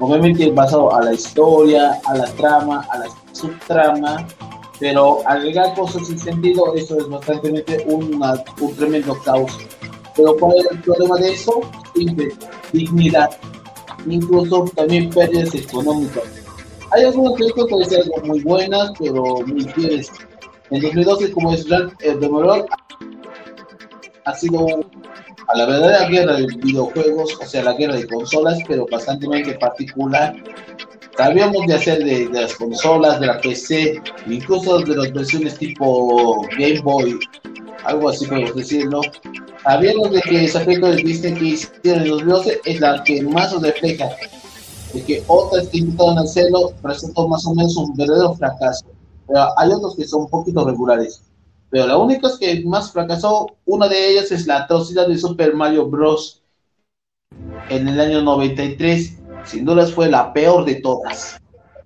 obviamente 0.00 0.50
basado 0.50 0.92
a 0.94 1.02
la 1.02 1.14
historia, 1.14 2.00
a 2.04 2.14
la 2.16 2.26
trama, 2.34 2.84
a 2.90 2.98
la 2.98 3.06
subtrama, 3.42 4.26
pero 4.80 5.20
agregar 5.28 5.74
cosas 5.74 6.06
sin 6.06 6.18
sentido, 6.18 6.74
eso 6.74 6.98
es 6.98 7.08
bastante 7.08 7.84
una, 7.86 8.42
un 8.60 8.76
tremendo 8.76 9.16
caos. 9.24 9.52
Pero 10.16 10.36
¿cuál 10.38 10.56
es 10.58 10.66
el 10.70 10.80
problema 10.80 11.16
de 11.18 11.32
eso? 11.32 11.60
Simple, 11.94 12.32
dignidad, 12.72 13.30
incluso 14.06 14.64
también 14.74 15.10
pérdidas 15.10 15.54
económicas. 15.54 16.24
Hay 16.90 17.04
algunas 17.04 17.34
películas 17.34 17.88
que 17.88 17.96
algo 17.96 18.26
muy 18.26 18.40
buenas, 18.40 18.92
pero 18.98 19.22
muy 19.46 19.64
fieles. 19.64 20.10
En 20.70 20.80
2012, 20.80 21.32
como 21.32 21.52
es 21.52 21.68
Red 21.68 21.90
eh, 22.00 22.16
Demoler, 22.16 22.64
ha 24.24 24.34
sido 24.34 24.66
a 25.48 25.56
la 25.56 25.66
verdadera 25.66 26.08
guerra 26.08 26.36
de 26.36 26.46
videojuegos, 26.46 27.38
o 27.40 27.44
sea, 27.46 27.62
la 27.62 27.74
guerra 27.74 27.96
de 27.96 28.06
consolas, 28.06 28.58
pero 28.66 28.86
bastante 28.90 29.26
particular. 29.58 30.34
Sabíamos 31.16 31.66
de 31.66 31.74
hacer 31.74 32.04
de, 32.04 32.28
las 32.30 32.54
consolas, 32.54 33.20
de 33.20 33.26
la 33.26 33.40
PC, 33.40 34.00
incluso 34.26 34.78
de 34.78 34.96
las 34.96 35.12
versiones 35.12 35.58
tipo 35.58 36.40
Game 36.58 36.80
Boy, 36.80 37.18
algo 37.84 38.08
así 38.08 38.26
podemos 38.26 38.54
decirlo. 38.54 39.00
Sabíamos 39.62 40.10
de 40.12 40.20
que 40.22 40.44
esa 40.44 40.64
película 40.64 40.90
de 40.90 41.02
Disney 41.02 41.34
que 41.34 41.44
hicieron 41.44 42.02
en 42.02 42.08
2012 42.08 42.60
es 42.64 42.80
la 42.80 43.04
que 43.04 43.22
más 43.22 43.52
nos 43.52 43.62
refleja 43.62 44.08
de 44.92 45.02
que 45.02 45.22
otras 45.26 45.68
que 45.68 45.78
intentaron 45.78 46.18
hacerlo 46.18 46.72
presentó 46.82 47.28
más 47.28 47.46
o 47.46 47.54
menos 47.54 47.76
un 47.76 47.94
verdadero 47.94 48.34
fracaso. 48.34 48.86
Pero 49.26 49.58
hay 49.58 49.70
otros 49.70 49.96
que 49.96 50.04
son 50.04 50.22
un 50.22 50.28
poquito 50.28 50.64
regulares. 50.64 51.22
Pero 51.70 51.86
la 51.86 51.96
única 51.96 52.28
que 52.38 52.62
más 52.66 52.92
fracasó, 52.92 53.46
una 53.64 53.88
de 53.88 54.10
ellas 54.10 54.30
es 54.30 54.46
la 54.46 54.58
atrocidad 54.58 55.08
de 55.08 55.16
Super 55.16 55.54
Mario 55.54 55.86
Bros. 55.86 56.42
en 57.70 57.88
el 57.88 57.98
año 57.98 58.22
93. 58.22 59.21
Sin 59.44 59.64
dudas 59.64 59.92
fue 59.92 60.08
la 60.08 60.32
peor 60.32 60.64
de 60.64 60.76
todas. 60.76 61.40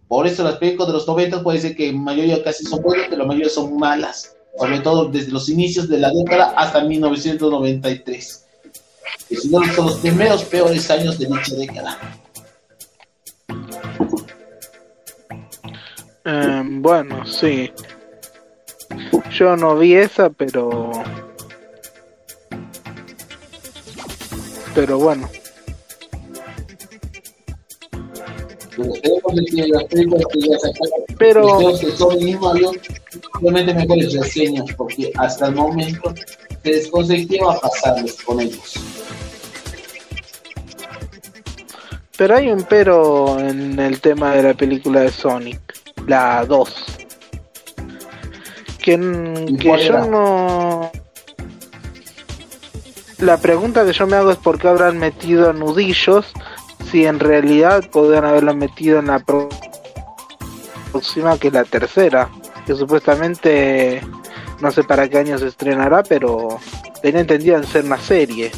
Por 0.09 0.27
eso 0.27 0.45
las 0.45 0.57
películas 0.57 0.89
de 0.89 0.95
los 0.95 1.07
90 1.07 1.43
puede 1.43 1.61
ser 1.61 1.75
que 1.75 1.89
en 1.89 2.03
mayoría 2.03 2.43
casi 2.43 2.65
son 2.65 2.83
buenas, 2.83 3.07
pero 3.09 3.23
la 3.23 3.29
mayoría 3.29 3.49
son 3.49 3.77
malas. 3.77 4.37
Sobre 4.59 4.81
todo 4.81 5.07
desde 5.07 5.33
los 5.33 5.49
inicios 5.49 5.89
de 5.89 5.99
la 5.99 6.11
década 6.11 6.55
hasta 6.57 6.83
1993. 6.83 8.47
Y 9.29 9.37
sin 9.37 9.51
duda 9.51 9.73
son 9.75 9.87
los 9.87 9.97
primeros 9.97 10.45
peores 10.45 10.91
años 10.91 11.19
de 11.19 11.27
dicha 11.27 11.55
década. 11.57 11.99
Eh, 16.25 16.63
bueno, 16.65 17.27
sí. 17.27 17.73
Yo 19.33 19.57
no 19.57 19.77
vi 19.77 19.95
esa, 19.95 20.31
pero. 20.31 20.91
Pero 24.75 24.99
bueno. 24.99 25.29
Pero- 31.19 31.57
creo 31.59 31.79
que 31.79 31.91
son 31.93 32.13
el 32.13 32.25
mismo 32.25 32.49
avión, 32.49 32.77
simplemente 33.33 33.75
mejores 33.75 34.13
reseñas, 34.13 34.67
porque 34.77 35.13
hasta 35.17 35.47
el 35.47 35.55
momento 35.55 36.15
se 36.63 36.71
desconoce 36.71 37.27
qué 37.27 37.39
va 37.43 37.55
a 37.55 37.61
pasarles 37.61 38.23
con 38.23 38.41
ellos. 38.41 38.75
Pero 42.17 42.37
hay 42.37 42.51
un 42.51 42.63
pero 42.65 43.39
en 43.39 43.79
el 43.79 44.01
tema 44.01 44.35
de 44.35 44.43
la 44.43 44.55
película 44.55 45.01
de 45.01 45.11
Sonic, 45.11 45.61
la 46.07 46.45
2. 46.47 46.85
Que, 48.79 48.97
que 49.59 49.65
yo 49.65 49.75
era? 49.77 50.07
no. 50.07 50.91
La 53.19 53.39
pregunta 53.39 53.85
que 53.85 53.93
yo 53.93 54.07
me 54.07 54.17
hago 54.17 54.31
es 54.31 54.39
por 54.39 54.59
qué 54.59 54.69
habrán 54.69 54.99
metido 54.99 55.53
nudillos 55.53 56.27
si 56.91 57.07
en 57.07 57.21
realidad 57.21 57.85
podrían 57.91 58.25
haberlo 58.25 58.55
metido 58.55 58.99
en 58.99 59.07
la 59.07 59.19
próxima, 60.93 61.39
que 61.39 61.51
la 61.51 61.65
tercera. 61.65 62.29
que 62.67 62.75
supuestamente 62.75 64.01
no 64.61 64.71
sé 64.73 64.83
para 64.83 65.09
qué 65.09 65.19
año 65.19 65.39
se 65.39 65.49
estrenará, 65.49 66.03
pero 66.03 66.59
tenía 67.03 67.21
entendido 67.21 67.57
en 67.57 67.65
ser 67.65 67.85
una 67.85 67.99
serie. 67.99 68.51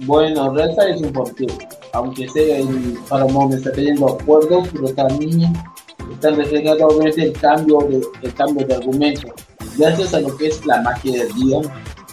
Bueno, 0.00 0.54
Reza 0.54 0.88
es 0.88 1.00
un 1.00 1.12
porqué. 1.12 1.46
Aunque 1.92 2.28
sea 2.28 2.58
el 2.58 2.98
Paramount 3.08 3.54
está 3.54 3.72
teniendo 3.72 4.08
acuerdos, 4.08 4.68
pero 4.72 4.94
también 4.94 5.52
están 6.12 6.36
reflejando 6.36 6.86
obviamente 6.86 7.22
el 7.24 7.32
cambio 7.32 7.78
de, 7.88 8.00
el 8.22 8.34
cambio 8.34 8.66
de 8.66 8.74
argumento. 8.74 9.28
Gracias 9.76 10.14
a 10.14 10.20
lo 10.20 10.36
que 10.36 10.48
es 10.48 10.64
la 10.66 10.82
magia 10.82 11.24
del 11.24 11.32
guion. 11.34 11.70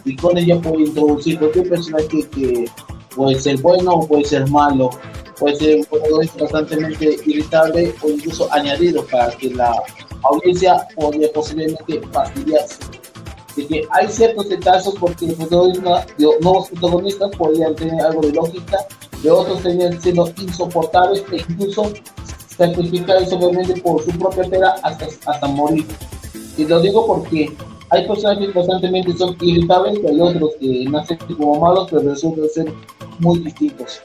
Y 0.08 0.16
con 0.16 0.38
ella 0.38 0.58
puede 0.62 0.84
introducir 0.84 1.38
cualquier 1.38 1.68
personaje 1.68 2.26
que 2.34 2.66
puede 3.14 3.38
ser 3.38 3.58
bueno 3.58 3.92
o 3.92 4.08
puede 4.08 4.24
ser 4.24 4.50
malo. 4.50 4.90
Puede 5.38 5.58
ser 5.58 5.78
un 5.80 5.86
protagonista 5.86 6.44
bastante 6.44 7.20
irritable 7.26 7.94
o 8.02 8.10
incluso 8.10 8.52
añadido 8.54 9.06
para 9.08 9.30
que 9.32 9.50
la 9.50 9.84
audiencia 10.24 10.88
podría 10.96 11.32
posiblemente 11.34 12.02
fastidiarse 12.14 12.78
de 13.58 13.68
que 13.68 13.88
hay 13.92 14.08
ciertos 14.08 14.48
casos 14.64 14.96
porque 15.00 15.28
los 15.28 16.40
nuevos 16.42 16.70
protagonistas 16.70 17.32
podrían 17.36 17.76
tener 17.76 18.00
algo 18.02 18.22
de 18.22 18.32
lógica, 18.32 18.78
de 19.22 19.32
otros 19.32 19.62
tenían 19.62 20.02
siendo 20.02 20.32
insoportables 20.38 21.24
e 21.32 21.38
incluso 21.38 21.92
sacrificados 22.56 23.34
obviamente 23.34 23.82
por 23.82 24.04
su 24.06 24.12
propia 24.18 24.44
pera 24.44 24.76
hasta, 24.84 25.08
hasta 25.26 25.48
morir. 25.48 25.86
Y 26.56 26.66
lo 26.66 26.80
digo 26.80 27.06
porque 27.06 27.52
hay 27.90 28.08
personajes 28.08 28.48
que 28.48 28.54
constantemente 28.54 29.14
son 29.18 29.36
irritables 29.42 30.00
y 30.04 30.08
hay 30.08 30.20
otros 30.20 30.52
que 30.60 30.86
nacen 30.90 31.18
como 31.38 31.60
malos 31.60 31.88
pero 31.90 32.10
resultan 32.10 32.50
ser 32.50 32.74
muy 33.20 33.40
distintos 33.40 34.02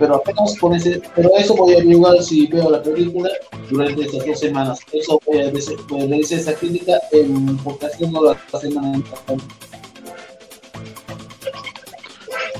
pero 0.00 0.16
apenas 0.16 0.58
con 0.58 0.74
ese, 0.74 1.02
pero 1.14 1.30
eso 1.36 1.54
voy 1.54 1.74
a 1.74 1.76
averiguar 1.76 2.22
si 2.22 2.46
veo 2.46 2.70
la 2.70 2.82
película 2.82 3.28
durante 3.68 4.02
estas 4.02 4.24
dos 4.24 4.38
semanas. 4.40 4.80
Eso 4.92 5.20
voy 5.26 5.40
a 5.40 5.50
decir, 5.50 5.76
a 5.92 6.16
esa 6.16 6.54
crítica 6.54 6.98
en 7.12 7.58
ocasión 7.64 8.10
no 8.12 8.24
la 8.24 8.36
semana 8.58 8.94
en 8.94 9.04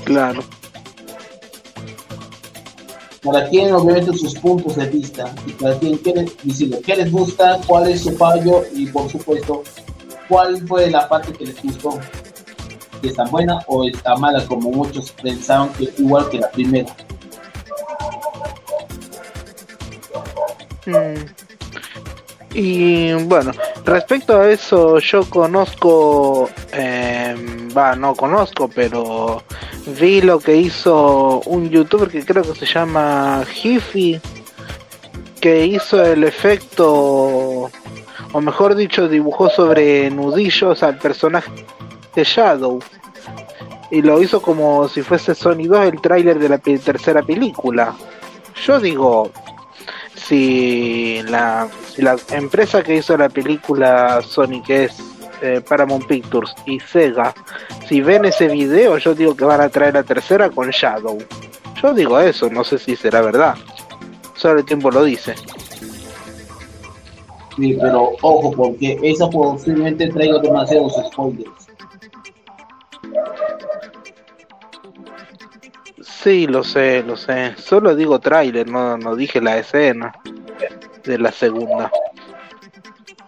Claro. 0.03 0.43
Para 3.23 3.47
quien 3.49 3.73
obviamente 3.73 4.17
sus 4.17 4.35
puntos 4.35 4.75
de 4.75 4.87
vista 4.87 5.33
y 5.45 5.51
para 5.53 5.77
quien 5.79 5.97
quiere 5.97 6.25
decirlo, 6.43 6.79
qué 6.83 6.95
les 6.95 7.11
gusta, 7.11 7.59
cuál 7.67 7.89
es 7.89 8.01
su 8.01 8.11
fallo 8.17 8.63
y 8.75 8.87
por 8.87 9.09
supuesto 9.09 9.63
cuál 10.31 10.65
fue 10.65 10.89
la 10.89 11.09
parte 11.09 11.33
que 11.33 11.45
les 11.45 11.61
gustó, 11.61 11.99
si 13.01 13.09
está 13.09 13.25
buena 13.25 13.59
o 13.67 13.83
está 13.83 14.15
mala 14.15 14.45
como 14.45 14.71
muchos 14.71 15.11
pensaron 15.11 15.67
que 15.73 15.89
igual 15.97 16.29
que 16.29 16.39
la 16.39 16.49
primera. 16.49 16.95
Mm. 20.85 21.25
Y 22.53 23.13
bueno, 23.25 23.51
respecto 23.83 24.39
a 24.39 24.49
eso, 24.49 24.99
yo 24.99 25.29
conozco, 25.29 26.49
em, 26.71 27.69
va, 27.75 27.97
no 27.97 28.15
conozco, 28.15 28.69
pero 28.69 29.43
vi 29.99 30.21
lo 30.21 30.39
que 30.39 30.55
hizo 30.55 31.41
un 31.45 31.69
youtuber 31.69 32.09
que 32.09 32.23
creo 32.23 32.43
que 32.43 32.55
se 32.55 32.65
llama 32.65 33.43
Hifi, 33.63 34.21
que 35.41 35.65
hizo 35.65 36.01
el 36.01 36.23
efecto, 36.23 37.69
o 38.33 38.41
mejor 38.41 38.75
dicho, 38.75 39.07
dibujó 39.07 39.49
sobre 39.49 40.09
nudillos 40.09 40.83
al 40.83 40.97
personaje 40.97 41.51
de 42.15 42.23
Shadow. 42.23 42.79
Y 43.89 44.01
lo 44.01 44.21
hizo 44.21 44.41
como 44.41 44.87
si 44.87 45.01
fuese 45.01 45.35
Sony 45.35 45.65
2 45.65 45.85
el 45.85 46.01
tráiler 46.01 46.39
de 46.39 46.49
la 46.49 46.57
tercera 46.57 47.21
película. 47.21 47.93
Yo 48.65 48.79
digo, 48.79 49.31
si 50.15 51.21
la, 51.23 51.67
la 51.97 52.15
empresa 52.31 52.83
que 52.83 52.95
hizo 52.95 53.17
la 53.17 53.27
película 53.27 54.21
Sonic 54.21 54.69
es 54.69 54.97
eh, 55.41 55.61
Paramount 55.67 56.05
Pictures 56.07 56.53
y 56.65 56.79
Sega, 56.79 57.33
si 57.87 57.99
ven 57.99 58.23
ese 58.25 58.47
video, 58.47 58.97
yo 58.97 59.13
digo 59.13 59.35
que 59.35 59.43
van 59.43 59.59
a 59.59 59.69
traer 59.69 59.95
la 59.95 60.03
tercera 60.03 60.49
con 60.49 60.69
Shadow. 60.69 61.17
Yo 61.81 61.93
digo 61.93 62.19
eso, 62.19 62.49
no 62.49 62.63
sé 62.63 62.77
si 62.77 62.95
será 62.95 63.21
verdad. 63.21 63.55
Solo 64.35 64.59
el 64.59 64.65
tiempo 64.65 64.89
lo 64.89 65.03
dice. 65.03 65.35
Sí, 67.61 67.77
pero 67.79 68.13
ojo, 68.23 68.51
porque 68.53 68.97
esa 69.03 69.29
posiblemente 69.29 70.07
traiga 70.07 70.39
demasiados 70.39 70.95
spoilers. 71.11 71.67
Sí, 76.01 76.47
lo 76.47 76.63
sé, 76.63 77.03
lo 77.03 77.15
sé. 77.15 77.55
Solo 77.57 77.95
digo 77.95 78.17
tráiler, 78.17 78.67
no, 78.67 78.97
no 78.97 79.15
dije 79.15 79.39
la 79.39 79.59
escena 79.59 80.11
de 81.03 81.19
la 81.19 81.31
segunda. 81.31 81.91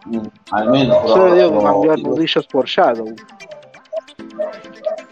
Mm, 0.06 0.26
al 0.50 0.70
menos. 0.72 0.98
Solo 1.08 1.36
digo 1.36 1.60
que 1.60 1.66
cambiar 1.66 2.00
nudillos 2.00 2.48
por 2.48 2.66
Shadow. 2.66 3.16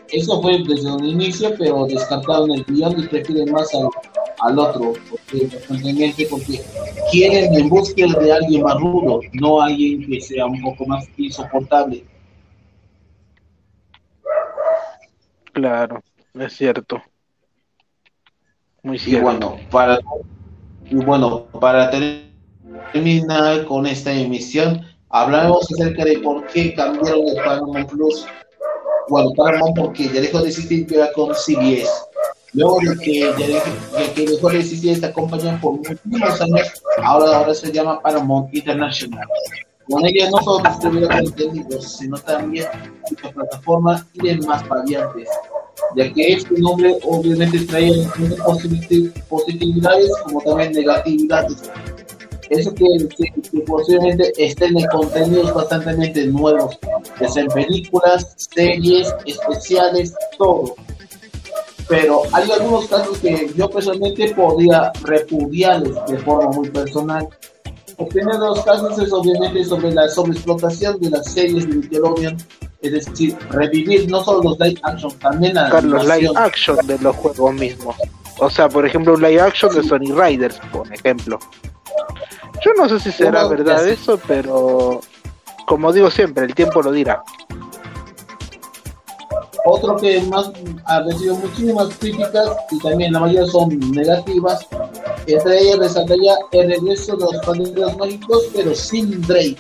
Eso 0.10 0.42
fue 0.42 0.64
desde 0.68 0.92
un 0.92 1.06
inicio, 1.06 1.54
pero 1.60 1.86
descartaron 1.86 2.50
el 2.50 2.66
guion 2.66 3.00
y 3.00 3.08
prefieren 3.08 3.52
más 3.52 3.70
al, 3.76 3.88
al 4.42 4.58
otro, 4.58 4.94
porque, 5.10 5.48
porque 6.30 6.62
quieren 7.12 7.54
en 7.54 7.70
búsqueda 7.70 8.20
de 8.20 8.32
alguien 8.32 8.64
más 8.64 8.76
rudo, 8.76 9.22
no 9.34 9.62
alguien 9.62 10.06
que 10.08 10.20
sea 10.20 10.46
un 10.46 10.62
poco 10.62 10.86
más 10.86 11.08
insoportable. 11.18 12.04
Claro, 15.54 16.02
es 16.34 16.54
cierto. 16.54 17.02
Muy 18.84 19.00
Y 19.06 19.16
bueno, 19.16 19.60
para, 19.70 20.00
y 20.86 20.96
bueno, 20.96 21.46
para 21.60 21.92
terminar 22.92 23.66
con 23.66 23.86
esta 23.86 24.12
emisión, 24.12 24.82
hablamos 25.10 25.72
acerca 25.72 26.04
de 26.04 26.18
por 26.20 26.48
qué 26.48 26.74
cambiaron 26.74 27.26
de 27.26 27.36
Paramount 27.36 27.92
Plus. 27.92 28.26
Bueno, 29.08 29.32
Paramount 29.36 29.78
porque 29.78 30.06
ya 30.06 30.22
dejó 30.22 30.42
de 30.42 30.50
existir 30.50 30.88
que 30.88 30.96
era 30.96 31.12
con 31.14 31.36
CBS. 31.36 32.11
Luego 32.54 32.80
de 32.80 32.98
que, 32.98 33.34
dejó, 33.38 33.98
de 33.98 34.14
que 34.14 34.26
dejó 34.26 34.50
de 34.50 34.60
existir 34.60 34.92
esta 34.92 35.14
compañía 35.14 35.60
por 35.62 35.74
muchísimos 35.74 36.42
años, 36.42 36.84
ahora, 37.02 37.38
ahora 37.38 37.54
se 37.54 37.72
llama 37.72 38.02
Paramount 38.02 38.54
International. 38.54 39.28
Con 39.90 40.06
ella 40.06 40.30
no 40.30 40.38
solo 40.40 40.70
distribuye 40.70 41.08
contenidos, 41.08 41.98
sino 41.98 42.18
también 42.20 42.68
su 43.08 43.16
plataforma 43.16 44.06
y 44.14 44.28
demás 44.28 44.68
variantes 44.68 45.28
ya 45.96 46.12
que 46.14 46.34
este 46.34 46.60
nombre 46.60 46.98
obviamente 47.04 47.60
trae 47.66 47.92
positividades 49.30 50.12
como 50.24 50.42
también 50.42 50.74
negatividades. 50.74 51.70
Eso 52.50 52.74
quiere 52.74 53.06
decir 53.06 53.32
que 53.50 53.60
posiblemente 53.62 54.32
estén 54.38 54.78
en 54.78 54.86
contenidos 54.88 55.54
bastante 55.54 56.28
nuevos, 56.28 56.78
sean 57.34 57.48
películas, 57.48 58.36
series, 58.54 59.14
especiales, 59.26 60.14
todo. 60.38 60.76
Pero 61.92 62.22
hay 62.32 62.50
algunos 62.50 62.88
casos 62.88 63.18
que 63.20 63.52
yo 63.56 63.70
personalmente 63.70 64.34
podría 64.34 64.94
repudiarles 65.04 65.94
de 66.08 66.18
forma 66.20 66.50
muy 66.52 66.70
personal. 66.70 67.28
El 67.98 68.08
primero 68.08 68.40
de 68.40 68.48
los 68.48 68.64
casos 68.64 68.98
es 68.98 69.12
obviamente 69.12 69.64
sobre 69.66 69.92
la 69.92 70.08
sobreexplotación 70.08 71.00
de 71.02 71.10
las 71.10 71.32
series 71.34 71.68
de 71.68 71.76
Nickelodeon 71.76 72.38
es 72.82 72.92
decir, 72.92 73.38
revivir 73.50 74.10
no 74.10 74.24
solo 74.24 74.42
los 74.42 74.60
live 74.60 74.80
action, 74.84 75.12
también 75.20 75.54
la 75.54 75.70
los 75.82 76.04
live 76.04 76.32
action 76.36 76.78
de 76.88 76.98
los 77.00 77.16
juegos 77.16 77.54
mismos. 77.54 77.96
O 78.40 78.50
sea, 78.50 78.70
por 78.70 78.86
ejemplo, 78.86 79.14
un 79.14 79.22
live 79.22 79.40
action 79.40 79.74
de 79.76 79.84
Sonic 79.84 80.16
Riders, 80.16 80.60
por 80.72 80.92
ejemplo. 80.92 81.38
Yo 82.66 82.72
no 82.78 82.90
sé 82.90 83.00
si 83.00 83.12
será 83.12 83.48
verdad 83.48 83.88
eso, 83.88 84.20
pero 84.28 85.02
como 85.68 85.94
digo 85.94 86.10
siempre, 86.10 86.46
el 86.46 86.56
tiempo 86.56 86.82
lo 86.82 86.92
dirá. 86.92 87.24
Otro 89.66 89.96
que 89.98 90.22
más 90.24 90.52
ha 90.86 91.02
recibido 91.02 91.36
muchísimas 91.36 91.90
críticas 92.00 92.50
y 92.72 92.80
también 92.80 93.14
la 93.14 93.20
mayoría 93.20 93.46
son 93.46 93.80
negativas, 93.92 94.68
entre 95.28 95.60
ellas 95.60 95.78
resaltaría 95.78 96.34
el 96.52 96.68
regreso 96.70 97.16
de 97.16 97.26
los 97.26 97.46
padrinos 97.46 97.98
mágicos, 97.98 98.44
pero 98.54 98.74
sin 98.74 99.22
Drake 99.22 99.58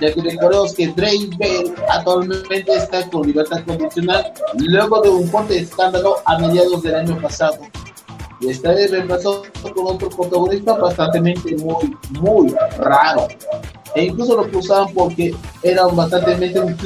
ya 0.00 0.12
que 0.12 0.22
recordemos 0.22 0.74
que 0.74 0.88
Drake 0.88 1.30
Bell 1.38 1.74
actualmente 1.88 2.72
está 2.74 3.08
con 3.10 3.26
libertad 3.26 3.62
condicional 3.66 4.32
luego 4.58 5.02
de 5.02 5.10
un 5.10 5.28
fuerte 5.28 5.58
escándalo 5.58 6.16
a 6.24 6.38
mediados 6.38 6.82
del 6.82 6.94
año 6.94 7.20
pasado. 7.20 7.58
Y 8.40 8.48
esta 8.48 8.70
vez 8.70 8.90
reemplazó 8.90 9.42
con 9.74 9.86
otro 9.86 10.08
protagonista 10.08 10.72
bastante 10.74 11.20
muy, 11.20 11.34
muy 12.20 12.54
raro. 12.78 13.28
E 13.94 14.04
incluso 14.04 14.36
lo 14.36 14.58
usaban 14.58 14.92
porque 14.94 15.34
era 15.62 15.86
bastante 15.86 16.60
un 16.60 16.76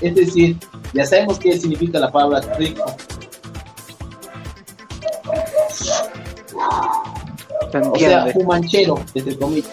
es 0.00 0.14
decir, 0.14 0.56
ya 0.92 1.04
sabemos 1.04 1.38
qué 1.38 1.58
significa 1.58 1.98
la 1.98 2.10
palabra 2.10 2.40
rico. 2.58 2.84
O 7.72 7.98
sea, 7.98 8.26
un 8.34 8.46
manchero, 8.46 9.00
entre 9.14 9.36
comillas 9.36 9.70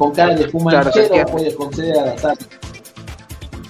con 0.00 0.12
cara 0.12 0.34
de 0.34 0.48
fumanchero 0.48 1.26
puede 1.26 1.54
conceder 1.54 1.98
a 1.98 2.06
la 2.06 2.18
sala. 2.18 2.38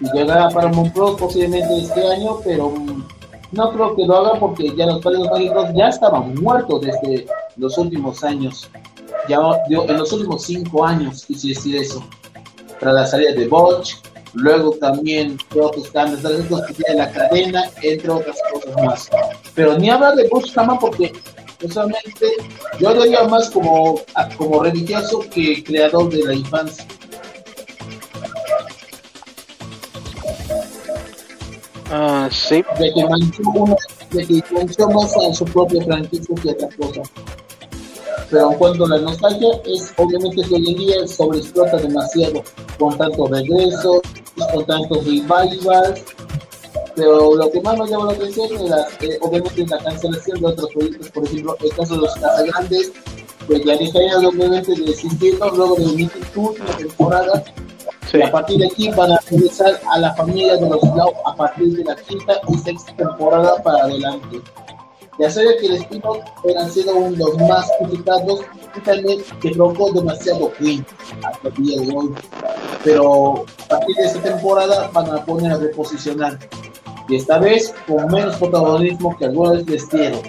Y 0.00 0.16
llegará 0.16 0.48
para 0.48 0.68
Monpro 0.68 1.16
posiblemente 1.16 1.76
este 1.76 2.06
año, 2.06 2.38
pero 2.44 2.70
mm, 2.70 3.04
no 3.50 3.72
creo 3.72 3.96
que 3.96 4.06
lo 4.06 4.16
haga 4.16 4.38
porque 4.38 4.72
ya 4.76 4.86
los 4.86 5.02
padres 5.02 5.28
mágicos 5.28 5.70
ya 5.74 5.88
estaban 5.88 6.36
muertos 6.36 6.82
desde 6.82 7.26
los 7.56 7.76
últimos 7.78 8.22
años. 8.22 8.70
Ya 9.28 9.38
dio 9.68 9.88
en 9.88 9.96
los 9.96 10.12
últimos 10.12 10.44
cinco 10.44 10.84
años, 10.84 11.24
quise 11.26 11.48
decir 11.48 11.76
eso, 11.76 12.04
tras 12.78 12.94
la 12.94 13.06
salida 13.06 13.32
de 13.32 13.46
Bosch, 13.46 13.96
luego 14.34 14.72
también 14.80 15.36
de 15.52 15.60
otros 15.60 15.88
cambios 15.90 16.22
tiene 16.76 16.98
la 16.98 17.10
cadena, 17.10 17.64
entre 17.82 18.10
otras 18.10 18.36
cosas 18.52 18.84
más. 18.84 19.10
Pero 19.54 19.76
ni 19.78 19.90
hablar 19.90 20.14
de 20.14 20.28
Bosch 20.28 20.52
jamás 20.52 20.78
porque 20.80 21.12
personalmente 21.58 22.26
yo 22.78 22.94
lo 22.94 23.02
diría 23.02 23.24
más 23.24 23.50
como, 23.50 24.00
como 24.36 24.62
religioso 24.62 25.20
que 25.32 25.62
creador 25.62 26.10
de 26.10 26.24
la 26.24 26.34
infancia. 26.34 26.86
Ah, 31.92 32.28
sí. 32.30 32.64
De 32.78 32.92
que 32.94 33.04
manchó, 33.04 33.42
uno, 33.52 33.76
de 34.12 34.26
que 34.26 34.86
más 34.94 35.16
a 35.16 35.34
su 35.34 35.44
propia 35.44 35.84
franquicia 35.84 36.34
que 36.40 36.50
otra 36.50 36.68
cosa. 36.76 37.02
Pero 38.30 38.52
en 38.52 38.58
cuanto 38.58 38.84
a 38.84 38.88
la 38.90 38.98
nostalgia, 38.98 39.48
es 39.64 39.92
obviamente 39.96 40.42
que 40.42 40.54
hoy 40.54 40.70
en 40.70 40.78
día 40.78 41.06
sobreexplota 41.06 41.78
demasiado, 41.78 42.42
con 42.78 42.96
tantos 42.96 43.30
regresos, 43.30 44.00
con 44.52 44.64
tantos 44.66 45.04
revivals. 45.04 46.04
Pero 46.94 47.34
lo 47.34 47.50
que 47.50 47.60
más 47.60 47.78
me 47.78 47.86
llama 47.88 48.06
la 48.06 48.12
atención 48.12 48.48
es 48.52 48.62
la, 48.62 48.86
eh, 49.00 49.18
obviamente 49.20 49.66
la 49.66 49.78
cancelación 49.78 50.40
de 50.40 50.46
otros 50.46 50.70
proyectos, 50.72 51.10
por 51.10 51.24
ejemplo, 51.24 51.56
el 51.60 51.70
caso 51.70 51.94
de 51.94 52.00
los 52.00 52.14
Casagrandes, 52.14 52.92
pues 53.46 53.64
ya 53.64 53.76
dejarían 53.76 54.24
obviamente 54.24 54.72
de 54.72 54.76
luego 55.56 55.76
de 55.76 56.10
su 56.32 56.40
última 56.40 56.76
temporada 56.76 57.44
a 58.18 58.30
partir 58.30 58.58
de 58.58 58.66
aquí 58.66 58.90
van 58.90 59.12
a 59.12 59.18
regresar 59.30 59.80
a 59.92 59.98
la 59.98 60.14
familia 60.14 60.56
de 60.56 60.68
los 60.68 60.82
Lau 60.82 61.12
a 61.26 61.36
partir 61.36 61.76
de 61.76 61.84
la 61.84 61.94
quinta 61.94 62.34
y 62.48 62.58
sexta 62.58 62.92
temporada 62.96 63.62
para 63.62 63.84
adelante. 63.84 64.40
Ya 65.20 65.30
sabía 65.30 65.54
que 65.58 65.66
el 65.66 65.74
spin-off 65.74 66.18
han 66.58 66.72
sido 66.72 66.96
uno 66.96 67.10
de 67.10 67.18
los 67.18 67.36
más 67.46 67.70
criticados 67.78 68.40
y 68.74 68.80
también 68.80 69.22
que 69.42 69.50
provocó 69.50 69.92
demasiado 69.92 70.50
cringe 70.52 70.86
hasta 71.22 71.48
el 71.48 71.54
día 71.56 71.80
de 71.82 71.94
hoy. 71.94 72.14
Pero 72.82 73.44
a 73.64 73.68
partir 73.68 73.96
de 73.96 74.06
esta 74.06 74.22
temporada 74.22 74.90
van 74.94 75.10
a 75.10 75.22
poner 75.26 75.52
a 75.52 75.58
reposicionar. 75.58 76.38
Y 77.06 77.16
esta 77.16 77.38
vez 77.38 77.74
con 77.86 78.06
menos 78.06 78.36
protagonismo 78.36 79.14
que 79.18 79.26
alguna 79.26 79.50
vez 79.52 79.66
les 79.66 79.90
dieron. 79.90 80.22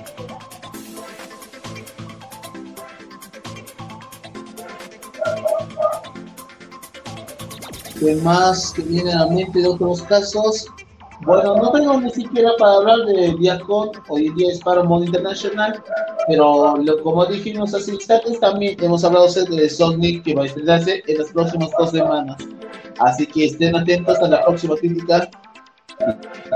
¿Qué 7.97 8.15
más 8.15 8.73
que 8.73 8.81
viene 8.81 9.13
a 9.13 9.19
la 9.19 9.27
mente 9.27 9.59
de 9.59 9.69
otros 9.69 10.01
casos? 10.01 10.65
Bueno, 11.23 11.55
no 11.55 11.71
tengo 11.71 12.01
ni 12.01 12.09
siquiera 12.09 12.49
para 12.57 12.77
hablar 12.77 13.05
de 13.05 13.35
Viacom, 13.35 13.91
hoy 14.09 14.25
en 14.25 14.35
día 14.35 14.51
es 14.51 14.59
Paramount 14.59 15.05
International, 15.05 15.83
pero 16.27 16.77
lo, 16.77 17.03
como 17.03 17.25
dijimos 17.27 17.75
hace 17.75 17.93
instantes, 17.93 18.39
también 18.39 18.75
hemos 18.81 19.03
hablado 19.03 19.27
de 19.27 19.69
Sonic 19.69 20.23
que 20.23 20.33
va 20.33 20.43
a 20.43 20.45
estrenarse 20.47 21.03
en 21.05 21.19
las 21.19 21.31
próximas 21.31 21.69
dos 21.77 21.91
semanas. 21.91 22.37
Así 22.99 23.27
que 23.27 23.45
estén 23.45 23.75
atentos 23.75 24.17
a 24.17 24.27
la 24.29 24.43
próxima 24.43 24.75
crítica. 24.75 25.29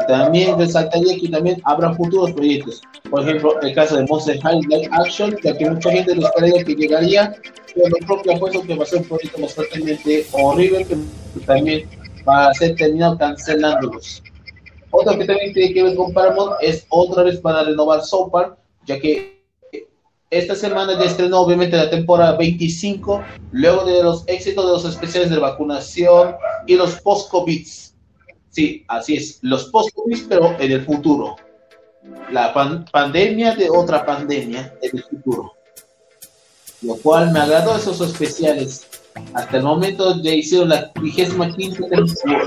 También 0.08 0.58
resaltaría 0.58 1.16
que 1.20 1.30
también 1.30 1.62
habrá 1.66 1.94
futuros 1.94 2.32
proyectos. 2.32 2.82
Por 3.12 3.22
ejemplo, 3.22 3.62
el 3.62 3.76
caso 3.76 3.98
de 3.98 4.06
Monster 4.08 4.42
High 4.42 4.62
Live 4.62 4.90
Action, 4.92 5.38
ya 5.44 5.56
que 5.56 5.70
mucha 5.70 5.92
gente 5.92 6.16
nos 6.16 6.32
creía 6.32 6.64
que 6.64 6.74
llegaría, 6.74 7.36
pero 7.76 7.90
lo 7.90 8.08
propio 8.08 8.36
apuesto 8.36 8.64
que 8.64 8.76
va 8.76 8.84
a 8.84 8.88
ser 8.88 9.00
un 9.00 9.06
proyecto 9.06 9.48
fuertemente 9.48 10.26
horrible, 10.32 10.86
que 10.86 10.98
también 11.46 11.88
va 12.28 12.48
a 12.48 12.54
ser 12.56 12.76
terminado 12.76 13.16
cancelándolos. 13.20 14.24
Otro 14.96 15.18
que 15.18 15.26
también 15.26 15.54
tiene 15.54 15.74
que 15.74 15.84
ver 15.84 15.96
con 15.96 16.14
Paramount 16.14 16.56
es 16.62 16.86
otra 16.90 17.24
vez 17.24 17.40
para 17.40 17.64
renovar 17.64 18.04
Sopar, 18.04 18.56
ya 18.86 19.00
que 19.00 19.36
esta 20.30 20.56
semana 20.56 20.98
ya 20.98 21.06
estrenó 21.06 21.42
obviamente 21.42 21.78
la 21.78 21.90
temporada 21.90 22.36
25, 22.38 23.24
luego 23.52 23.86
de 23.86 24.04
los 24.04 24.24
éxitos 24.28 24.66
de 24.66 24.72
los 24.72 24.86
especiales 24.86 25.30
de 25.30 25.38
vacunación 25.40 26.36
y 26.68 26.76
los 26.76 26.96
post-COVID. 27.02 27.66
Sí, 28.50 28.84
así 28.88 29.16
es, 29.18 29.40
los 29.42 29.66
post-COVID, 29.66 30.28
pero 30.30 30.56
en 30.60 30.72
el 30.72 30.86
futuro. 30.86 31.36
La 32.32 32.54
pan- 32.54 32.86
pandemia 32.92 33.56
de 33.56 33.70
otra 33.70 34.06
pandemia 34.06 34.74
en 34.82 34.98
el 34.98 35.04
futuro. 35.04 35.54
Lo 36.82 36.96
cual 36.98 37.32
me 37.32 37.40
agradó 37.40 37.76
esos 37.76 38.00
especiales. 38.02 38.86
Hasta 39.34 39.58
el 39.58 39.64
momento 39.64 40.22
ya 40.22 40.32
hicieron 40.32 40.70
la 40.70 40.92
vigésima 41.02 41.54
quinta, 41.56 41.80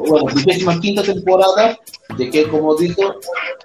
bueno, 0.06 0.26
vigésima 0.34 0.80
quinta 0.80 1.02
temporada, 1.02 1.78
de 2.16 2.30
que 2.30 2.48
como 2.48 2.74
dijo, 2.76 3.14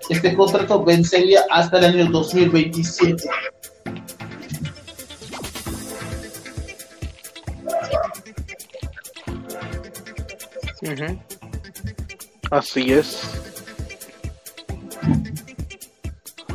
este 0.09 0.33
contrato 0.35 0.83
vencería 0.83 1.45
hasta 1.49 1.79
el 1.79 1.85
año 1.85 2.11
2027. 2.11 3.23
Ujú. 10.81 11.19
Así 12.51 12.93
es. 12.93 13.21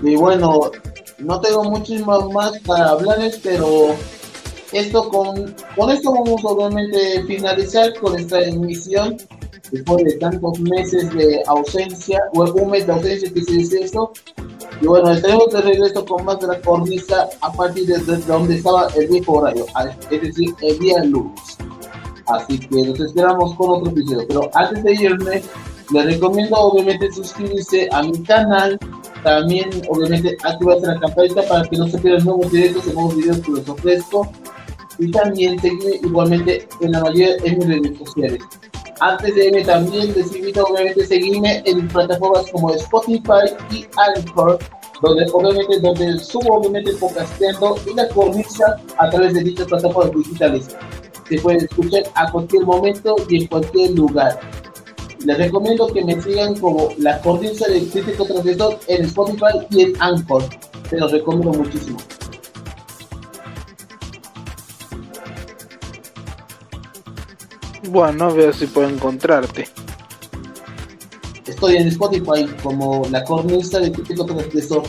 Y 0.03 0.16
bueno, 0.16 0.70
no 1.18 1.40
tengo 1.40 1.64
muchísimo 1.64 2.30
más 2.30 2.59
para 2.61 2.90
hablarles, 2.90 3.40
pero 3.42 3.96
esto 4.73 5.09
con, 5.09 5.55
con 5.77 5.91
esto 5.91 6.12
vamos 6.12 6.41
obviamente 6.45 7.19
a 7.19 7.27
finalizar 7.27 7.95
con 7.99 8.19
esta 8.19 8.41
emisión 8.43 9.16
después 9.73 10.05
de 10.05 10.12
tantos 10.14 10.59
meses 10.61 11.12
de 11.14 11.43
ausencia, 11.47 12.21
o 12.35 12.45
un 12.45 12.71
mes 12.71 12.87
de 12.87 12.93
ausencia 12.93 13.33
que 13.33 13.43
se 13.43 13.53
dice 13.53 13.81
esto. 13.83 14.12
Y 14.81 14.87
bueno, 14.87 15.11
estaremos 15.11 15.51
de 15.53 15.61
regreso 15.61 16.05
con 16.05 16.25
más 16.25 16.39
de 16.41 16.47
la 16.49 16.61
cornisa 16.61 17.29
a 17.41 17.53
partir 17.53 17.87
de 17.87 17.99
desde 17.99 18.16
donde 18.27 18.57
estaba 18.57 18.89
el 18.97 19.09
viejo 19.09 19.33
horario, 19.33 19.66
es 20.11 20.23
decir, 20.23 20.55
el 20.62 20.79
día 20.79 21.03
lunes. 21.05 21.59
Así 22.27 22.59
que 22.59 22.83
nos 22.83 23.01
esperamos 23.01 23.55
con 23.55 23.71
otro 23.71 23.91
episodio. 23.91 24.27
Pero 24.29 24.51
antes 24.55 24.85
de 24.85 24.93
irme, 24.95 25.43
les 25.93 26.05
recomiendo 26.05 26.57
obviamente 26.57 27.11
suscribirse 27.11 27.89
a 27.91 28.03
mi 28.03 28.23
canal. 28.23 28.79
También 29.25 29.69
obviamente 29.89 30.37
activarse 30.45 30.87
la 30.87 31.01
campanita 31.01 31.43
para 31.49 31.64
que 31.64 31.77
no 31.77 31.89
se 31.89 31.99
pierdan 31.99 32.25
nuevos 32.25 32.53
directos 32.53 32.87
y 32.87 32.93
nuevos 32.93 33.16
videos 33.16 33.41
que 33.41 33.53
les 33.53 33.69
ofrezco. 33.69 34.31
Y 34.99 35.11
también 35.11 35.59
seguirme 35.61 35.96
igualmente 36.03 36.68
en 36.80 36.92
la 36.92 37.01
mayoría 37.01 37.36
de 37.36 37.57
mis 37.57 37.66
redes 37.66 37.99
sociales. 37.99 38.42
Antes 39.01 39.34
de 39.36 39.62
también 39.62 40.12
les 40.14 40.34
invito 40.34 40.64
obviamente 40.64 41.05
a 41.05 41.07
seguirme 41.07 41.62
en 41.66 41.86
plataformas 41.86 42.51
como 42.51 42.74
Spotify 42.74 43.55
y 43.70 43.86
Anchor, 43.96 44.59
donde 45.01 45.26
obviamente 45.32 45.78
donde 45.80 46.18
subo 46.18 46.57
obviamente 46.57 46.92
podcasteando 46.94 47.76
y 47.86 47.94
la 47.94 48.09
cornisa 48.09 48.76
a 48.99 49.09
través 49.09 49.34
de 49.34 49.44
dichas 49.44 49.68
plataformas 49.68 50.16
digitales. 50.16 50.76
Se 51.28 51.38
puede 51.38 51.59
escuchar 51.59 52.05
a 52.14 52.32
cualquier 52.32 52.64
momento 52.64 53.14
y 53.28 53.42
en 53.42 53.46
cualquier 53.46 53.92
lugar. 53.92 54.40
Les 55.24 55.38
recomiendo 55.38 55.86
que 55.88 56.05
me 56.05 56.20
sigan 56.20 56.59
como 56.59 56.88
la 56.99 57.20
cornisa 57.20 57.68
de 57.68 57.86
crítico 57.88 58.24
transgresor 58.24 58.78
en 58.88 59.05
Spotify 59.05 59.66
y 59.70 59.82
en 59.82 59.92
Anchor. 60.01 60.42
Se 60.90 60.96
los 60.96 61.12
recomiendo 61.12 61.53
muchísimo. 61.53 61.99
Bueno, 67.89 68.26
a 68.26 68.32
ver 68.32 68.55
si 68.55 68.66
puedo 68.66 68.89
encontrarte. 68.89 69.68
Estoy 71.47 71.76
en 71.76 71.89
Spotify 71.89 72.47
como 72.62 73.03
la 73.11 73.24
cornisa 73.24 73.78
de 73.80 73.91
crítico 73.91 74.26
transgresor. 74.26 74.82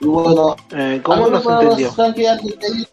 Y 0.00 0.06
bueno, 0.06 0.56
Eh, 0.72 1.00
¿Cómo 1.02 1.16
¿alguna 1.26 1.36
no 1.36 1.42
se 1.42 1.44
palabra 1.48 1.68
más, 1.70 1.78
entendió? 1.98 2.86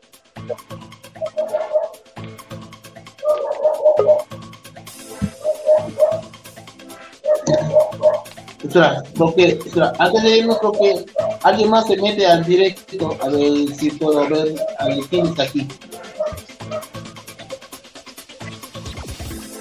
Creo 8.70 9.36
que, 9.36 9.48
espera, 9.48 9.94
antes 10.00 10.24
de 10.24 10.38
irnos, 10.38 10.60
creo 10.60 10.72
que 10.74 11.06
alguien 11.44 11.70
más 11.70 11.88
se 11.88 11.98
mete 11.98 12.26
al 12.26 12.44
directo 12.44 13.18
a 13.22 13.30
ver 13.30 13.76
si 13.76 13.92
puedo 13.92 14.28
ver 14.28 14.56
a 14.80 14.86
ver 14.86 15.00
quién 15.10 15.28
está 15.28 15.44
aquí. 15.44 15.68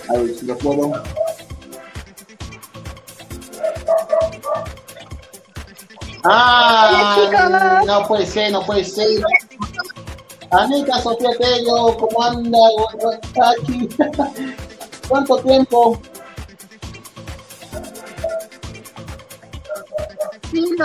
A 0.09 0.13
ver 0.13 0.35
si 0.35 0.47
lo 0.47 0.59
puedo. 0.59 1.03
Ah, 6.25 7.83
no 7.87 8.09
puede 8.09 8.27
ser, 8.27 8.51
no 8.53 8.63
puede 8.63 8.85
ser. 8.85 9.23
Anita 10.51 11.01
Sofía 11.01 11.31
Tello, 11.39 11.97
¿cómo 11.97 12.23
anda? 12.23 12.59
¿Cuánto 15.09 15.39
tiempo? 15.39 16.01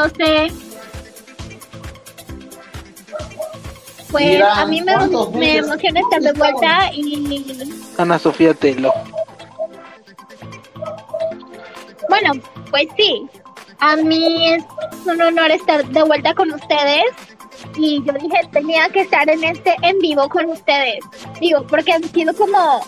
Sí, 0.10 0.20
no 0.20 0.26
sé. 0.26 0.52
Pues 4.12 4.26
Mira, 4.26 4.62
a 4.62 4.66
mí 4.66 4.82
me, 4.82 4.94
¿cuántos 4.94 5.32
me 5.32 5.58
emociona 5.58 6.00
estar 6.02 6.22
de 6.22 6.34
vuelta 6.34 6.92
y 6.94 7.86
Ana 7.98 8.20
Sofía 8.20 8.54
Telo. 8.54 8.94
bueno, 12.10 12.34
pues 12.70 12.88
sí. 12.98 13.26
a 13.80 13.96
mí 13.96 14.50
es 14.50 14.64
un 15.06 15.22
honor 15.22 15.52
estar 15.52 15.86
de 15.88 16.04
vuelta 16.04 16.34
con 16.34 16.52
ustedes 16.52 17.06
y 17.78 18.04
yo 18.04 18.12
dije 18.14 18.42
tenía 18.52 18.90
que 18.90 19.02
estar 19.02 19.30
en 19.30 19.44
este 19.46 19.76
en 19.82 19.98
vivo 20.00 20.28
con 20.28 20.46
ustedes. 20.50 21.00
Digo, 21.40 21.66
porque 21.68 21.94
han 21.94 22.04
sido 22.04 22.34
como 22.34 22.82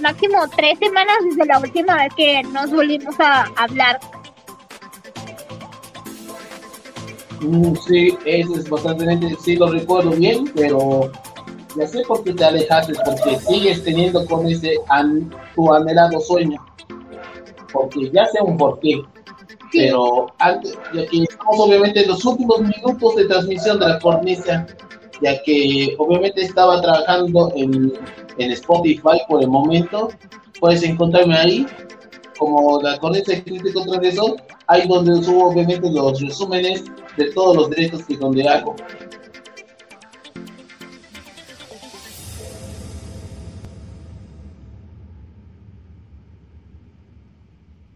máximo 0.00 0.48
tres 0.56 0.78
semanas 0.78 1.16
desde 1.28 1.44
la 1.44 1.58
última 1.58 1.96
vez 1.96 2.14
que 2.16 2.42
nos 2.44 2.70
volvimos 2.70 3.14
a 3.20 3.50
hablar. 3.56 4.00
Mm, 7.40 7.74
Sí, 7.86 8.16
eso 8.26 8.54
es 8.56 8.68
bastante, 8.68 9.36
sí 9.42 9.56
lo 9.56 9.68
recuerdo 9.70 10.10
bien, 10.10 10.44
pero 10.54 11.10
ya 11.76 11.86
sé 11.86 12.02
por 12.06 12.22
qué 12.24 12.34
te 12.34 12.44
alejaste, 12.44 12.92
porque 13.04 13.38
sigues 13.38 13.82
teniendo 13.84 14.24
con 14.26 14.46
ese 14.46 14.74
an- 14.88 15.30
tu 15.54 15.72
anhelado 15.72 16.20
sueño. 16.20 16.60
Porque 17.72 18.10
ya 18.10 18.26
sé 18.26 18.42
un 18.42 18.56
porqué. 18.56 19.02
Pero 19.72 20.26
antes, 20.40 20.76
ya 20.92 21.06
que 21.06 21.22
estamos 21.22 21.60
obviamente 21.60 22.02
en 22.02 22.08
los 22.08 22.24
últimos 22.24 22.60
minutos 22.60 23.14
de 23.14 23.26
transmisión 23.26 23.78
de 23.78 23.88
la 23.88 23.98
cornisa, 24.00 24.66
ya 25.22 25.40
que 25.44 25.94
obviamente 25.98 26.42
estaba 26.42 26.80
trabajando 26.82 27.52
en, 27.54 27.92
en 28.38 28.50
Spotify 28.50 29.20
por 29.28 29.40
el 29.42 29.48
momento, 29.48 30.08
puedes 30.58 30.82
encontrarme 30.82 31.36
ahí 31.36 31.66
como 32.40 32.80
la 32.80 32.98
cornisa 32.98 33.32
de 33.32 33.44
crítico 33.44 33.82
transgresor, 33.82 34.42
ahí 34.66 34.88
donde 34.88 35.22
subo 35.22 35.50
obviamente 35.50 35.90
los 35.90 36.18
resúmenes 36.22 36.84
de 37.18 37.30
todos 37.32 37.54
los 37.54 37.70
directos 37.70 38.02
que 38.06 38.16
donde 38.16 38.48
hago. 38.48 38.74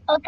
Ok. 0.06 0.26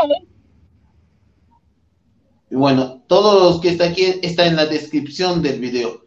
Y 2.48 2.54
bueno, 2.54 3.02
todos 3.08 3.42
los 3.42 3.60
que 3.60 3.68
está 3.68 3.84
aquí 3.84 4.14
está 4.22 4.46
en 4.46 4.56
la 4.56 4.64
descripción 4.64 5.42
del 5.42 5.60
video. 5.60 6.05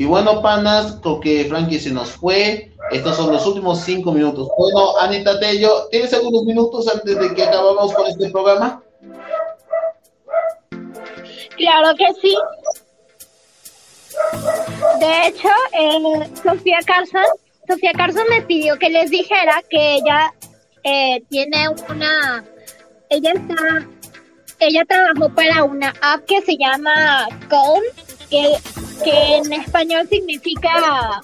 Y 0.00 0.06
bueno, 0.06 0.40
panas, 0.40 0.96
creo 1.02 1.20
que 1.20 1.44
Frankie 1.44 1.78
se 1.78 1.90
nos 1.90 2.12
fue. 2.12 2.72
Estos 2.90 3.16
son 3.16 3.30
los 3.34 3.46
últimos 3.46 3.80
cinco 3.80 4.12
minutos. 4.12 4.48
Bueno, 4.56 4.96
Anita 4.98 5.38
Tello, 5.38 5.88
¿tienes 5.90 6.14
algunos 6.14 6.44
minutos 6.44 6.88
antes 6.88 7.20
de 7.20 7.34
que 7.34 7.42
acabamos 7.42 7.92
con 7.92 8.06
este 8.06 8.30
programa? 8.30 8.82
Claro 11.54 11.94
que 11.98 12.06
sí. 12.22 12.34
De 15.00 15.26
hecho, 15.26 15.48
eh, 15.72 16.30
Sofía 16.42 16.78
Carson, 16.86 17.26
Sofía 17.68 17.92
Carson 17.92 18.24
me 18.30 18.40
pidió 18.40 18.78
que 18.78 18.88
les 18.88 19.10
dijera 19.10 19.62
que 19.68 19.96
ella 19.96 20.32
eh, 20.82 21.22
tiene 21.28 21.68
una, 21.90 22.42
ella 23.10 23.32
está, 23.34 23.86
ella 24.60 24.82
trabajó 24.88 25.34
para 25.34 25.62
una 25.64 25.92
app 26.00 26.24
que 26.24 26.40
se 26.40 26.56
llama 26.56 27.28
Calm, 27.50 27.82
que, 28.30 28.56
que 29.04 29.36
en 29.36 29.52
español 29.52 30.08
significa 30.08 31.20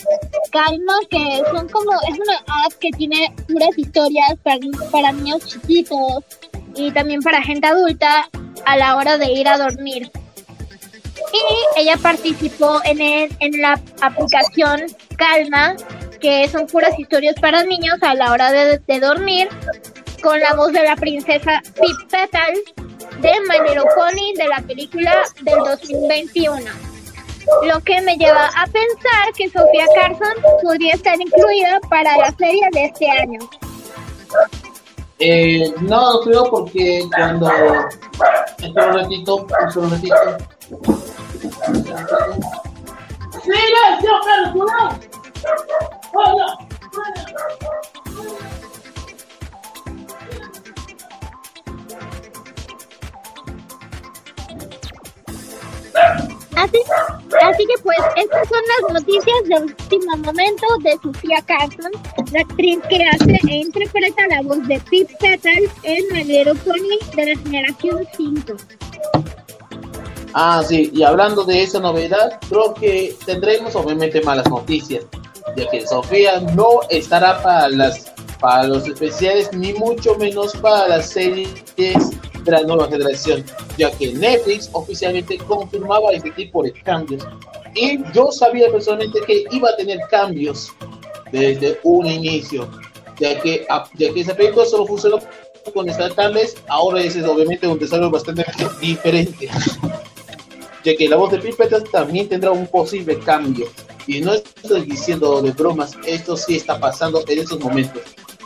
calma, 0.51 0.95
que 1.11 1.43
son 1.51 1.69
como, 1.69 1.93
es 2.09 2.19
una 2.19 2.65
app 2.65 2.73
que 2.81 2.91
tiene 2.91 3.33
puras 3.49 3.77
historias 3.77 4.35
para, 4.43 4.59
para 4.91 5.13
niños 5.13 5.47
chiquitos 5.47 6.25
y 6.75 6.91
también 6.91 7.23
para 7.23 7.43
gente 7.43 7.67
adulta 7.67 8.29
a 8.65 8.77
la 8.77 8.97
hora 8.97 9.17
de 9.19 9.33
ir 9.33 9.49
a 9.49 9.57
dormir. 9.57 10.11
Y 11.33 11.81
ella 11.81 11.97
participó 11.97 12.81
en, 12.85 13.01
en 13.01 13.63
la 13.63 13.81
aplicación 14.01 14.83
Calma, 15.17 15.77
que 16.21 16.49
son 16.49 16.67
puras 16.67 16.99
historias 16.99 17.37
para 17.41 17.63
niños 17.65 17.97
a 18.03 18.15
la 18.15 18.33
hora 18.33 18.53
de, 18.53 18.79
de 18.79 19.01
dormir, 19.01 19.49
con 20.23 20.41
la 20.41 20.55
voz 20.55 20.73
de 20.73 20.83
la 20.83 20.97
princesa 20.97 21.63
Pip 21.81 22.11
Petal 22.11 22.55
de 23.21 23.31
Little 23.31 23.85
Pony 23.95 24.35
de 24.37 24.49
la 24.49 24.61
película 24.63 25.23
del 25.43 25.59
2021. 25.59 26.96
Lo 27.65 27.81
que 27.81 28.01
me 28.03 28.17
lleva 28.17 28.47
a 28.47 28.67
pensar 28.67 29.33
que 29.37 29.49
Sofía 29.49 29.87
Carson 29.95 30.35
podría 30.63 30.95
estar 30.95 31.21
incluida 31.21 31.81
para 31.89 32.17
la 32.19 32.33
serie 32.33 32.69
de 32.73 32.85
este 32.87 33.11
año. 33.11 33.39
Eh, 35.19 35.73
no 35.81 36.13
lo 36.13 36.21
creo 36.21 36.51
porque 36.51 37.03
cuando... 37.15 37.51
Espera 38.59 38.87
un 38.87 38.95
ratito, 38.95 39.47
espera 39.49 39.71
un 39.77 39.91
ratito. 39.91 40.17
¡Silencio, 43.43 44.11
personal! 44.25 45.01
¡Hola! 46.13 46.59
Así, 56.57 56.79
así 57.43 57.67
que 57.67 57.83
pues 57.83 57.99
estas 58.17 58.49
son 58.49 58.61
las 58.81 58.95
noticias 58.95 59.37
de 59.45 59.57
último 59.57 60.17
momento 60.17 60.67
de 60.81 60.99
Sofía 61.03 61.37
Carson, 61.47 61.93
la 62.33 62.41
actriz 62.41 62.79
que 62.89 63.05
hace 63.05 63.39
e 63.49 63.57
interpreta 63.57 64.27
la 64.31 64.41
voz 64.41 64.67
de 64.67 64.81
Pip 64.91 65.09
Petal 65.21 65.71
en 65.83 66.27
Little 66.27 66.55
Pony 66.55 66.99
de 67.15 67.35
la 67.35 67.41
generación 67.43 68.09
5. 68.17 68.55
Ah, 70.33 70.63
sí, 70.67 70.91
y 70.95 71.03
hablando 71.03 71.45
de 71.45 71.63
esa 71.63 71.79
novedad, 71.79 72.41
creo 72.49 72.73
que 72.73 73.15
tendremos 73.27 73.77
obviamente 73.77 74.23
malas 74.23 74.49
noticias, 74.49 75.05
ya 75.57 75.69
que 75.69 75.87
Sofía 75.87 76.41
no 76.41 76.81
estará 76.89 77.43
para 77.43 77.69
las 77.69 78.13
para 78.41 78.67
los 78.67 78.87
especiales 78.87 79.51
ni 79.53 79.73
mucho 79.73 80.15
menos 80.17 80.55
para 80.57 80.89
las 80.89 81.11
series 81.11 81.49
de 82.47 82.53
la 82.53 82.63
nueva 82.63 82.89
generación, 82.89 83.45
ya 83.77 83.91
que 83.91 84.13
Netflix 84.13 84.71
oficialmente 84.73 85.39
confirmaba 85.39 86.13
este 86.13 86.31
tipo 86.31 86.63
de 86.63 86.73
cambios. 86.73 87.27
Y 87.75 88.01
yo 88.13 88.33
sabía 88.33 88.71
personalmente 88.71 89.21
que 89.27 89.45
iba 89.51 89.69
a 89.69 89.77
tener 89.77 89.99
cambios 90.11 90.73
desde 91.31 91.79
un 91.83 92.07
inicio, 92.07 92.69
ya 93.21 93.41
que, 93.41 93.67
ya 93.95 94.13
que 94.13 94.21
esa 94.21 94.35
película 94.35 94.65
solo 94.65 94.87
funcionó 94.87 95.19
con 95.75 95.89
Star 95.89 96.15
Timeless, 96.15 96.57
ahora 96.69 97.03
ese 97.03 97.21
es 97.21 97.27
obviamente 97.27 97.67
un 97.67 97.79
desarrollo 97.79 98.11
bastante 98.11 98.45
diferente 98.81 99.49
ya 100.87 100.97
que 100.97 101.09
la 101.09 101.17
voz 101.17 101.33
de 101.33 101.39
Pipetas 101.39 101.83
también 101.91 102.29
tendrá 102.29 102.53
un 102.53 102.69
posible 102.69 103.19
cambio. 103.19 103.67
Y 104.07 104.21
no 104.21 104.35
estoy 104.35 104.83
diciendo 104.83 105.43
de 105.43 105.51
bromas, 105.51 105.95
esto 106.07 106.37
sí 106.37 106.57
está 106.57 106.79
pasando 106.79 107.25
en 107.27 107.41
estos 107.41 107.59
momentos. 107.59 108.03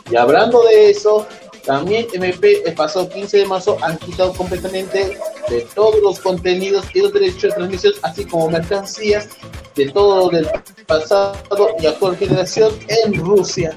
Y 0.09 0.15
hablando 0.15 0.63
de 0.63 0.89
eso, 0.89 1.27
también 1.65 2.07
MP 2.13 2.63
el 2.65 2.73
pasado 2.73 3.09
15 3.09 3.37
de 3.37 3.45
marzo 3.45 3.77
han 3.81 3.97
quitado 3.99 4.33
completamente 4.33 5.17
de 5.49 5.61
todos 5.75 6.01
los 6.01 6.19
contenidos 6.19 6.85
y 6.93 7.01
los 7.01 7.13
derechos 7.13 7.41
de 7.41 7.49
transmisión, 7.49 7.93
así 8.01 8.25
como 8.25 8.49
mercancías 8.49 9.29
de 9.75 9.89
todo 9.89 10.29
del 10.29 10.47
pasado 10.87 11.35
y 11.79 11.85
actual 11.85 12.17
generación 12.17 12.73
en 12.87 13.13
Rusia. 13.13 13.75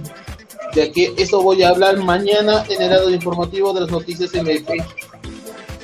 Ya 0.74 0.90
que 0.90 1.14
eso 1.16 1.42
voy 1.42 1.62
a 1.62 1.68
hablar 1.68 1.98
mañana 1.98 2.64
en 2.68 2.82
el 2.82 2.90
lado 2.90 3.10
informativo 3.10 3.72
de 3.72 3.82
las 3.82 3.90
noticias 3.90 4.34
MP 4.34 4.76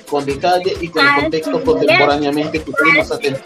con 0.09 0.25
detalle 0.25 0.75
y 0.81 0.89
con 0.89 1.07
el 1.07 1.15
contexto 1.23 1.63
contemporáneamente 1.63 2.63
que 2.63 2.73
tenemos 2.73 3.13
atentos. 3.13 3.43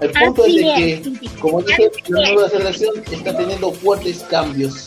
El 0.00 0.10
punto 0.10 0.44
es 0.46 0.54
de 0.54 0.62
que, 0.62 1.38
como 1.38 1.62
dije, 1.62 1.90
la 2.08 2.32
nueva 2.32 2.48
generación 2.48 2.94
está 3.10 3.36
teniendo 3.36 3.72
fuertes 3.72 4.24
cambios. 4.24 4.86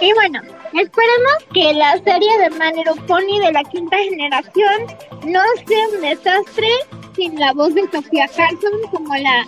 Y 0.00 0.12
bueno, 0.14 0.40
esperemos 0.72 1.34
que 1.52 1.74
la 1.74 1.92
serie 2.02 2.38
de 2.38 2.48
Little 2.48 3.02
Pony 3.06 3.38
de 3.44 3.52
la 3.52 3.62
quinta 3.64 3.98
generación 3.98 4.86
no 5.26 5.40
sea 5.66 5.88
un 5.94 6.00
desastre 6.00 6.68
sin 7.14 7.38
la 7.38 7.52
voz 7.52 7.74
de 7.74 7.82
Sofía 7.90 8.26
Carson 8.28 8.80
como 8.90 9.14
la 9.16 9.46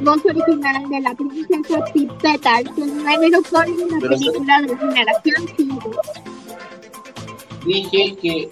voz 0.00 0.24
original 0.24 0.88
de 0.88 1.00
la 1.00 1.14
princesa 1.14 1.84
Pip 1.92 2.10
Petal 2.22 2.64
en 2.78 3.04
My 3.04 3.16
Little 3.18 3.42
Pony 3.50 3.98
Pero 4.00 4.16
sí. 4.16 4.24
película 4.24 4.62
de 4.62 4.68
la 4.68 4.78
generación 4.78 5.48
5. 5.56 5.90
Dije 7.66 8.16
que, 8.22 8.48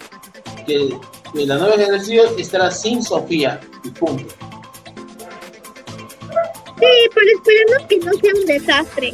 que, 0.67 0.99
que 1.33 1.45
la 1.45 1.57
nueva 1.57 1.73
generación 1.73 2.27
estará 2.37 2.69
sin 2.69 3.01
Sofía. 3.01 3.59
Y 3.83 3.89
punto. 3.89 4.35
Sí, 6.77 7.09
pero 7.13 7.27
esperemos 7.35 7.87
que 7.89 7.97
no 7.97 8.13
sea 8.13 8.31
un 8.35 8.45
desastre. 8.45 9.13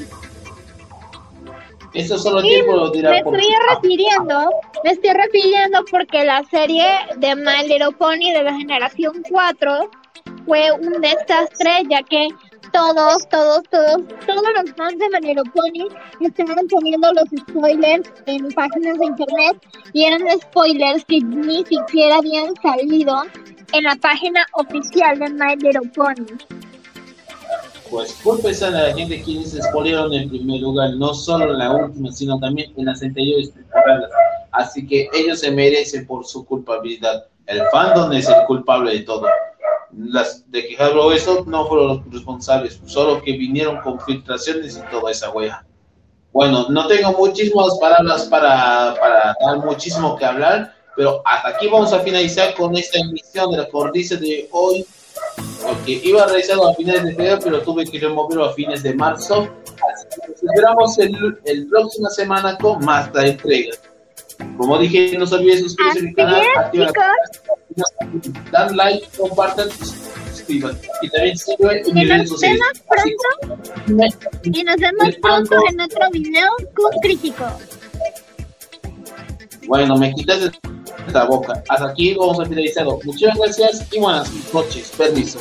Eso 1.93 2.17
solo 2.17 2.41
tiempo 2.41 2.73
lo 2.73 2.89
dirá 2.89 3.11
me 3.11 3.23
por 3.23 3.35
estoy 3.35 3.53
refiriendo, 3.69 4.49
me 4.83 4.91
estoy 4.91 5.11
refiriendo 5.11 5.83
porque 5.91 6.23
la 6.23 6.43
serie 6.45 6.85
de 7.17 7.35
My 7.35 7.67
Little 7.67 7.91
Pony 7.97 8.31
de 8.33 8.43
la 8.43 8.53
generación 8.53 9.21
4 9.29 9.91
fue 10.45 10.71
un 10.71 11.01
desastre 11.01 11.83
ya 11.89 12.01
que 12.03 12.29
todos, 12.71 13.27
todos, 13.27 13.63
todos, 13.69 14.01
todos 14.25 14.43
los 14.55 14.73
fans 14.75 14.97
de 14.99 15.09
My 15.09 15.27
Little 15.27 15.51
Pony 15.53 15.89
estaban 16.21 16.65
poniendo 16.69 17.11
los 17.13 17.25
spoilers 17.41 18.09
en 18.25 18.47
páginas 18.51 18.97
de 18.97 19.05
internet 19.05 19.67
y 19.91 20.05
eran 20.05 20.21
spoilers 20.39 21.03
que 21.05 21.19
ni 21.19 21.65
siquiera 21.65 22.17
habían 22.17 22.53
salido 22.61 23.23
en 23.73 23.83
la 23.83 23.95
página 23.95 24.45
oficial 24.53 25.19
de 25.19 25.29
My 25.29 25.55
Little 25.57 25.89
Pony. 25.93 26.37
Pues 27.91 28.13
culpes 28.23 28.63
a 28.63 28.69
la 28.69 28.93
gente 28.95 29.21
quienes 29.21 29.51
se 29.51 29.57
expolieron 29.57 30.13
en 30.13 30.29
primer 30.29 30.61
lugar, 30.61 30.91
no 30.95 31.13
solo 31.13 31.51
en 31.51 31.59
la 31.59 31.71
última, 31.71 32.09
sino 32.11 32.39
también 32.39 32.73
en 32.77 32.85
las 32.85 33.03
anteriores 33.03 33.53
temporadas. 33.53 34.09
Así 34.51 34.87
que 34.87 35.09
ellos 35.13 35.41
se 35.41 35.51
merecen 35.51 36.07
por 36.07 36.25
su 36.25 36.45
culpabilidad. 36.45 37.25
El 37.47 37.61
fandom 37.71 38.13
es 38.13 38.29
el 38.29 38.45
culpable 38.47 38.93
de 38.93 38.99
todo. 39.01 39.27
Las 39.93 40.49
de 40.49 40.67
que 40.67 40.77
eso 41.13 41.43
no 41.45 41.67
fueron 41.67 41.87
los 41.87 42.13
responsables, 42.13 42.79
solo 42.85 43.21
que 43.21 43.33
vinieron 43.33 43.81
con 43.81 43.99
filtraciones 43.99 44.77
y 44.77 44.89
toda 44.89 45.11
esa 45.11 45.29
wea. 45.31 45.65
Bueno, 46.31 46.69
no 46.69 46.87
tengo 46.87 47.11
muchísimas 47.11 47.77
palabras 47.79 48.23
para, 48.27 48.95
para 49.01 49.35
dar 49.45 49.57
muchísimo 49.65 50.15
que 50.15 50.23
hablar, 50.23 50.73
pero 50.95 51.21
hasta 51.25 51.49
aquí 51.49 51.67
vamos 51.67 51.91
a 51.91 51.99
finalizar 51.99 52.53
con 52.53 52.73
esta 52.77 52.99
emisión 52.99 53.51
de 53.51 53.57
la 53.57 53.67
cordice 53.67 54.15
de 54.15 54.47
hoy, 54.51 54.85
porque 55.71 56.01
iba 56.03 56.23
a 56.23 56.27
realizarlo 56.27 56.67
a 56.67 56.75
finales 56.75 57.03
de 57.05 57.15
febrero, 57.15 57.39
pero 57.41 57.61
tuve 57.61 57.85
que 57.85 57.97
removerlo 57.97 58.45
a 58.45 58.53
fines 58.53 58.83
de 58.83 58.93
marzo. 58.93 59.47
Así 59.93 60.07
que 60.09 60.27
nos 60.27 60.43
esperamos 60.43 60.99
el, 60.99 61.39
el 61.45 61.67
próxima 61.67 62.09
semana 62.09 62.57
con 62.57 62.83
más 62.83 63.09
la 63.13 63.27
entrega. 63.27 63.75
Como 64.57 64.77
dije, 64.79 65.17
no 65.17 65.25
se 65.25 65.35
olviden 65.35 65.59
suscribirse 65.59 65.99
a 65.99 66.03
mi 66.03 66.13
canal, 66.13 66.41
activen 66.57 66.87
la 66.87 66.93
campanita, 66.93 68.51
dan 68.51 68.75
like, 68.75 69.07
compartan, 69.17 69.69
suscriban. 70.33 70.77
Y 71.01 71.09
también 71.09 71.37
sigan 71.37 71.77
en 71.77 71.93
mis 71.93 72.09
redes 72.09 72.21
nos 72.21 72.29
sociales. 72.29 72.61
vemos 72.73 73.57
pronto. 73.87 74.09
Y 74.43 74.63
nos 74.63 74.75
vemos 74.75 75.15
pronto 75.21 75.55
en 75.69 75.81
otro 75.81 76.09
video 76.11 76.49
con 76.75 76.99
crítico. 77.01 77.45
Bueno, 79.67 79.95
me 79.95 80.13
quitas 80.13 80.41
de 80.41 80.51
la 81.07 81.25
boca. 81.25 81.63
Hasta 81.69 81.87
aquí 81.87 82.13
vamos 82.13 82.39
a 82.39 82.45
finalizar. 82.45 82.85
Muchas 83.03 83.37
gracias 83.37 83.87
y 83.91 83.99
buenas 83.99 84.31
noches. 84.53 84.91
Permiso. 84.97 85.39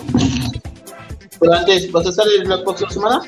Pero 1.38 1.52
antes, 1.54 1.90
¿vas 1.90 2.06
a 2.06 2.10
estar 2.10 2.26
la 2.44 2.62
próxima 2.62 2.90
semana? 2.90 3.22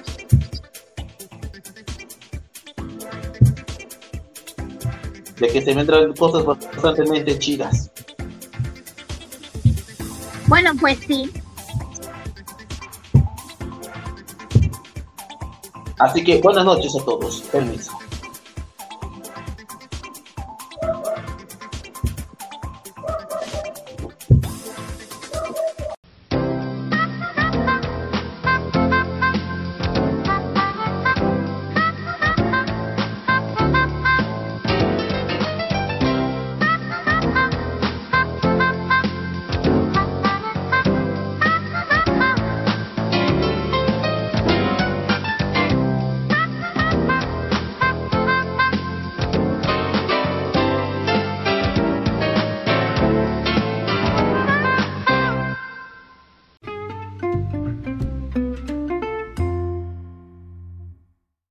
De 5.39 5.49
que 5.49 5.63
se 5.63 5.75
vendrán 5.75 6.13
cosas 6.15 6.45
bastante 6.45 7.39
chidas. 7.39 7.91
Bueno, 10.47 10.73
pues 10.79 10.99
sí. 11.07 11.31
Así 15.99 16.23
que 16.23 16.41
buenas 16.41 16.65
noches 16.65 16.95
a 16.95 17.05
todos. 17.05 17.41
Permiso. 17.43 18.02